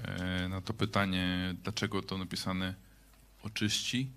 e, 0.04 0.48
na 0.48 0.60
to 0.60 0.74
pytanie, 0.74 1.54
dlaczego 1.62 2.02
to 2.02 2.18
napisane 2.18 2.74
oczyści, 3.42 4.08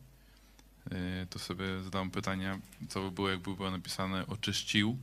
e, 0.91 1.27
to 1.29 1.39
sobie 1.39 1.83
zadałem 1.83 2.11
pytanie, 2.11 2.59
co 2.89 3.01
by 3.01 3.11
było, 3.11 3.29
jakby 3.29 3.55
było 3.55 3.71
napisane 3.71 4.27
oczyścił. 4.27 4.97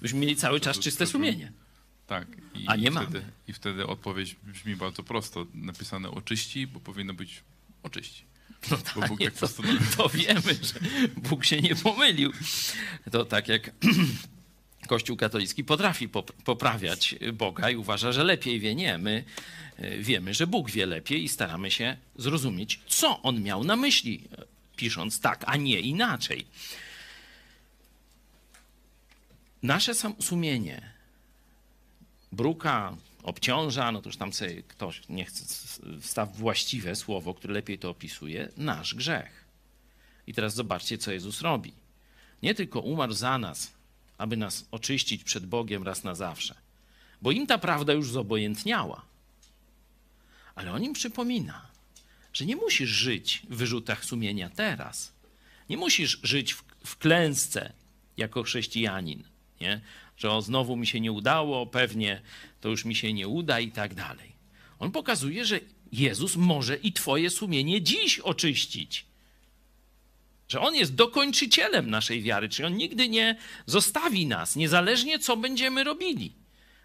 Byśmy 0.00 0.18
mieli 0.18 0.36
cały 0.36 0.60
czas 0.60 0.78
czyste 0.78 1.06
sumienie. 1.06 1.52
Tak. 2.06 2.28
I, 2.54 2.64
A 2.68 2.76
nie 2.76 2.90
wtedy, 2.90 3.20
mamy. 3.20 3.32
I 3.48 3.52
wtedy 3.52 3.86
odpowiedź 3.86 4.36
brzmi 4.42 4.76
bardzo 4.76 5.02
prosto. 5.02 5.46
Napisane 5.54 6.10
oczyści, 6.10 6.66
bo 6.66 6.80
powinno 6.80 7.14
być 7.14 7.42
oczyści. 7.82 8.27
No 8.70 8.76
tak, 8.76 9.08
Bóg 9.08 9.20
nie, 9.20 9.24
jak 9.24 9.34
to, 9.34 9.48
to 9.96 10.08
wiemy, 10.08 10.54
że 10.54 10.80
Bóg 11.16 11.44
się 11.44 11.60
nie 11.60 11.76
pomylił. 11.76 12.32
To 13.12 13.24
tak 13.24 13.48
jak 13.48 13.70
Kościół 14.88 15.16
katolicki 15.16 15.64
potrafi 15.64 16.08
pop- 16.08 16.32
poprawiać 16.44 17.14
Boga 17.32 17.70
i 17.70 17.76
uważa, 17.76 18.12
że 18.12 18.24
lepiej 18.24 18.60
wie. 18.60 18.74
Nie, 18.74 18.98
my 18.98 19.24
e, 19.76 19.98
wiemy, 19.98 20.34
że 20.34 20.46
Bóg 20.46 20.70
wie 20.70 20.86
lepiej 20.86 21.24
i 21.24 21.28
staramy 21.28 21.70
się 21.70 21.96
zrozumieć, 22.16 22.80
co 22.86 23.22
On 23.22 23.42
miał 23.42 23.64
na 23.64 23.76
myśli, 23.76 24.28
e, 24.38 24.44
pisząc 24.76 25.20
tak, 25.20 25.44
a 25.46 25.56
nie 25.56 25.80
inaczej. 25.80 26.46
Nasze 29.62 29.92
sumienie 30.20 30.92
bruka, 32.32 32.96
obciąża, 33.28 33.92
no 33.92 34.02
to 34.02 34.08
już 34.08 34.16
tam 34.16 34.32
sobie 34.32 34.62
ktoś, 34.62 35.02
nie 35.08 35.24
chce, 35.24 35.44
wstaw 36.00 36.36
właściwe 36.36 36.96
słowo, 36.96 37.34
które 37.34 37.54
lepiej 37.54 37.78
to 37.78 37.90
opisuje, 37.90 38.48
nasz 38.56 38.94
grzech. 38.94 39.44
I 40.26 40.34
teraz 40.34 40.54
zobaczcie, 40.54 40.98
co 40.98 41.12
Jezus 41.12 41.40
robi. 41.40 41.72
Nie 42.42 42.54
tylko 42.54 42.80
umarł 42.80 43.12
za 43.12 43.38
nas, 43.38 43.72
aby 44.18 44.36
nas 44.36 44.66
oczyścić 44.70 45.24
przed 45.24 45.46
Bogiem 45.46 45.82
raz 45.82 46.04
na 46.04 46.14
zawsze, 46.14 46.54
bo 47.22 47.32
im 47.32 47.46
ta 47.46 47.58
prawda 47.58 47.92
już 47.92 48.10
zobojętniała. 48.10 49.02
Ale 50.54 50.72
on 50.72 50.84
im 50.84 50.92
przypomina, 50.92 51.66
że 52.32 52.46
nie 52.46 52.56
musisz 52.56 52.90
żyć 52.90 53.42
w 53.50 53.56
wyrzutach 53.56 54.04
sumienia 54.04 54.50
teraz. 54.50 55.12
Nie 55.68 55.76
musisz 55.76 56.20
żyć 56.22 56.54
w, 56.54 56.64
w 56.84 56.96
klęsce 56.96 57.72
jako 58.16 58.42
chrześcijanin, 58.42 59.22
nie? 59.60 59.80
Że 60.18 60.30
o, 60.30 60.42
znowu 60.42 60.76
mi 60.76 60.86
się 60.86 61.00
nie 61.00 61.12
udało, 61.12 61.66
pewnie 61.66 62.22
to 62.60 62.68
już 62.68 62.84
mi 62.84 62.94
się 62.94 63.12
nie 63.12 63.28
uda 63.28 63.60
i 63.60 63.72
tak 63.72 63.94
dalej. 63.94 64.32
On 64.78 64.90
pokazuje, 64.90 65.44
że 65.44 65.60
Jezus 65.92 66.36
może 66.36 66.76
i 66.76 66.92
twoje 66.92 67.30
sumienie 67.30 67.82
dziś 67.82 68.18
oczyścić. 68.18 69.06
Że 70.48 70.60
On 70.60 70.74
jest 70.74 70.94
dokończycielem 70.94 71.90
naszej 71.90 72.22
wiary, 72.22 72.48
czyli 72.48 72.66
On 72.66 72.76
nigdy 72.76 73.08
nie 73.08 73.36
zostawi 73.66 74.26
nas, 74.26 74.56
niezależnie 74.56 75.18
co 75.18 75.36
będziemy 75.36 75.84
robili. 75.84 76.32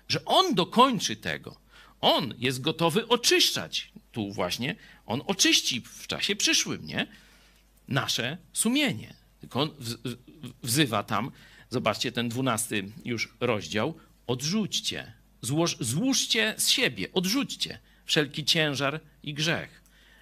Że 0.08 0.26
On 0.26 0.56
dokończy 0.56 1.16
tego. 1.16 1.56
On 2.02 2.34
jest 2.38 2.62
gotowy 2.62 3.08
oczyszczać. 3.08 3.92
Tu 4.12 4.32
właśnie 4.32 4.76
On 5.06 5.22
oczyści 5.26 5.82
w 5.82 6.08
czasie 6.08 6.36
przyszłym, 6.36 6.86
nie? 6.88 7.08
Nasze 7.88 8.38
sumienie. 8.54 9.14
Tylko 9.42 9.62
On 9.62 9.70
wz- 9.70 10.18
wzywa 10.64 11.04
tam, 11.04 11.32
zobaczcie 11.74 12.12
ten 12.12 12.30
dwunasty 12.30 12.84
już 13.06 13.34
rozdział, 13.40 13.96
odrzućcie 14.28 15.14
Złoż, 15.44 15.78
złóżcie 15.80 16.54
z 16.58 16.70
siebie, 16.70 17.08
odrzućcie 17.14 17.80
wszelki 18.06 18.46
ciężar 18.46 19.00
i 19.24 19.34
grzech. 19.34 19.82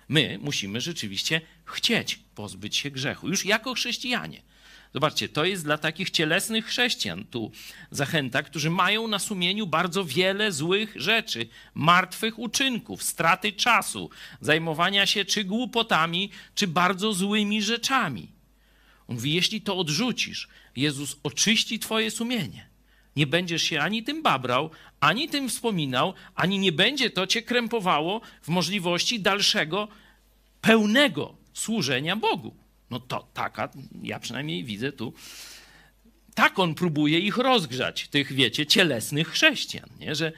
My 0.10 0.38
musimy 0.42 0.82
rzeczywiście 0.82 1.42
chcieć 1.66 2.20
pozbyć 2.36 2.76
się 2.76 2.92
grzechu, 2.92 3.28
już 3.28 3.46
jako 3.46 3.74
chrześcijanie. 3.74 4.42
Zobaczcie, 4.94 5.30
to 5.30 5.46
jest 5.46 5.64
dla 5.64 5.78
takich 5.78 6.10
cielesnych 6.10 6.66
chrześcijan 6.66 7.26
tu 7.26 7.52
zachęta, 7.92 8.44
którzy 8.44 8.70
mają 8.70 9.08
na 9.08 9.20
sumieniu 9.20 9.68
bardzo 9.68 10.06
wiele 10.06 10.52
złych 10.52 10.94
rzeczy, 10.96 11.48
martwych 11.74 12.40
uczynków, 12.40 13.04
straty 13.04 13.52
czasu, 13.52 14.10
zajmowania 14.42 15.06
się 15.06 15.26
czy 15.26 15.44
głupotami, 15.44 16.30
czy 16.56 16.68
bardzo 16.68 17.14
złymi 17.14 17.62
rzeczami. 17.62 18.41
On 19.12 19.16
mówi, 19.16 19.34
jeśli 19.34 19.62
to 19.62 19.78
odrzucisz, 19.78 20.48
Jezus 20.76 21.16
oczyści 21.24 21.80
twoje 21.80 22.12
sumienie. 22.12 22.70
Nie 23.16 23.28
będziesz 23.28 23.64
się 23.64 23.82
ani 23.82 24.04
tym 24.04 24.24
babrał, 24.24 24.70
ani 25.00 25.30
tym 25.30 25.50
wspominał, 25.50 26.14
ani 26.36 26.60
nie 26.60 26.72
będzie 26.72 27.10
to 27.10 27.28
cię 27.28 27.42
krępowało 27.42 28.22
w 28.42 28.48
możliwości 28.48 29.20
dalszego, 29.20 29.88
pełnego 30.62 31.36
służenia 31.54 32.16
Bogu. 32.16 32.56
No 32.90 33.00
to 33.00 33.28
taka, 33.34 33.70
ja 34.04 34.20
przynajmniej 34.20 34.64
widzę 34.64 34.92
tu, 34.92 35.14
tak 36.36 36.60
on 36.60 36.76
próbuje 36.76 37.20
ich 37.20 37.38
rozgrzać, 37.38 38.08
tych, 38.08 38.34
wiecie, 38.34 38.66
cielesnych 38.66 39.28
chrześcijan, 39.28 39.90
nie? 40.00 40.16
Że, 40.16 40.32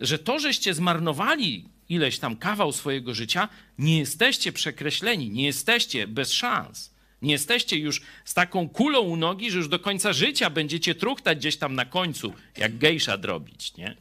że 0.00 0.18
to, 0.18 0.38
żeście 0.38 0.74
zmarnowali 0.74 1.68
ileś 1.88 2.18
tam 2.18 2.36
kawał 2.36 2.72
swojego 2.72 3.14
życia, 3.14 3.48
nie 3.78 3.98
jesteście 3.98 4.52
przekreśleni, 4.52 5.30
nie 5.30 5.46
jesteście 5.46 6.06
bez 6.06 6.32
szans. 6.32 6.97
Nie 7.22 7.32
jesteście 7.32 7.78
już 7.78 8.00
z 8.24 8.34
taką 8.34 8.68
kulą 8.68 9.00
u 9.00 9.16
nogi, 9.16 9.50
że 9.50 9.58
już 9.58 9.68
do 9.68 9.78
końca 9.78 10.12
życia 10.12 10.50
będziecie 10.50 10.94
truchtać 10.94 11.38
gdzieś 11.38 11.56
tam 11.56 11.74
na 11.74 11.84
końcu, 11.84 12.32
jak 12.56 12.78
gejsza 12.78 13.18
drobić, 13.18 13.76
nie? 13.76 13.96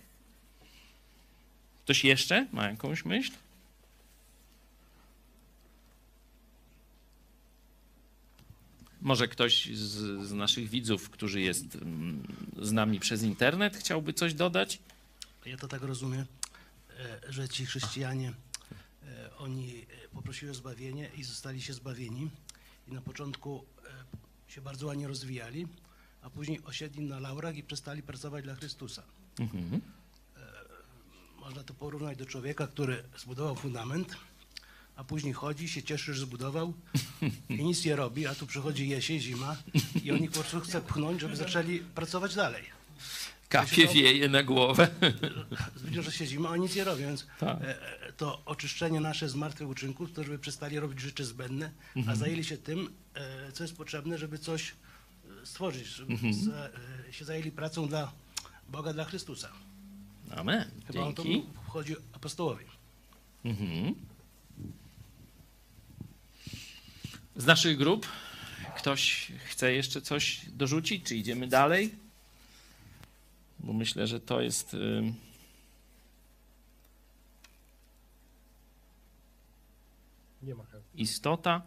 Ktoś 1.84 2.04
jeszcze 2.04 2.48
ma 2.52 2.70
jakąś 2.70 3.06
myśl? 3.06 3.32
Może 9.02 9.28
ktoś 9.28 9.66
z, 9.66 10.28
z, 10.28 10.32
naszych 10.32 10.70
widzów, 10.70 11.10
którzy 11.10 11.42
jest 11.42 11.76
mm, 11.76 12.28
z 12.62 12.72
nami 12.72 13.00
przez 13.00 13.24
internet, 13.24 13.78
chciałby 13.78 14.14
coś 14.14 14.34
dodać? 14.34 14.80
Ja 15.46 15.58
to 15.58 15.68
tak 15.68 15.82
rozumiem, 15.82 16.26
e, 17.00 17.20
że 17.30 17.50
ci 17.50 17.66
chrześcijanie, 17.66 18.34
e, 19.08 19.38
oni 19.38 19.86
e, 20.06 20.08
poprosili 20.08 20.52
o 20.52 20.54
zbawienie 20.54 21.10
i 21.18 21.24
zostali 21.24 21.62
się 21.62 21.74
zbawieni. 21.74 22.30
I 22.88 22.94
na 22.94 23.02
początku 23.02 23.66
się 24.48 24.62
bardzo 24.62 24.88
ładnie 24.88 25.08
rozwijali, 25.08 25.68
a 26.22 26.30
później 26.30 26.60
osiedli 26.66 27.04
na 27.04 27.20
laurach 27.20 27.56
i 27.58 27.64
przestali 27.64 28.04
pracować 28.04 28.44
dla 28.44 28.56
Chrystusa. 28.56 29.04
Mhm. 29.40 29.82
Można 31.40 31.64
to 31.64 31.74
porównać 31.74 32.18
do 32.18 32.26
człowieka, 32.26 32.68
który 32.68 33.04
zbudował 33.18 33.56
fundament, 33.56 34.16
a 34.96 35.04
później 35.04 35.34
chodzi, 35.34 35.70
się 35.70 35.84
cieszy, 35.84 36.14
że 36.14 36.22
zbudował 36.22 36.74
i 37.50 37.64
nic 37.64 37.86
nie 37.86 37.96
robi, 37.96 38.28
a 38.28 38.36
tu 38.36 38.48
przychodzi 38.48 38.90
jesień, 38.90 39.20
zima 39.20 39.58
i 40.04 40.12
oni 40.12 40.28
po 40.28 40.34
prostu 40.34 40.60
chce 40.60 40.82
pchnąć, 40.82 41.22
żeby 41.22 41.36
zaczęli 41.36 41.80
pracować 41.80 42.36
dalej. 42.36 42.64
Kapie 43.50 43.88
wieje 43.88 44.30
na 44.30 44.44
głowę. 44.44 44.88
Widzą, 45.86 46.02
że 46.02 46.12
się 46.12 46.26
zima, 46.26 46.50
a 46.50 46.58
nic 46.58 46.76
nie 46.76 46.84
robią, 46.84 47.08
więc 47.08 47.28
tak. 47.40 47.58
E, 47.62 47.78
to 48.18 48.42
oczyszczenie 48.46 49.00
nasze 49.00 49.30
z 49.30 49.36
martwych 49.36 49.70
uczynków, 49.70 50.12
to 50.14 50.24
żeby 50.24 50.40
przestali 50.40 50.80
robić 50.80 51.02
rzeczy 51.02 51.26
zbędne, 51.26 51.72
mhm. 51.96 52.14
a 52.14 52.20
zajęli 52.20 52.44
się 52.44 52.58
tym, 52.58 52.90
e, 53.14 53.52
co 53.52 53.64
jest 53.64 53.78
potrzebne, 53.78 54.18
żeby 54.18 54.38
coś 54.38 54.72
e, 54.72 55.46
stworzyć, 55.46 55.88
żeby 55.88 56.14
mhm. 56.14 56.34
się 57.12 57.26
zajęli 57.26 57.52
pracą 57.52 57.88
dla 57.88 58.12
Boga, 58.70 58.94
dla 58.94 59.06
Chrystusa. 59.06 59.50
Amen. 60.36 60.72
Chyba 60.88 61.04
Dzięki. 61.04 61.22
o 61.22 61.24
to 61.24 61.70
chodzi 61.72 61.96
apostołowi. 62.14 62.66
Mhm. 63.46 63.96
Z 67.36 67.46
naszych 67.46 67.78
grup 67.78 68.08
ktoś 68.78 69.32
chce 69.46 69.74
jeszcze 69.74 70.02
coś 70.02 70.42
dorzucić, 70.48 71.06
czy 71.06 71.16
idziemy 71.16 71.48
dalej? 71.48 72.07
Bo 73.60 73.74
myślę, 73.74 74.08
że 74.08 74.20
to 74.20 74.42
jest. 74.42 74.76
Istota. 80.96 81.62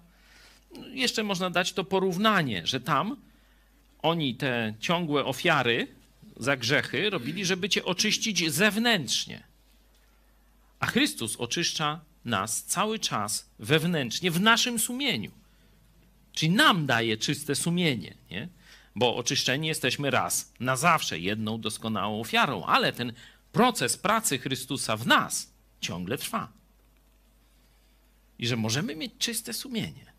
Jeszcze 0.93 1.22
można 1.22 1.51
dać 1.51 1.72
to 1.72 1.84
porównanie, 1.84 2.66
że 2.66 2.80
tam 2.80 3.16
oni 4.03 4.34
te 4.34 4.74
ciągłe 4.80 5.24
ofiary 5.24 5.88
za 6.36 6.57
grzechy 6.57 7.11
robili, 7.11 7.45
żeby 7.45 7.68
cię 7.68 7.84
oczyścić 7.84 8.53
zewnętrznie. 8.53 9.43
A 10.80 10.86
Chrystus 10.86 11.36
oczyszcza 11.36 12.01
nas 12.24 12.64
cały 12.64 12.99
czas 12.99 13.51
wewnętrznie, 13.59 14.30
w 14.30 14.41
naszym 14.41 14.78
sumieniu. 14.78 15.30
Czyli 16.32 16.53
nam 16.53 16.86
daje 16.86 17.16
czyste 17.16 17.55
sumienie, 17.55 18.14
nie? 18.30 18.49
Bo 19.01 19.16
oczyszczeni 19.16 19.68
jesteśmy 19.68 20.11
raz 20.11 20.53
na 20.61 20.76
zawsze 20.76 21.18
jedną 21.18 21.61
doskonałą 21.61 22.20
ofiarą, 22.20 22.64
ale 22.64 22.92
ten 22.92 23.12
proces 23.53 23.96
pracy 23.96 24.38
Chrystusa 24.38 24.96
w 24.96 25.07
nas 25.07 25.51
ciągle 25.80 26.18
trwa. 26.18 26.53
I 28.38 28.46
że 28.46 28.57
możemy 28.57 28.96
mieć 28.96 29.12
czyste 29.18 29.53
sumienie. 29.53 30.12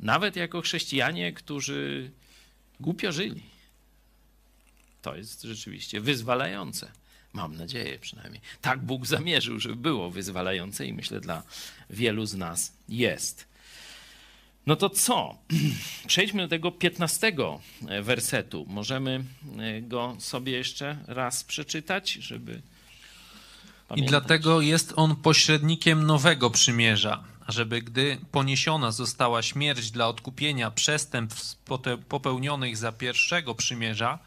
Nawet 0.00 0.36
jako 0.36 0.60
chrześcijanie, 0.60 1.32
którzy 1.32 2.10
głupio 2.80 3.12
żyli. 3.12 3.42
To 5.02 5.16
jest 5.16 5.42
rzeczywiście 5.42 6.00
wyzwalające. 6.00 6.92
Mam 7.32 7.56
nadzieję 7.56 7.98
przynajmniej. 7.98 8.40
Tak 8.60 8.80
Bóg 8.80 9.06
zamierzył, 9.06 9.60
żeby 9.60 9.76
było 9.76 10.10
wyzwalające 10.10 10.86
i 10.86 10.92
myślę 10.92 11.20
dla 11.20 11.42
wielu 11.90 12.26
z 12.26 12.34
nas 12.34 12.72
jest. 12.88 13.51
No 14.66 14.76
to 14.76 14.90
co? 14.90 15.38
Przejdźmy 16.06 16.42
do 16.42 16.48
tego 16.48 16.72
piętnastego 16.72 17.60
wersetu. 18.02 18.66
Możemy 18.68 19.24
e, 19.58 19.82
go 19.82 20.16
sobie 20.18 20.52
jeszcze 20.52 20.98
raz 21.06 21.44
przeczytać, 21.44 22.12
żeby. 22.12 22.62
Pamiętać. 23.88 24.08
I 24.08 24.10
dlatego 24.10 24.60
jest 24.60 24.92
on 24.96 25.16
pośrednikiem 25.16 26.06
nowego 26.06 26.50
przymierza, 26.50 27.24
żeby 27.48 27.82
gdy 27.82 28.18
poniesiona 28.32 28.92
została 28.92 29.42
śmierć 29.42 29.90
dla 29.90 30.08
odkupienia 30.08 30.70
przestępstw 30.70 31.58
popełnionych 32.08 32.76
za 32.76 32.92
pierwszego 32.92 33.54
przymierza, 33.54 34.18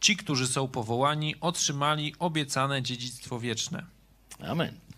ci, 0.00 0.16
którzy 0.16 0.46
są 0.46 0.68
powołani, 0.68 1.34
otrzymali 1.40 2.14
obiecane 2.18 2.82
dziedzictwo 2.82 3.40
wieczne. 3.40 3.84
Amen. 4.48 4.89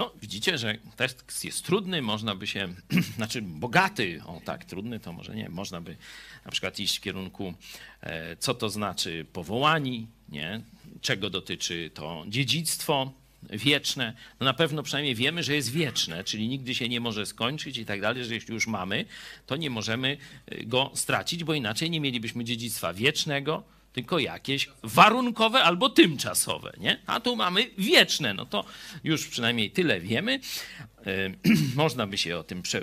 No, 0.00 0.12
widzicie, 0.20 0.58
że 0.58 0.78
tekst 0.96 1.44
jest 1.44 1.64
trudny, 1.64 2.02
można 2.02 2.34
by 2.34 2.46
się, 2.46 2.68
znaczy 3.16 3.42
bogaty, 3.42 4.20
o 4.26 4.40
tak, 4.44 4.64
trudny 4.64 5.00
to 5.00 5.12
może 5.12 5.34
nie, 5.34 5.48
można 5.48 5.80
by 5.80 5.96
na 6.44 6.50
przykład 6.50 6.80
iść 6.80 6.98
w 6.98 7.00
kierunku, 7.00 7.54
e, 8.00 8.36
co 8.36 8.54
to 8.54 8.70
znaczy 8.70 9.26
powołani, 9.32 10.06
nie? 10.28 10.60
czego 11.00 11.30
dotyczy 11.30 11.90
to 11.94 12.24
dziedzictwo 12.28 13.12
wieczne. 13.42 14.16
No 14.40 14.44
na 14.44 14.54
pewno 14.54 14.82
przynajmniej 14.82 15.14
wiemy, 15.14 15.42
że 15.42 15.54
jest 15.54 15.72
wieczne, 15.72 16.24
czyli 16.24 16.48
nigdy 16.48 16.74
się 16.74 16.88
nie 16.88 17.00
może 17.00 17.26
skończyć 17.26 17.78
i 17.78 17.84
tak 17.84 18.00
dalej, 18.00 18.24
że 18.24 18.34
jeśli 18.34 18.54
już 18.54 18.66
mamy, 18.66 19.04
to 19.46 19.56
nie 19.56 19.70
możemy 19.70 20.16
e, 20.46 20.64
go 20.64 20.90
stracić, 20.94 21.44
bo 21.44 21.54
inaczej 21.54 21.90
nie 21.90 22.00
mielibyśmy 22.00 22.44
dziedzictwa 22.44 22.94
wiecznego, 22.94 23.62
tylko 23.92 24.18
jakieś 24.18 24.68
warunkowe 24.82 25.62
albo 25.62 25.88
tymczasowe, 25.88 26.72
nie? 26.78 26.98
A 27.06 27.20
tu 27.20 27.36
mamy 27.36 27.70
wieczne, 27.78 28.34
no 28.34 28.46
to 28.46 28.64
już 29.04 29.28
przynajmniej 29.28 29.70
tyle 29.70 30.00
wiemy. 30.00 30.40
E, 31.06 31.30
można 31.82 32.06
by 32.06 32.18
się 32.18 32.36
o 32.38 32.42
tym, 32.42 32.62
e, 32.74 32.80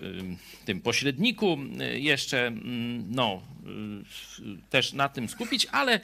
tym 0.65 0.81
pośredniku 0.81 1.57
e, 1.79 1.99
jeszcze, 1.99 2.47
mm, 2.47 3.15
no, 3.15 3.41
też 4.69 4.93
na 4.93 5.09
tym 5.09 5.29
skupić, 5.29 5.67
ale 5.71 5.99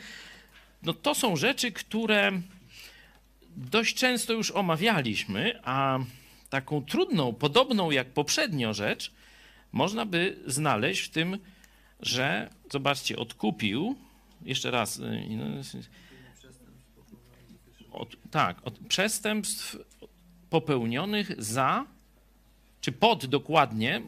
no, 0.84 0.94
to 0.94 1.16
są 1.16 1.36
rzeczy, 1.36 1.72
które 1.72 2.42
dość 3.56 3.96
często 3.96 4.34
już 4.34 4.52
omawialiśmy, 4.52 5.60
a 5.64 6.00
taką 6.50 6.86
trudną, 6.86 7.34
podobną 7.34 7.92
jak 7.92 8.08
poprzednio 8.08 8.74
rzecz, 8.74 9.12
można 9.72 10.06
by 10.06 10.38
znaleźć 10.48 11.02
w 11.02 11.10
tym, 11.10 11.38
że, 12.00 12.50
zobaczcie, 12.72 13.18
odkupił 13.18 13.96
jeszcze 14.46 14.72
raz. 14.72 15.00
Y, 15.00 15.04
od, 17.92 18.16
tak, 18.32 18.68
od 18.68 18.80
przestępstw 18.80 19.78
popełnionych 20.50 21.44
za, 21.44 21.86
czy 22.82 22.92
pod 22.92 23.26
dokładnie, 23.26 24.02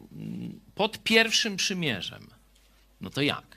pod 0.74 1.02
pierwszym 1.02 1.56
przymierzem. 1.56 2.26
No 3.00 3.10
to 3.10 3.22
jak? 3.22 3.56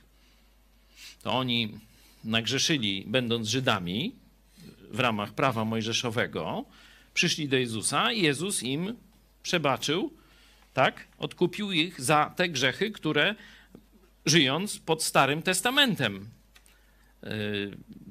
To 1.23 1.33
oni 1.33 1.79
nagrzeszyli, 2.23 3.05
będąc 3.07 3.47
Żydami 3.47 4.15
w 4.91 4.99
ramach 4.99 5.33
prawa 5.33 5.65
mojżeszowego, 5.65 6.65
przyszli 7.13 7.47
do 7.47 7.57
Jezusa 7.57 8.11
i 8.11 8.21
Jezus 8.21 8.63
im 8.63 8.95
przebaczył, 9.43 10.13
tak? 10.73 11.07
Odkupił 11.17 11.71
ich 11.71 12.01
za 12.01 12.33
te 12.35 12.49
grzechy, 12.49 12.91
które 12.91 13.35
żyjąc 14.25 14.79
pod 14.79 15.03
Starym 15.03 15.41
Testamentem 15.41 16.29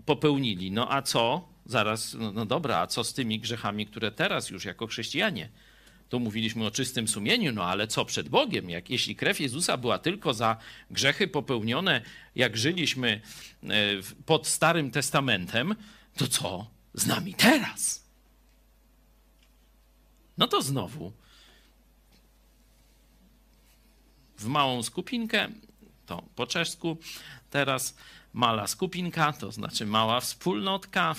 popełnili. 0.06 0.70
No 0.70 0.92
a 0.92 1.02
co 1.02 1.48
zaraz, 1.66 2.14
no, 2.14 2.32
no 2.32 2.46
dobra, 2.46 2.78
a 2.78 2.86
co 2.86 3.04
z 3.04 3.14
tymi 3.14 3.40
grzechami, 3.40 3.86
które 3.86 4.12
teraz 4.12 4.50
już 4.50 4.64
jako 4.64 4.86
chrześcijanie? 4.86 5.48
Tu 6.08 6.20
mówiliśmy 6.20 6.66
o 6.66 6.70
czystym 6.70 7.08
sumieniu, 7.08 7.52
no 7.52 7.64
ale 7.64 7.86
co 7.86 8.04
przed 8.04 8.28
Bogiem? 8.28 8.70
Jak, 8.70 8.90
jeśli 8.90 9.16
krew 9.16 9.40
Jezusa 9.40 9.76
była 9.76 9.98
tylko 9.98 10.34
za 10.34 10.56
grzechy 10.90 11.28
popełnione, 11.28 12.02
jak 12.34 12.56
żyliśmy 12.56 13.20
w- 13.62 14.12
pod 14.26 14.46
Starym 14.46 14.90
Testamentem, 14.90 15.74
to 16.16 16.28
co 16.28 16.70
z 16.94 17.06
nami 17.06 17.34
teraz? 17.34 18.04
No 20.38 20.48
to 20.48 20.62
znowu 20.62 21.12
w 24.38 24.46
małą 24.46 24.82
skupinkę, 24.82 25.48
to 26.06 26.22
po 26.36 26.46
czesku 26.46 26.96
teraz 27.50 27.96
mala 28.32 28.66
skupinka, 28.66 29.32
to 29.32 29.52
znaczy 29.52 29.86
mała 29.86 30.20
wspólnotka. 30.20 31.14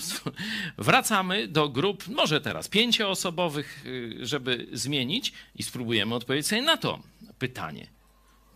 Wracamy 0.78 1.48
do 1.48 1.68
grup, 1.68 2.08
może 2.08 2.40
teraz 2.40 2.68
pięcioosobowych, 2.68 3.86
y, 3.86 4.26
żeby 4.26 4.66
zmienić 4.72 5.32
i 5.56 5.62
spróbujemy 5.62 6.14
odpowiedzieć 6.14 6.46
sobie 6.46 6.62
na 6.62 6.76
to 6.76 7.00
pytanie. 7.38 7.86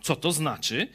Co 0.01 0.15
to 0.15 0.31
znaczy, 0.31 0.87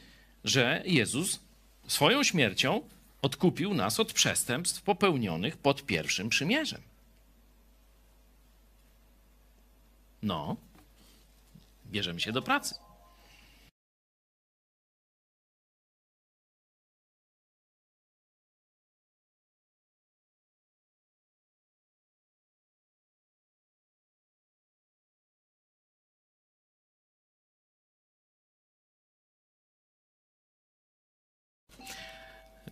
że 0.45 0.83
Jezus 0.87 1.41
swoją 1.87 2.23
śmiercią 2.23 2.83
odkupił 3.23 3.75
nas 3.75 4.01
od 4.01 4.13
przestępstw 4.13 4.83
popełnionych 4.83 5.57
pod 5.57 5.87
pierwszym 5.87 6.29
przymierzem? 6.29 6.81
No, 10.23 10.57
bierzemy 11.87 12.21
się 12.21 12.33
do 12.33 12.43
pracy. 12.43 12.75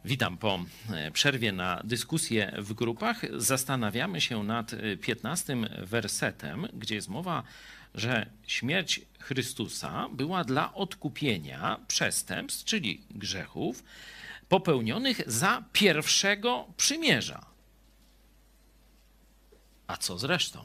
Witam 0.09 0.39
po 0.39 0.65
e, 0.91 1.11
przerwie 1.11 1.53
na 1.53 1.81
dyskusję 1.85 2.53
w 2.59 2.73
grupach. 2.73 3.23
Zastanawiamy 3.37 4.21
się 4.21 4.45
nad 4.45 4.73
e, 4.73 4.97
15 4.97 5.57
wersetem, 5.79 6.69
gdzie 6.75 6.95
jest 6.95 7.09
mowa, 7.09 7.43
że 7.95 8.31
śmierć 8.47 9.01
Chrystusa 9.19 10.09
była 10.13 10.45
dla 10.45 10.75
odkupienia 10.75 11.81
przestępstw, 11.89 12.65
czyli 12.65 13.01
grzechów, 13.11 13.85
popełnionych 14.49 15.21
za 15.27 15.65
pierwszego 15.73 16.67
przymierza. 16.77 17.47
A 19.87 19.97
co 19.97 20.19
z 20.19 20.25
resztą? 20.25 20.65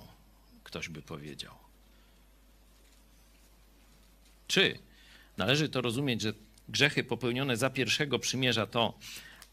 Ktoś 0.63 0.89
by 0.89 1.01
powiedział. 1.01 1.55
Czy 4.47 4.79
należy 5.37 5.69
to 5.69 5.81
rozumieć, 5.81 6.21
że 6.21 6.33
grzechy 6.69 7.03
popełnione 7.03 7.57
za 7.57 7.69
pierwszego 7.69 8.19
przymierza 8.19 8.67
to 8.67 8.93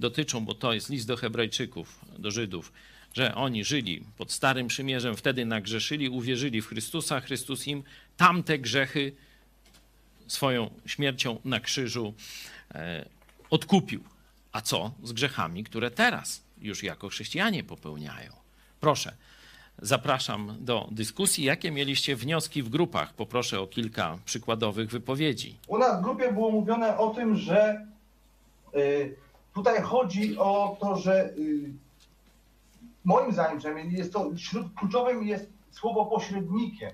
dotyczą, 0.00 0.44
bo 0.44 0.54
to 0.54 0.72
jest 0.72 0.90
list 0.90 1.06
do 1.06 1.16
Hebrajczyków, 1.16 2.00
do 2.18 2.30
Żydów, 2.30 2.72
że 3.14 3.34
oni 3.34 3.64
żyli 3.64 4.04
pod 4.18 4.32
starym 4.32 4.66
przymierzem, 4.66 5.16
wtedy 5.16 5.44
nagrzeszyli, 5.44 6.08
uwierzyli 6.08 6.62
w 6.62 6.66
Chrystusa, 6.66 7.20
Chrystus 7.20 7.66
im 7.66 7.82
tamte 8.16 8.58
grzechy 8.58 9.12
swoją 10.26 10.70
śmiercią 10.86 11.38
na 11.44 11.60
krzyżu 11.60 12.14
e, 12.74 13.08
odkupił. 13.50 14.04
A 14.52 14.60
co 14.60 14.90
z 15.02 15.12
grzechami, 15.12 15.64
które 15.64 15.90
teraz 15.90 16.42
już 16.60 16.82
jako 16.82 17.08
chrześcijanie 17.08 17.64
popełniają? 17.64 18.32
Proszę, 18.80 19.16
zapraszam 19.78 20.56
do 20.60 20.88
dyskusji. 20.90 21.44
Jakie 21.44 21.70
mieliście 21.70 22.16
wnioski 22.16 22.62
w 22.62 22.68
grupach? 22.68 23.14
Poproszę 23.14 23.60
o 23.60 23.66
kilka 23.66 24.18
przykładowych 24.24 24.90
wypowiedzi. 24.90 25.56
U 25.66 25.78
nas 25.78 26.00
w 26.00 26.02
grupie 26.02 26.32
było 26.32 26.50
mówione 26.50 26.98
o 26.98 27.10
tym, 27.10 27.36
że 27.36 27.86
y, 28.74 29.16
tutaj 29.60 29.82
chodzi 29.82 30.38
o 30.38 30.76
to, 30.80 30.96
że 30.96 31.30
y, 31.30 31.72
moim 33.04 33.32
zdaniem 33.32 33.58
przynajmniej 33.58 33.98
jest 33.98 34.12
to 34.12 34.30
wśród 34.36 34.74
kluczowym 34.74 35.22
jest 35.22 35.46
słowo 35.70 36.06
pośrednikiem. 36.06 36.90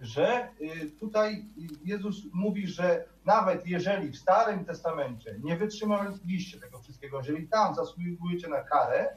Że 0.00 0.48
y, 0.60 0.90
tutaj 0.90 1.44
Jezus 1.84 2.22
mówi, 2.32 2.66
że 2.66 3.04
nawet 3.24 3.66
jeżeli 3.66 4.10
w 4.10 4.16
Starym 4.16 4.64
Testamencie 4.64 5.36
nie 5.42 5.56
wytrzymaliście 5.56 6.60
tego 6.60 6.78
wszystkiego, 6.78 7.18
jeżeli 7.18 7.48
tam 7.48 7.74
zasługujecie 7.74 8.48
na 8.48 8.62
karę, 8.62 9.16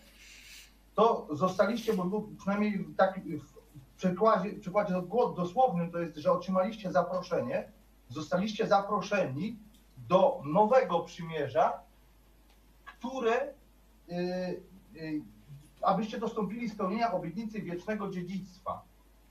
to 0.96 1.28
zostaliście, 1.32 1.94
bo 1.94 2.24
przynajmniej 2.40 2.86
tak 2.98 3.20
w 3.20 3.98
przykładzie, 3.98 4.50
w 4.50 4.60
przykładzie 4.60 4.94
dosłownym 5.36 5.92
to 5.92 6.00
jest, 6.00 6.18
że 6.18 6.32
otrzymaliście 6.32 6.92
zaproszenie, 6.92 7.72
zostaliście 8.10 8.68
zaproszeni 8.68 9.60
do 10.10 10.42
nowego 10.46 11.00
przymierza, 11.00 11.87
które, 13.00 13.54
y, 14.10 14.14
y, 14.96 15.22
abyście 15.82 16.20
dostąpili 16.20 16.70
spełnienia 16.70 17.12
obietnicy 17.12 17.62
wiecznego 17.62 18.10
dziedzictwa. 18.10 18.82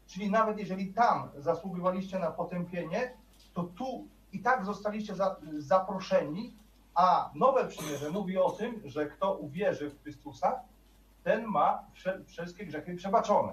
Czyli 0.07 0.31
nawet 0.31 0.59
jeżeli 0.59 0.95
tam 0.95 1.29
zasługiwaliście 1.39 2.19
na 2.19 2.31
potępienie, 2.31 3.13
to 3.55 3.63
tu 3.63 4.09
i 4.33 4.41
tak 4.41 4.65
zostaliście 4.65 5.15
za, 5.15 5.37
zaproszeni, 5.59 6.53
a 6.95 7.31
nowe 7.35 7.69
przymierze 7.69 8.11
mówi 8.11 8.39
o 8.39 8.51
tym, 8.51 8.83
że 8.85 9.07
kto 9.07 9.35
uwierzy 9.35 9.91
w 9.91 10.03
Chrystusa, 10.03 10.61
ten 11.25 11.45
ma 11.47 11.85
wszystkie 12.27 12.67
grzechy 12.67 12.97
przebaczone. 12.97 13.53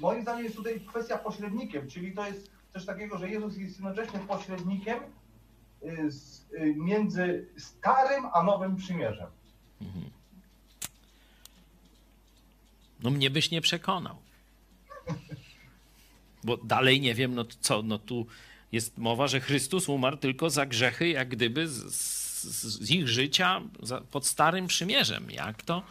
Moim 0.00 0.22
zdaniem 0.22 0.44
jest 0.44 0.56
tutaj 0.56 0.80
kwestia 0.80 1.18
pośrednikiem, 1.18 1.88
czyli 1.88 2.14
to 2.14 2.26
jest 2.26 2.50
coś 2.72 2.86
takiego, 2.86 3.18
że 3.18 3.28
Jezus 3.28 3.56
jest 3.56 3.74
jednocześnie 3.74 4.20
pośrednikiem 4.20 4.98
z, 6.08 6.46
y, 6.52 6.74
między 6.76 7.48
starym 7.58 8.26
a 8.32 8.42
nowym 8.42 8.76
przymierzem. 8.76 9.26
No 13.02 13.10
mnie 13.10 13.30
byś 13.30 13.50
nie 13.50 13.60
przekonał. 13.60 14.16
Bo 16.44 16.56
dalej 16.56 17.00
nie 17.00 17.14
wiem, 17.14 17.34
no 17.34 17.44
co, 17.60 17.82
no 17.82 17.98
tu 17.98 18.26
jest 18.72 18.98
mowa, 18.98 19.28
że 19.28 19.40
Chrystus 19.40 19.88
umarł 19.88 20.16
tylko 20.16 20.50
za 20.50 20.66
grzechy, 20.66 21.08
jak 21.08 21.28
gdyby 21.28 21.68
z, 21.68 21.92
z, 22.42 22.90
ich 22.90 23.08
życia 23.08 23.60
za, 23.82 24.00
pod 24.00 24.26
starym 24.26 24.66
przymierzem. 24.66 25.30
Jak 25.30 25.62
to, 25.62 25.82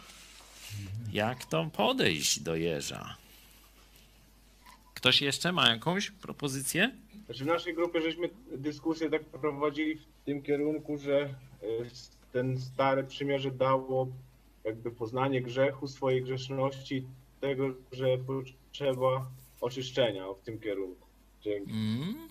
jak 1.12 1.44
to 1.44 1.64
podejść 1.64 2.40
do 2.40 2.56
jeża? 2.56 3.16
Ktoś 4.94 5.22
jeszcze 5.22 5.52
ma 5.52 5.68
jakąś 5.70 6.10
propozycję? 6.10 6.90
Znaczy 7.28 7.44
w 7.44 7.46
naszej 7.46 7.74
grupie 7.74 8.02
żeśmy 8.02 8.30
dyskusję 8.56 9.10
tak 9.10 9.24
prowadzili 9.24 9.94
w 9.94 10.24
tym 10.24 10.42
kierunku, 10.42 10.98
że 10.98 11.34
y, 11.62 11.90
ten 12.32 12.60
stare 12.60 13.04
przymierze 13.04 13.50
dało 13.50 14.08
jakby 14.64 14.90
poznanie 14.90 15.42
grzechu, 15.42 15.88
swojej 15.88 16.22
grzeszności, 16.22 17.06
tego, 17.40 17.74
że 17.92 18.18
potrzeba 18.18 19.30
oczyszczenia 19.60 20.24
w 20.32 20.44
tym 20.44 20.60
kierunku. 20.60 21.06
Dzięki. 21.42 21.70
Mm. 21.72 22.28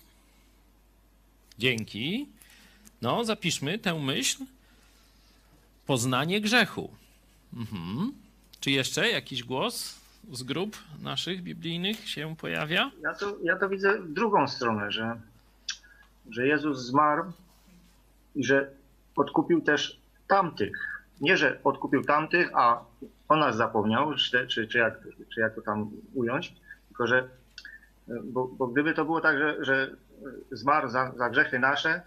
Dzięki. 1.58 2.28
No, 3.02 3.24
zapiszmy 3.24 3.78
tę 3.78 3.94
myśl. 3.94 4.44
Poznanie 5.86 6.40
grzechu. 6.40 6.90
Mhm. 7.54 8.12
Czy 8.60 8.70
jeszcze 8.70 9.10
jakiś 9.10 9.44
głos 9.44 9.97
z 10.32 10.42
grup 10.42 10.76
naszych 11.02 11.42
biblijnych 11.42 12.08
się 12.08 12.36
pojawia? 12.36 12.90
Ja 13.02 13.14
to, 13.14 13.36
ja 13.42 13.56
to 13.56 13.68
widzę 13.68 14.00
w 14.00 14.12
drugą 14.12 14.48
stronę, 14.48 14.92
że, 14.92 15.20
że 16.30 16.46
Jezus 16.46 16.78
zmarł 16.78 17.32
i 18.34 18.44
że 18.44 18.70
odkupił 19.16 19.60
też 19.60 20.00
tamtych. 20.28 20.72
Nie, 21.20 21.36
że 21.36 21.60
odkupił 21.64 22.04
tamtych, 22.04 22.50
a 22.54 22.84
o 23.28 23.36
nas 23.36 23.56
zapomniał, 23.56 24.14
czy, 24.14 24.46
czy, 24.46 24.68
czy, 24.68 24.78
jak, 24.78 24.98
czy 25.34 25.40
jak 25.40 25.54
to 25.54 25.62
tam 25.62 25.90
ująć, 26.14 26.54
tylko 26.88 27.06
że, 27.06 27.28
bo, 28.24 28.48
bo 28.48 28.66
gdyby 28.66 28.94
to 28.94 29.04
było 29.04 29.20
tak, 29.20 29.38
że, 29.38 29.64
że 29.64 29.96
zmarł 30.52 30.88
za, 30.88 31.12
za 31.16 31.30
grzechy 31.30 31.58
nasze, 31.58 32.02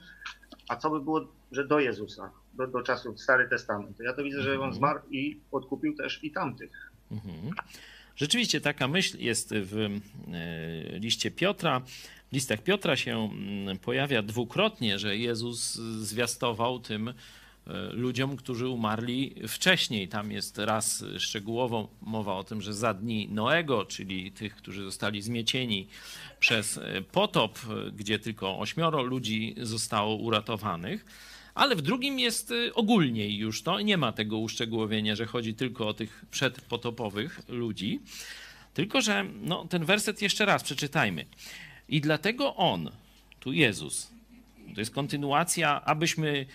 a 0.69 0.75
co 0.75 0.89
by 0.89 0.99
było, 0.99 1.27
że 1.51 1.67
do 1.67 1.79
Jezusa, 1.79 2.31
do, 2.53 2.67
do 2.67 2.81
czasów 2.81 3.21
Stary 3.21 3.49
Testament, 3.49 3.97
to 3.97 4.03
ja 4.03 4.13
to 4.13 4.23
widzę, 4.23 4.41
że 4.41 4.59
on 4.59 4.73
zmarł 4.73 4.99
i 5.09 5.39
odkupił 5.51 5.95
też 5.95 6.23
i 6.23 6.31
tamtych. 6.31 6.91
Mhm. 7.11 7.53
Rzeczywiście 8.21 8.61
taka 8.61 8.87
myśl 8.87 9.17
jest 9.19 9.53
w 9.53 9.77
e, 9.77 10.99
liście 10.99 11.31
Piotra. 11.31 11.81
W 12.31 12.33
listach 12.33 12.63
Piotra 12.63 12.95
się 12.95 13.29
pojawia 13.81 14.21
dwukrotnie, 14.21 14.99
że 14.99 15.17
Jezus 15.17 15.75
zwiastował 15.99 16.79
tym 16.79 17.07
e, 17.07 17.13
ludziom, 17.91 18.37
którzy 18.37 18.67
umarli 18.67 19.35
wcześniej. 19.47 20.07
Tam 20.07 20.31
jest 20.31 20.57
raz 20.57 21.03
szczegółowo 21.17 21.89
mowa 22.01 22.33
o 22.35 22.43
tym, 22.43 22.61
że 22.61 22.73
za 22.73 22.93
dni 22.93 23.27
Noego, 23.29 23.85
czyli 23.85 24.31
tych, 24.31 24.55
którzy 24.55 24.83
zostali 24.83 25.21
zmiecieni 25.21 25.87
przez 26.39 26.77
e, 26.77 27.01
potop, 27.01 27.59
gdzie 27.95 28.19
tylko 28.19 28.59
ośmioro 28.59 29.03
ludzi 29.03 29.55
zostało 29.57 30.15
uratowanych. 30.15 31.05
Ale 31.55 31.75
w 31.75 31.81
drugim 31.81 32.19
jest 32.19 32.51
y, 32.51 32.73
ogólniej 32.73 33.37
już 33.37 33.63
to. 33.63 33.81
Nie 33.81 33.97
ma 33.97 34.11
tego 34.11 34.37
uszczegółowienia, 34.37 35.15
że 35.15 35.25
chodzi 35.25 35.53
tylko 35.53 35.87
o 35.87 35.93
tych 35.93 36.25
przedpotopowych 36.31 37.39
ludzi. 37.49 37.99
Tylko, 38.73 39.01
że 39.01 39.25
no, 39.41 39.65
ten 39.65 39.85
werset 39.85 40.21
jeszcze 40.21 40.45
raz 40.45 40.63
przeczytajmy. 40.63 41.25
I 41.89 42.01
dlatego 42.01 42.55
on, 42.55 42.91
tu 43.39 43.53
Jezus, 43.53 44.11
to 44.75 44.81
jest 44.81 44.93
kontynuacja, 44.93 45.81
abyśmy 45.85 46.45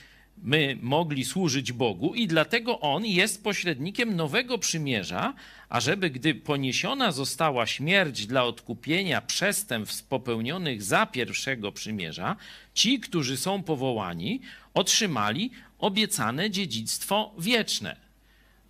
my 0.42 0.78
mogli 0.82 1.24
służyć 1.24 1.72
Bogu 1.72 2.14
i 2.14 2.26
dlatego 2.26 2.80
On 2.80 3.06
jest 3.06 3.44
pośrednikiem 3.44 4.16
nowego 4.16 4.58
przymierza, 4.58 5.34
ażeby 5.68 6.10
gdy 6.10 6.34
poniesiona 6.34 7.12
została 7.12 7.66
śmierć 7.66 8.26
dla 8.26 8.44
odkupienia 8.44 9.20
przestępstw 9.20 10.04
popełnionych 10.04 10.82
za 10.82 11.06
pierwszego 11.06 11.72
przymierza, 11.72 12.36
ci, 12.74 13.00
którzy 13.00 13.36
są 13.36 13.62
powołani, 13.62 14.40
otrzymali 14.74 15.50
obiecane 15.78 16.50
dziedzictwo 16.50 17.34
wieczne. 17.38 17.96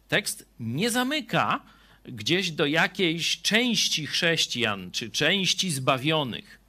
Tekst 0.08 0.48
nie 0.60 0.90
zamyka 0.90 1.60
gdzieś 2.04 2.50
do 2.50 2.66
jakiejś 2.66 3.42
części 3.42 4.06
chrześcijan 4.06 4.90
czy 4.90 5.10
części 5.10 5.70
zbawionych 5.70 6.65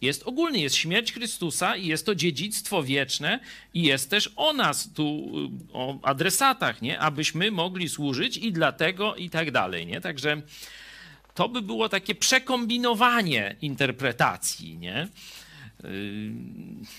jest 0.00 0.22
ogólnie, 0.22 0.62
jest 0.62 0.76
śmierć 0.76 1.12
Chrystusa 1.12 1.76
i 1.76 1.86
jest 1.86 2.06
to 2.06 2.14
dziedzictwo 2.14 2.82
wieczne 2.82 3.40
i 3.74 3.82
jest 3.82 4.10
też 4.10 4.32
o 4.36 4.52
nas 4.52 4.92
tu, 4.92 5.04
y, 5.04 5.72
o 5.72 5.98
adresatach, 6.02 6.82
nie? 6.82 6.98
Abyśmy 6.98 7.50
mogli 7.50 7.88
służyć 7.88 8.36
i 8.36 8.52
dlatego 8.52 9.16
i 9.16 9.30
tak 9.30 9.50
dalej, 9.50 9.86
nie? 9.86 10.00
Także 10.00 10.42
to 11.34 11.48
by 11.48 11.62
było 11.62 11.88
takie 11.88 12.14
przekombinowanie 12.14 13.56
interpretacji, 13.62 14.78
nie? 14.78 15.08
Y, 15.84 16.30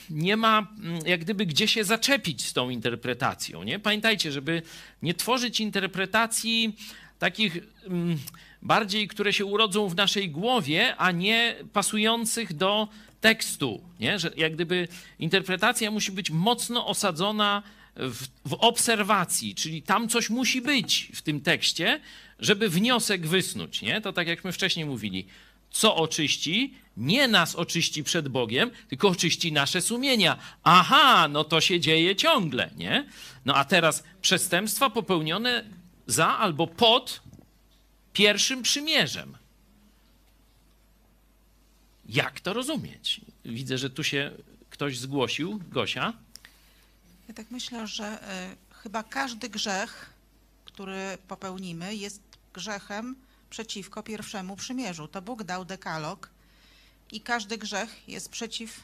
nie 0.10 0.38
ma 0.38 0.68
mm, 0.80 1.00
jak 1.06 1.20
gdyby 1.20 1.46
gdzie 1.46 1.68
się 1.68 1.84
zaczepić 1.84 2.46
z 2.46 2.54
tą 2.54 2.70
interpretacją. 2.70 3.64
Nie? 3.64 3.80
Pamiętajcie, 3.80 4.32
żeby 4.32 4.62
nie 5.02 5.14
tworzyć 5.14 5.60
interpretacji 5.60 6.76
takich 7.20 7.58
mm, 7.86 8.18
bardziej, 8.62 9.08
które 9.08 9.34
się 9.34 9.46
urodzą 9.46 9.90
w 9.90 9.96
naszej 9.96 10.30
głowie, 10.30 10.96
a 10.98 11.12
nie 11.12 11.56
pasujących 11.74 12.54
do 12.54 12.88
tekstu. 13.22 13.82
Nie? 14.00 14.20
Że 14.20 14.32
jak 14.38 14.54
gdyby 14.56 14.88
interpretacja 15.20 15.92
musi 15.92 16.12
być 16.12 16.32
mocno 16.32 16.88
osadzona 16.88 17.64
w, 17.96 18.28
w, 18.46 18.54
obserwacji, 18.54 19.56
czyli 19.56 19.82
tam 19.82 20.10
coś 20.10 20.30
musi 20.30 20.62
być 20.62 21.12
w 21.16 21.22
tym 21.22 21.42
tekście, 21.42 22.00
żeby 22.40 22.70
wniosek 22.70 23.28
wysnuć. 23.28 23.82
Nie? 23.82 24.02
To 24.02 24.14
tak 24.14 24.28
jakśmy 24.28 24.52
wcześniej 24.52 24.86
mówili. 24.86 25.26
Co 25.72 25.96
oczyści? 25.96 26.74
Nie 26.98 27.28
nas 27.28 27.56
oczyści 27.56 28.04
przed 28.04 28.28
Bogiem, 28.28 28.72
tylko 28.88 29.08
oczyści 29.08 29.52
nasze 29.52 29.82
sumienia. 29.82 30.38
Aha, 30.64 31.28
no 31.28 31.44
to 31.44 31.62
się 31.62 31.80
dzieje 31.80 32.16
ciągle, 32.16 32.70
nie? 32.78 33.06
No 33.46 33.56
a 33.56 33.66
teraz 33.66 34.04
przestępstwa 34.22 34.90
popełnione 34.90 35.64
za 36.08 36.38
albo 36.38 36.68
pod 36.68 37.22
pierwszym 38.20 38.62
przymierzem. 38.62 39.38
Jak 42.10 42.40
to 42.40 42.54
rozumieć? 42.54 43.22
Widzę, 43.46 43.78
że 43.78 43.90
tu 43.90 44.04
się 44.04 44.32
ktoś 44.70 44.98
zgłosił. 44.98 45.60
Gosia? 45.72 46.14
Ja 47.28 47.34
tak 47.34 47.52
myślę, 47.52 47.88
że 47.88 48.24
y, 48.74 48.76
chyba 48.76 49.04
każdy 49.04 49.50
grzech, 49.50 50.10
który 50.66 51.18
popełnimy, 51.28 51.96
jest 51.96 52.22
grzechem 52.54 53.16
przeciwko 53.50 54.04
pierwszemu 54.04 54.56
przymierzu. 54.56 55.08
To 55.08 55.22
Bóg 55.22 55.44
dał 55.44 55.66
dekalog 55.66 56.30
i 57.12 57.22
każdy 57.22 57.58
grzech 57.58 58.10
jest 58.10 58.30
przeciw 58.30 58.84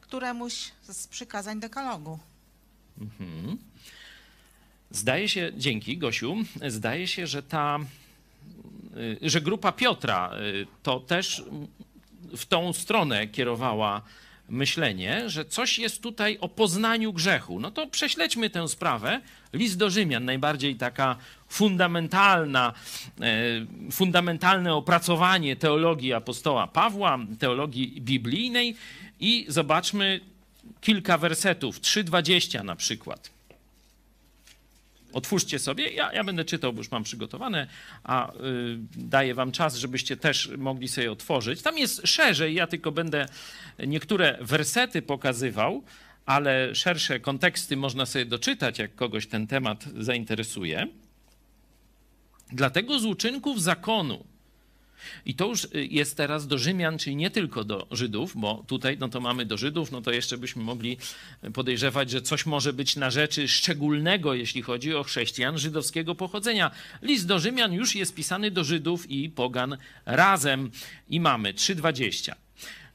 któremuś 0.00 0.72
z 0.88 1.06
przykazań 1.06 1.60
dekalogu. 1.60 2.18
Mhm. 3.00 3.58
Zdaje 4.90 5.28
się, 5.28 5.52
dzięki 5.56 5.98
Gosiu, 5.98 6.36
zdaje 6.68 7.08
się, 7.08 7.26
że 7.26 7.42
ta 7.42 7.78
że 9.22 9.40
grupa 9.40 9.72
Piotra 9.72 10.30
y, 10.40 10.66
to 10.82 11.00
też 11.00 11.42
w 12.36 12.46
tą 12.46 12.72
stronę 12.72 13.26
kierowała 13.26 14.02
myślenie, 14.48 15.30
że 15.30 15.44
coś 15.44 15.78
jest 15.78 16.02
tutaj 16.02 16.38
o 16.40 16.48
poznaniu 16.48 17.12
grzechu. 17.12 17.60
No 17.60 17.70
to 17.70 17.86
prześledźmy 17.86 18.50
tę 18.50 18.68
sprawę. 18.68 19.20
List 19.52 19.78
do 19.78 19.90
Rzymian, 19.90 20.24
najbardziej 20.24 20.76
taka 20.76 21.16
fundamentalna, 21.48 22.72
y, 23.88 23.92
fundamentalne 23.92 24.74
opracowanie 24.74 25.56
teologii 25.56 26.12
apostoła 26.12 26.66
Pawła, 26.66 27.18
teologii 27.38 28.00
biblijnej 28.00 28.76
i 29.20 29.46
zobaczmy 29.48 30.20
kilka 30.80 31.18
wersetów, 31.18 31.80
3:20 31.80 32.64
na 32.64 32.76
przykład. 32.76 33.37
Otwórzcie 35.12 35.58
sobie, 35.58 35.88
ja, 35.88 36.12
ja 36.12 36.24
będę 36.24 36.44
czytał, 36.44 36.72
bo 36.72 36.78
już 36.78 36.90
mam 36.90 37.04
przygotowane, 37.04 37.66
a 38.04 38.32
y, 38.32 38.36
daję 38.96 39.34
wam 39.34 39.52
czas, 39.52 39.76
żebyście 39.76 40.16
też 40.16 40.50
mogli 40.58 40.88
sobie 40.88 41.12
otworzyć. 41.12 41.62
Tam 41.62 41.78
jest 41.78 42.02
szerzej, 42.04 42.54
ja 42.54 42.66
tylko 42.66 42.92
będę 42.92 43.26
niektóre 43.86 44.38
wersety 44.40 45.02
pokazywał, 45.02 45.82
ale 46.26 46.74
szersze 46.74 47.20
konteksty 47.20 47.76
można 47.76 48.06
sobie 48.06 48.24
doczytać, 48.24 48.78
jak 48.78 48.94
kogoś 48.94 49.26
ten 49.26 49.46
temat 49.46 49.84
zainteresuje. 49.98 50.86
Dlatego 52.52 52.98
z 52.98 53.04
uczynków 53.04 53.62
zakonu, 53.62 54.24
i 55.26 55.34
to 55.34 55.46
już 55.46 55.64
y, 55.64 55.68
jest 55.90 56.16
teraz 56.16 56.46
do 56.46 56.58
Rzymian, 56.58 56.98
czyli 56.98 57.16
nie 57.16 57.30
tylko 57.30 57.64
do 57.64 57.86
Żydów, 57.90 58.32
bo 58.36 58.64
tutaj 58.66 58.96
no 59.00 59.08
to 59.08 59.20
mamy 59.20 59.46
do 59.46 59.56
Żydów, 59.56 59.92
no 59.92 60.02
to 60.02 60.10
jeszcze 60.10 60.38
byśmy 60.38 60.62
mogli 60.62 60.96
podejrzewać, 61.54 62.10
że 62.10 62.22
coś 62.22 62.46
może 62.46 62.72
być 62.72 62.96
na 62.96 63.10
rzeczy 63.10 63.48
szczególnego, 63.48 64.34
jeśli 64.34 64.62
chodzi 64.62 64.94
o 64.94 65.04
chrześcijan 65.04 65.58
żydowskiego 65.58 66.14
pochodzenia. 66.14 66.70
List 67.02 67.26
do 67.26 67.38
Rzymian 67.38 67.72
już 67.72 67.94
jest 67.94 68.14
pisany 68.14 68.50
do 68.50 68.64
Żydów 68.64 69.10
i 69.10 69.30
pogan 69.30 69.76
razem 70.06 70.70
i 71.08 71.20
mamy 71.20 71.54
3:20. 71.54 72.32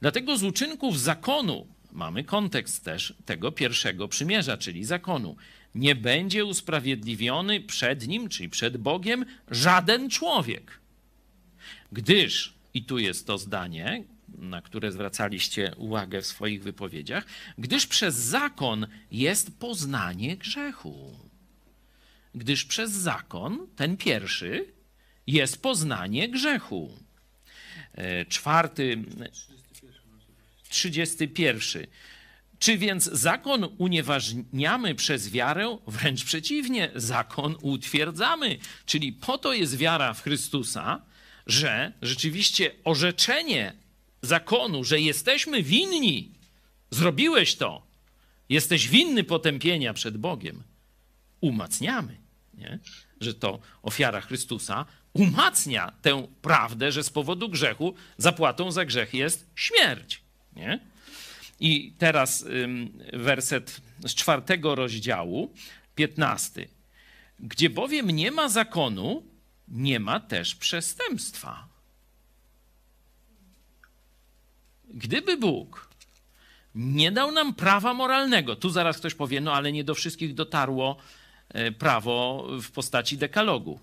Dlatego 0.01 0.37
z 0.37 0.43
uczynków 0.43 0.99
zakonu 0.99 1.67
mamy 1.91 2.23
kontekst 2.23 2.85
też 2.85 3.13
tego 3.25 3.51
pierwszego 3.51 4.07
przymierza, 4.07 4.57
czyli 4.57 4.85
zakonu. 4.85 5.35
Nie 5.75 5.95
będzie 5.95 6.45
usprawiedliwiony 6.45 7.61
przed 7.61 8.07
nim, 8.07 8.29
czyli 8.29 8.49
przed 8.49 8.77
Bogiem, 8.77 9.25
żaden 9.51 10.09
człowiek 10.09 10.82
Gdyż, 11.93 12.53
i 12.73 12.85
tu 12.85 12.99
jest 12.99 13.27
to 13.27 13.37
zdanie, 13.37 14.03
na 14.27 14.61
które 14.61 14.91
zwracaliście 14.91 15.75
uwagę 15.77 16.21
w 16.21 16.25
swoich 16.25 16.63
wypowiedziach, 16.63 17.25
gdyż 17.57 17.87
przez 17.87 18.15
zakon 18.15 18.87
jest 19.11 19.59
poznanie 19.59 20.37
grzechu. 20.37 21.15
Gdyż 22.35 22.65
przez 22.65 22.91
zakon, 22.91 23.67
ten 23.75 23.97
pierwszy, 23.97 24.73
jest 25.27 25.61
poznanie 25.61 26.29
grzechu. 26.29 26.97
E, 27.93 28.25
czwarty, 28.25 29.03
trzydziesty 30.69 31.27
pierwszy. 31.27 31.87
Czy 32.59 32.77
więc 32.77 33.03
zakon 33.03 33.67
unieważniamy 33.77 34.95
przez 34.95 35.29
wiarę? 35.29 35.77
Wręcz 35.87 36.23
przeciwnie, 36.23 36.91
zakon 36.95 37.55
utwierdzamy. 37.61 38.57
Czyli 38.85 39.13
po 39.13 39.37
to 39.37 39.53
jest 39.53 39.77
wiara 39.77 40.13
w 40.13 40.23
Chrystusa, 40.23 41.01
że 41.47 41.91
rzeczywiście 42.01 42.71
orzeczenie 42.83 43.73
zakonu, 44.21 44.83
że 44.83 44.99
jesteśmy 44.99 45.63
winni, 45.63 46.31
zrobiłeś 46.91 47.55
to, 47.55 47.87
jesteś 48.49 48.87
winny 48.87 49.23
potępienia 49.23 49.93
przed 49.93 50.17
Bogiem, 50.17 50.63
umacniamy. 51.41 52.17
Nie? 52.53 52.79
Że 53.19 53.33
to 53.33 53.59
ofiara 53.81 54.21
Chrystusa 54.21 54.85
umacnia 55.13 55.91
tę 56.01 56.27
prawdę, 56.41 56.91
że 56.91 57.03
z 57.03 57.09
powodu 57.09 57.49
grzechu 57.49 57.93
zapłatą 58.17 58.71
za 58.71 58.85
grzech 58.85 59.13
jest 59.13 59.47
śmierć. 59.55 60.21
Nie? 60.55 60.79
I 61.59 61.93
teraz 61.97 62.45
werset 63.13 63.81
z 64.05 64.15
czwartego 64.15 64.75
rozdziału, 64.75 65.53
piętnasty. 65.95 66.67
Gdzie 67.39 67.69
bowiem 67.69 68.11
nie 68.11 68.31
ma 68.31 68.49
zakonu, 68.49 69.23
nie 69.73 69.99
ma 69.99 70.19
też 70.19 70.55
przestępstwa. 70.55 71.67
Gdyby 74.85 75.37
Bóg 75.37 75.89
nie 76.75 77.11
dał 77.11 77.31
nam 77.31 77.53
prawa 77.53 77.93
moralnego, 77.93 78.55
tu 78.55 78.69
zaraz 78.69 78.97
ktoś 78.97 79.13
powie, 79.13 79.41
no 79.41 79.53
ale 79.53 79.71
nie 79.71 79.83
do 79.83 79.95
wszystkich 79.95 80.33
dotarło 80.33 80.97
e, 81.49 81.71
prawo 81.71 82.47
w 82.61 82.71
postaci 82.71 83.17
dekalogu. 83.17 83.79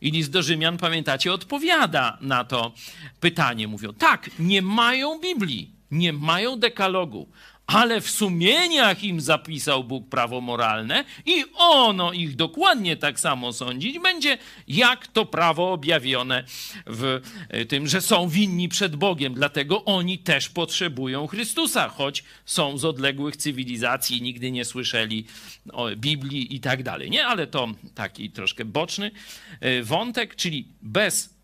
I 0.00 0.10
list 0.10 0.30
do 0.30 0.42
Rzymian, 0.42 0.78
pamiętacie, 0.78 1.32
odpowiada 1.32 2.18
na 2.20 2.44
to 2.44 2.72
pytanie. 3.20 3.68
Mówią, 3.68 3.92
tak, 3.92 4.30
nie 4.38 4.62
mają 4.62 5.20
Biblii, 5.20 5.70
nie 5.90 6.12
mają 6.12 6.58
dekalogu, 6.58 7.28
ale 7.70 8.00
w 8.00 8.10
sumieniach 8.10 9.04
im 9.04 9.20
zapisał 9.20 9.84
Bóg 9.84 10.08
prawo 10.08 10.40
moralne 10.40 11.04
i 11.26 11.44
ono 11.54 12.12
ich 12.12 12.36
dokładnie 12.36 12.96
tak 12.96 13.20
samo 13.20 13.52
sądzić 13.52 13.98
będzie, 13.98 14.38
jak 14.68 15.06
to 15.06 15.26
prawo 15.26 15.72
objawione 15.72 16.44
w 16.86 17.20
e, 17.48 17.64
tym, 17.64 17.86
że 17.86 18.00
są 18.00 18.28
winni 18.28 18.68
przed 18.68 18.96
Bogiem. 18.96 19.34
Dlatego 19.34 19.84
oni 19.84 20.18
też 20.18 20.48
potrzebują 20.48 21.26
Chrystusa, 21.26 21.88
choć 21.88 22.24
są 22.44 22.78
z 22.78 22.84
odległych 22.84 23.36
cywilizacji, 23.36 24.22
nigdy 24.22 24.50
nie 24.50 24.64
słyszeli 24.64 25.26
o 25.72 25.88
Biblii 25.96 26.54
i 26.54 26.60
tak 26.60 26.82
dalej. 26.82 27.10
Nie, 27.10 27.26
ale 27.26 27.46
to 27.46 27.68
taki 27.94 28.30
troszkę 28.30 28.64
boczny 28.64 29.10
e, 29.60 29.82
wątek, 29.82 30.36
czyli 30.36 30.68
bez, 30.82 31.34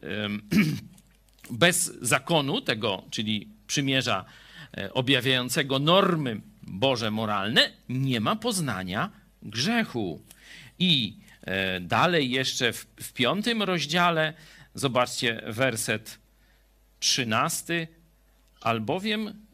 bez 1.50 1.98
zakonu 2.00 2.60
tego, 2.60 3.02
czyli 3.10 3.48
przymierza 3.66 4.24
objawiającego 4.92 5.78
normy 5.78 6.40
Boże 6.62 7.10
moralne, 7.10 7.70
nie 7.88 8.20
ma 8.20 8.36
poznania 8.36 9.10
grzechu. 9.42 10.22
I 10.78 11.16
e, 11.42 11.80
dalej 11.80 12.30
jeszcze 12.30 12.72
w, 12.72 12.86
w 12.96 13.12
piątym 13.12 13.62
rozdziale, 13.62 14.34
zobaczcie 14.74 15.42
werset 15.46 16.18
trzynasty, 17.00 17.88
albowiem 18.60 19.46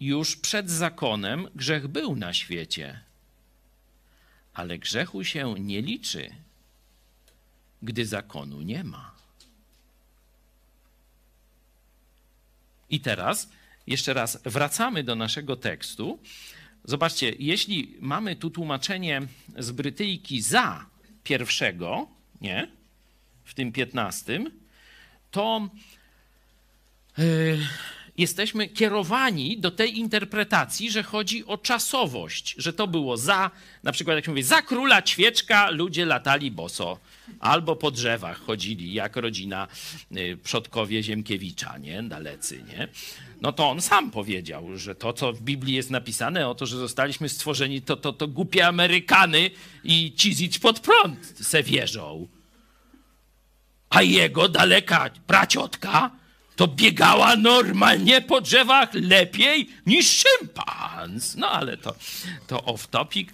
już 0.00 0.36
przed 0.36 0.70
zakonem 0.70 1.48
grzech 1.54 1.88
był 1.88 2.16
na 2.16 2.34
świecie, 2.34 3.00
ale 4.54 4.78
grzechu 4.78 5.24
się 5.24 5.54
nie 5.58 5.82
liczy, 5.82 6.30
gdy 7.82 8.06
zakonu 8.06 8.62
nie 8.62 8.84
ma. 8.84 9.16
I 12.90 13.00
teraz 13.00 13.48
jeszcze 13.86 14.14
raz 14.14 14.42
wracamy 14.44 15.04
do 15.04 15.14
naszego 15.14 15.56
tekstu. 15.56 16.18
Zobaczcie, 16.84 17.32
jeśli 17.38 17.96
mamy 18.00 18.36
tu 18.36 18.50
tłumaczenie 18.50 19.22
z 19.58 19.70
Brytyjki 19.70 20.42
za 20.42 20.86
pierwszego, 21.24 22.08
nie, 22.40 22.68
w 23.44 23.54
tym 23.54 23.72
piętnastym, 23.72 24.50
to 25.30 25.70
yy, 27.18 27.58
jesteśmy 28.18 28.68
kierowani 28.68 29.58
do 29.58 29.70
tej 29.70 29.98
interpretacji, 29.98 30.90
że 30.90 31.02
chodzi 31.02 31.46
o 31.46 31.58
czasowość, 31.58 32.54
że 32.58 32.72
to 32.72 32.86
było 32.86 33.16
za, 33.16 33.50
na 33.82 33.92
przykład 33.92 34.14
jak 34.14 34.24
się 34.24 34.30
mówi, 34.30 34.42
za 34.42 34.62
króla 34.62 35.02
ćwieczka 35.02 35.70
ludzie 35.70 36.06
latali 36.06 36.50
boso, 36.50 36.98
albo 37.40 37.76
po 37.76 37.90
drzewach 37.90 38.40
chodzili, 38.40 38.92
jak 38.92 39.16
rodzina 39.16 39.68
y, 40.16 40.38
przodkowie 40.44 41.02
Ziemkiewicza, 41.02 41.78
nie, 41.78 42.02
dalecy, 42.02 42.64
nie 42.68 42.88
no 43.40 43.52
to 43.52 43.70
on 43.70 43.80
sam 43.82 44.10
powiedział, 44.10 44.78
że 44.78 44.94
to, 44.94 45.12
co 45.12 45.32
w 45.32 45.42
Biblii 45.42 45.74
jest 45.74 45.90
napisane 45.90 46.48
o 46.48 46.54
to, 46.54 46.66
że 46.66 46.76
zostaliśmy 46.76 47.28
stworzeni, 47.28 47.82
to, 47.82 47.96
to, 47.96 48.12
to 48.12 48.28
głupie 48.28 48.66
Amerykany 48.66 49.50
i 49.84 50.12
cizić 50.16 50.58
pod 50.58 50.80
prąd 50.80 51.34
se 51.46 51.62
wierzą. 51.62 52.28
A 53.90 54.02
jego 54.02 54.48
daleka 54.48 55.10
praciotka 55.26 56.10
to 56.56 56.68
biegała 56.68 57.36
normalnie 57.36 58.20
po 58.20 58.40
drzewach 58.40 58.94
lepiej 58.94 59.68
niż 59.86 60.24
szympans. 60.24 61.34
No 61.34 61.50
ale 61.50 61.76
to, 61.76 61.94
to 62.46 62.64
off 62.64 62.86
topic, 62.88 63.30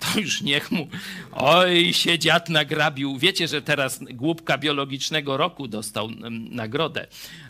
to 0.00 0.20
już 0.20 0.42
niech 0.42 0.70
mu, 0.70 0.88
oj 1.32 1.94
się 1.94 2.18
dziad 2.18 2.48
nagrabił. 2.48 3.18
Wiecie, 3.18 3.48
że 3.48 3.62
teraz 3.62 4.00
głupka 4.10 4.58
biologicznego 4.58 5.36
roku 5.36 5.68
dostał 5.68 6.06
mm, 6.06 6.54
nagrodę, 6.54 7.06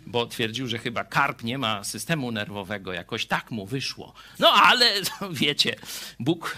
bo 0.07 0.27
twierdził, 0.27 0.67
że 0.67 0.79
chyba 0.79 1.05
karp 1.05 1.43
nie 1.43 1.59
ma 1.59 1.85
systemu 1.85 2.33
nerwowego, 2.33 2.93
jakoś 2.93 3.27
tak 3.27 3.51
mu 3.51 3.67
wyszło. 3.67 4.15
No 4.39 4.53
ale 4.53 4.93
wiecie, 5.31 5.77
Bóg 6.21 6.57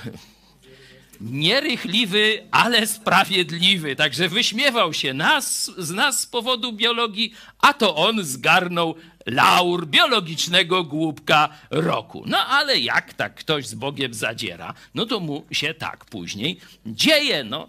nierychliwy, 1.20 2.46
ale 2.50 2.86
sprawiedliwy. 2.86 3.96
Także 3.96 4.28
wyśmiewał 4.28 4.92
się 4.92 5.14
nas, 5.14 5.70
z 5.78 5.90
nas 5.90 6.20
z 6.20 6.26
powodu 6.26 6.72
biologii, 6.72 7.32
a 7.58 7.74
to 7.74 7.96
on 7.96 8.24
zgarnął 8.24 8.94
laur 9.26 9.86
biologicznego 9.86 10.84
głupka 10.84 11.48
roku. 11.70 12.24
No 12.26 12.38
ale 12.38 12.78
jak 12.78 13.14
tak 13.14 13.34
ktoś 13.34 13.66
z 13.66 13.74
Bogiem 13.74 14.14
zadziera, 14.14 14.74
no 14.94 15.06
to 15.06 15.20
mu 15.20 15.46
się 15.50 15.74
tak 15.74 16.04
później 16.04 16.60
dzieje. 16.86 17.44
No, 17.44 17.68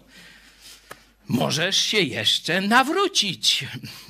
możesz 1.28 1.76
się 1.76 2.00
jeszcze 2.00 2.60
nawrócić, 2.60 3.64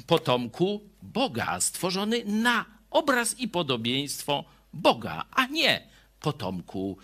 potomku 0.06 0.82
Boga, 1.02 1.60
stworzony 1.60 2.24
na 2.24 2.64
obraz 2.90 3.38
i 3.38 3.48
podobieństwo 3.48 4.44
Boga, 4.72 5.24
a 5.30 5.46
nie 5.46 5.82
potomku 6.20 6.98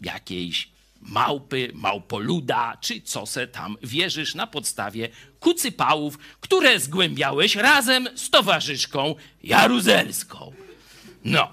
jakiejś 0.00 0.68
małpy, 1.00 1.70
małpoluda, 1.74 2.76
czy 2.80 3.00
co 3.00 3.26
se 3.26 3.46
tam 3.46 3.76
wierzysz 3.82 4.34
na 4.34 4.46
podstawie 4.46 5.08
kucypałów, 5.40 6.18
które 6.40 6.80
zgłębiałeś 6.80 7.56
razem 7.56 8.08
z 8.14 8.30
towarzyszką 8.30 9.14
jaruzelską. 9.42 10.52
No, 11.24 11.52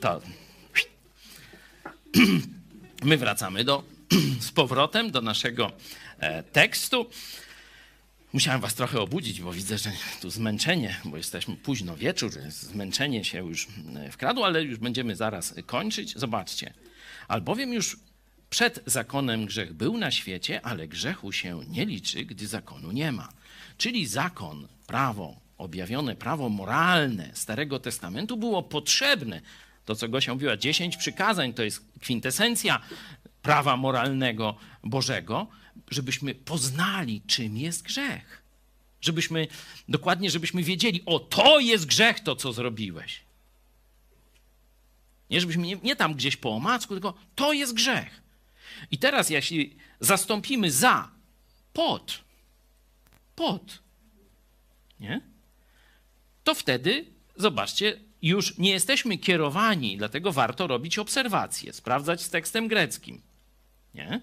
to 0.00 0.20
my 3.02 3.16
wracamy 3.16 3.64
do, 3.64 3.84
z 4.40 4.50
powrotem 4.50 5.10
do 5.10 5.20
naszego 5.20 5.72
e, 6.18 6.42
tekstu. 6.42 7.10
Musiałem 8.32 8.60
was 8.60 8.74
trochę 8.74 9.00
obudzić, 9.00 9.40
bo 9.40 9.52
widzę, 9.52 9.78
że 9.78 9.92
tu 10.20 10.30
zmęczenie, 10.30 11.00
bo 11.04 11.16
jesteśmy 11.16 11.56
późno 11.56 11.96
wieczór, 11.96 12.32
zmęczenie 12.48 13.24
się 13.24 13.46
już 13.46 13.68
e, 13.96 14.12
wkradło, 14.12 14.46
ale 14.46 14.62
już 14.62 14.78
będziemy 14.78 15.16
zaraz 15.16 15.54
kończyć. 15.66 16.18
Zobaczcie. 16.18 16.74
Albowiem 17.28 17.72
już 17.72 17.96
przed 18.50 18.80
zakonem 18.86 19.46
grzech 19.46 19.72
był 19.72 19.98
na 19.98 20.10
świecie, 20.10 20.60
ale 20.62 20.88
grzechu 20.88 21.32
się 21.32 21.60
nie 21.68 21.86
liczy, 21.86 22.24
gdy 22.24 22.46
zakonu 22.46 22.92
nie 22.92 23.12
ma. 23.12 23.28
Czyli 23.78 24.06
zakon, 24.06 24.68
prawo, 24.86 25.40
objawione 25.58 26.16
prawo 26.16 26.48
moralne 26.48 27.30
Starego 27.34 27.78
Testamentu 27.78 28.36
było 28.36 28.62
potrzebne. 28.62 29.40
To, 29.84 29.94
co 29.94 30.08
Gosia 30.08 30.34
mówiła, 30.34 30.56
dziesięć 30.56 30.96
przykazań 30.96 31.52
to 31.52 31.62
jest 31.62 31.84
kwintesencja 32.00 32.80
prawa 33.42 33.76
moralnego 33.76 34.56
Bożego, 34.84 35.46
żebyśmy 35.90 36.34
poznali, 36.34 37.22
czym 37.26 37.56
jest 37.56 37.82
grzech. 37.82 38.42
Żebyśmy, 39.00 39.46
dokładnie, 39.88 40.30
żebyśmy 40.30 40.62
wiedzieli, 40.62 41.02
o 41.06 41.18
to 41.18 41.60
jest 41.60 41.86
grzech, 41.86 42.20
to 42.20 42.36
co 42.36 42.52
zrobiłeś. 42.52 43.20
Nie, 45.30 45.40
żebyśmy 45.40 45.66
nie, 45.66 45.76
nie 45.76 45.96
tam 45.96 46.14
gdzieś 46.14 46.36
po 46.36 46.50
omacku, 46.50 46.94
tylko 46.94 47.14
to 47.34 47.52
jest 47.52 47.74
grzech. 47.74 48.27
I 48.90 48.98
teraz, 48.98 49.30
jeśli 49.30 49.76
zastąpimy 50.00 50.70
za 50.70 51.10
pod, 51.72 52.24
pod, 53.36 53.78
nie? 55.00 55.20
to 56.44 56.54
wtedy, 56.54 57.04
zobaczcie, 57.36 58.00
już 58.22 58.58
nie 58.58 58.70
jesteśmy 58.70 59.18
kierowani, 59.18 59.96
dlatego 59.96 60.32
warto 60.32 60.66
robić 60.66 60.98
obserwacje, 60.98 61.72
sprawdzać 61.72 62.22
z 62.22 62.30
tekstem 62.30 62.68
greckim. 62.68 63.20
Nie? 63.94 64.20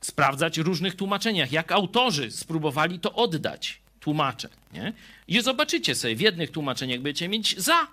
Sprawdzać 0.00 0.58
różnych 0.58 0.94
tłumaczeniach, 0.94 1.52
jak 1.52 1.72
autorzy 1.72 2.30
spróbowali 2.30 3.00
to 3.00 3.12
oddać, 3.12 3.80
tłumacze. 4.00 4.48
Nie? 4.72 4.92
I 5.28 5.40
zobaczycie 5.40 5.94
sobie, 5.94 6.16
w 6.16 6.20
jednych 6.20 6.50
tłumaczeniach 6.50 7.00
będziecie 7.00 7.28
mieć 7.28 7.58
za 7.58 7.86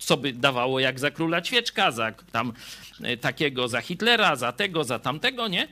co 0.00 0.16
by 0.16 0.32
dawało 0.32 0.80
jak 0.80 1.00
za 1.00 1.10
króla 1.10 1.42
ćwieczka, 1.42 1.90
za 1.90 2.12
tam 2.32 2.52
e, 3.02 3.16
takiego, 3.16 3.68
za 3.68 3.80
Hitlera, 3.80 4.36
za 4.36 4.52
tego, 4.52 4.84
za 4.84 4.98
tamtego, 4.98 5.48
nie? 5.48 5.68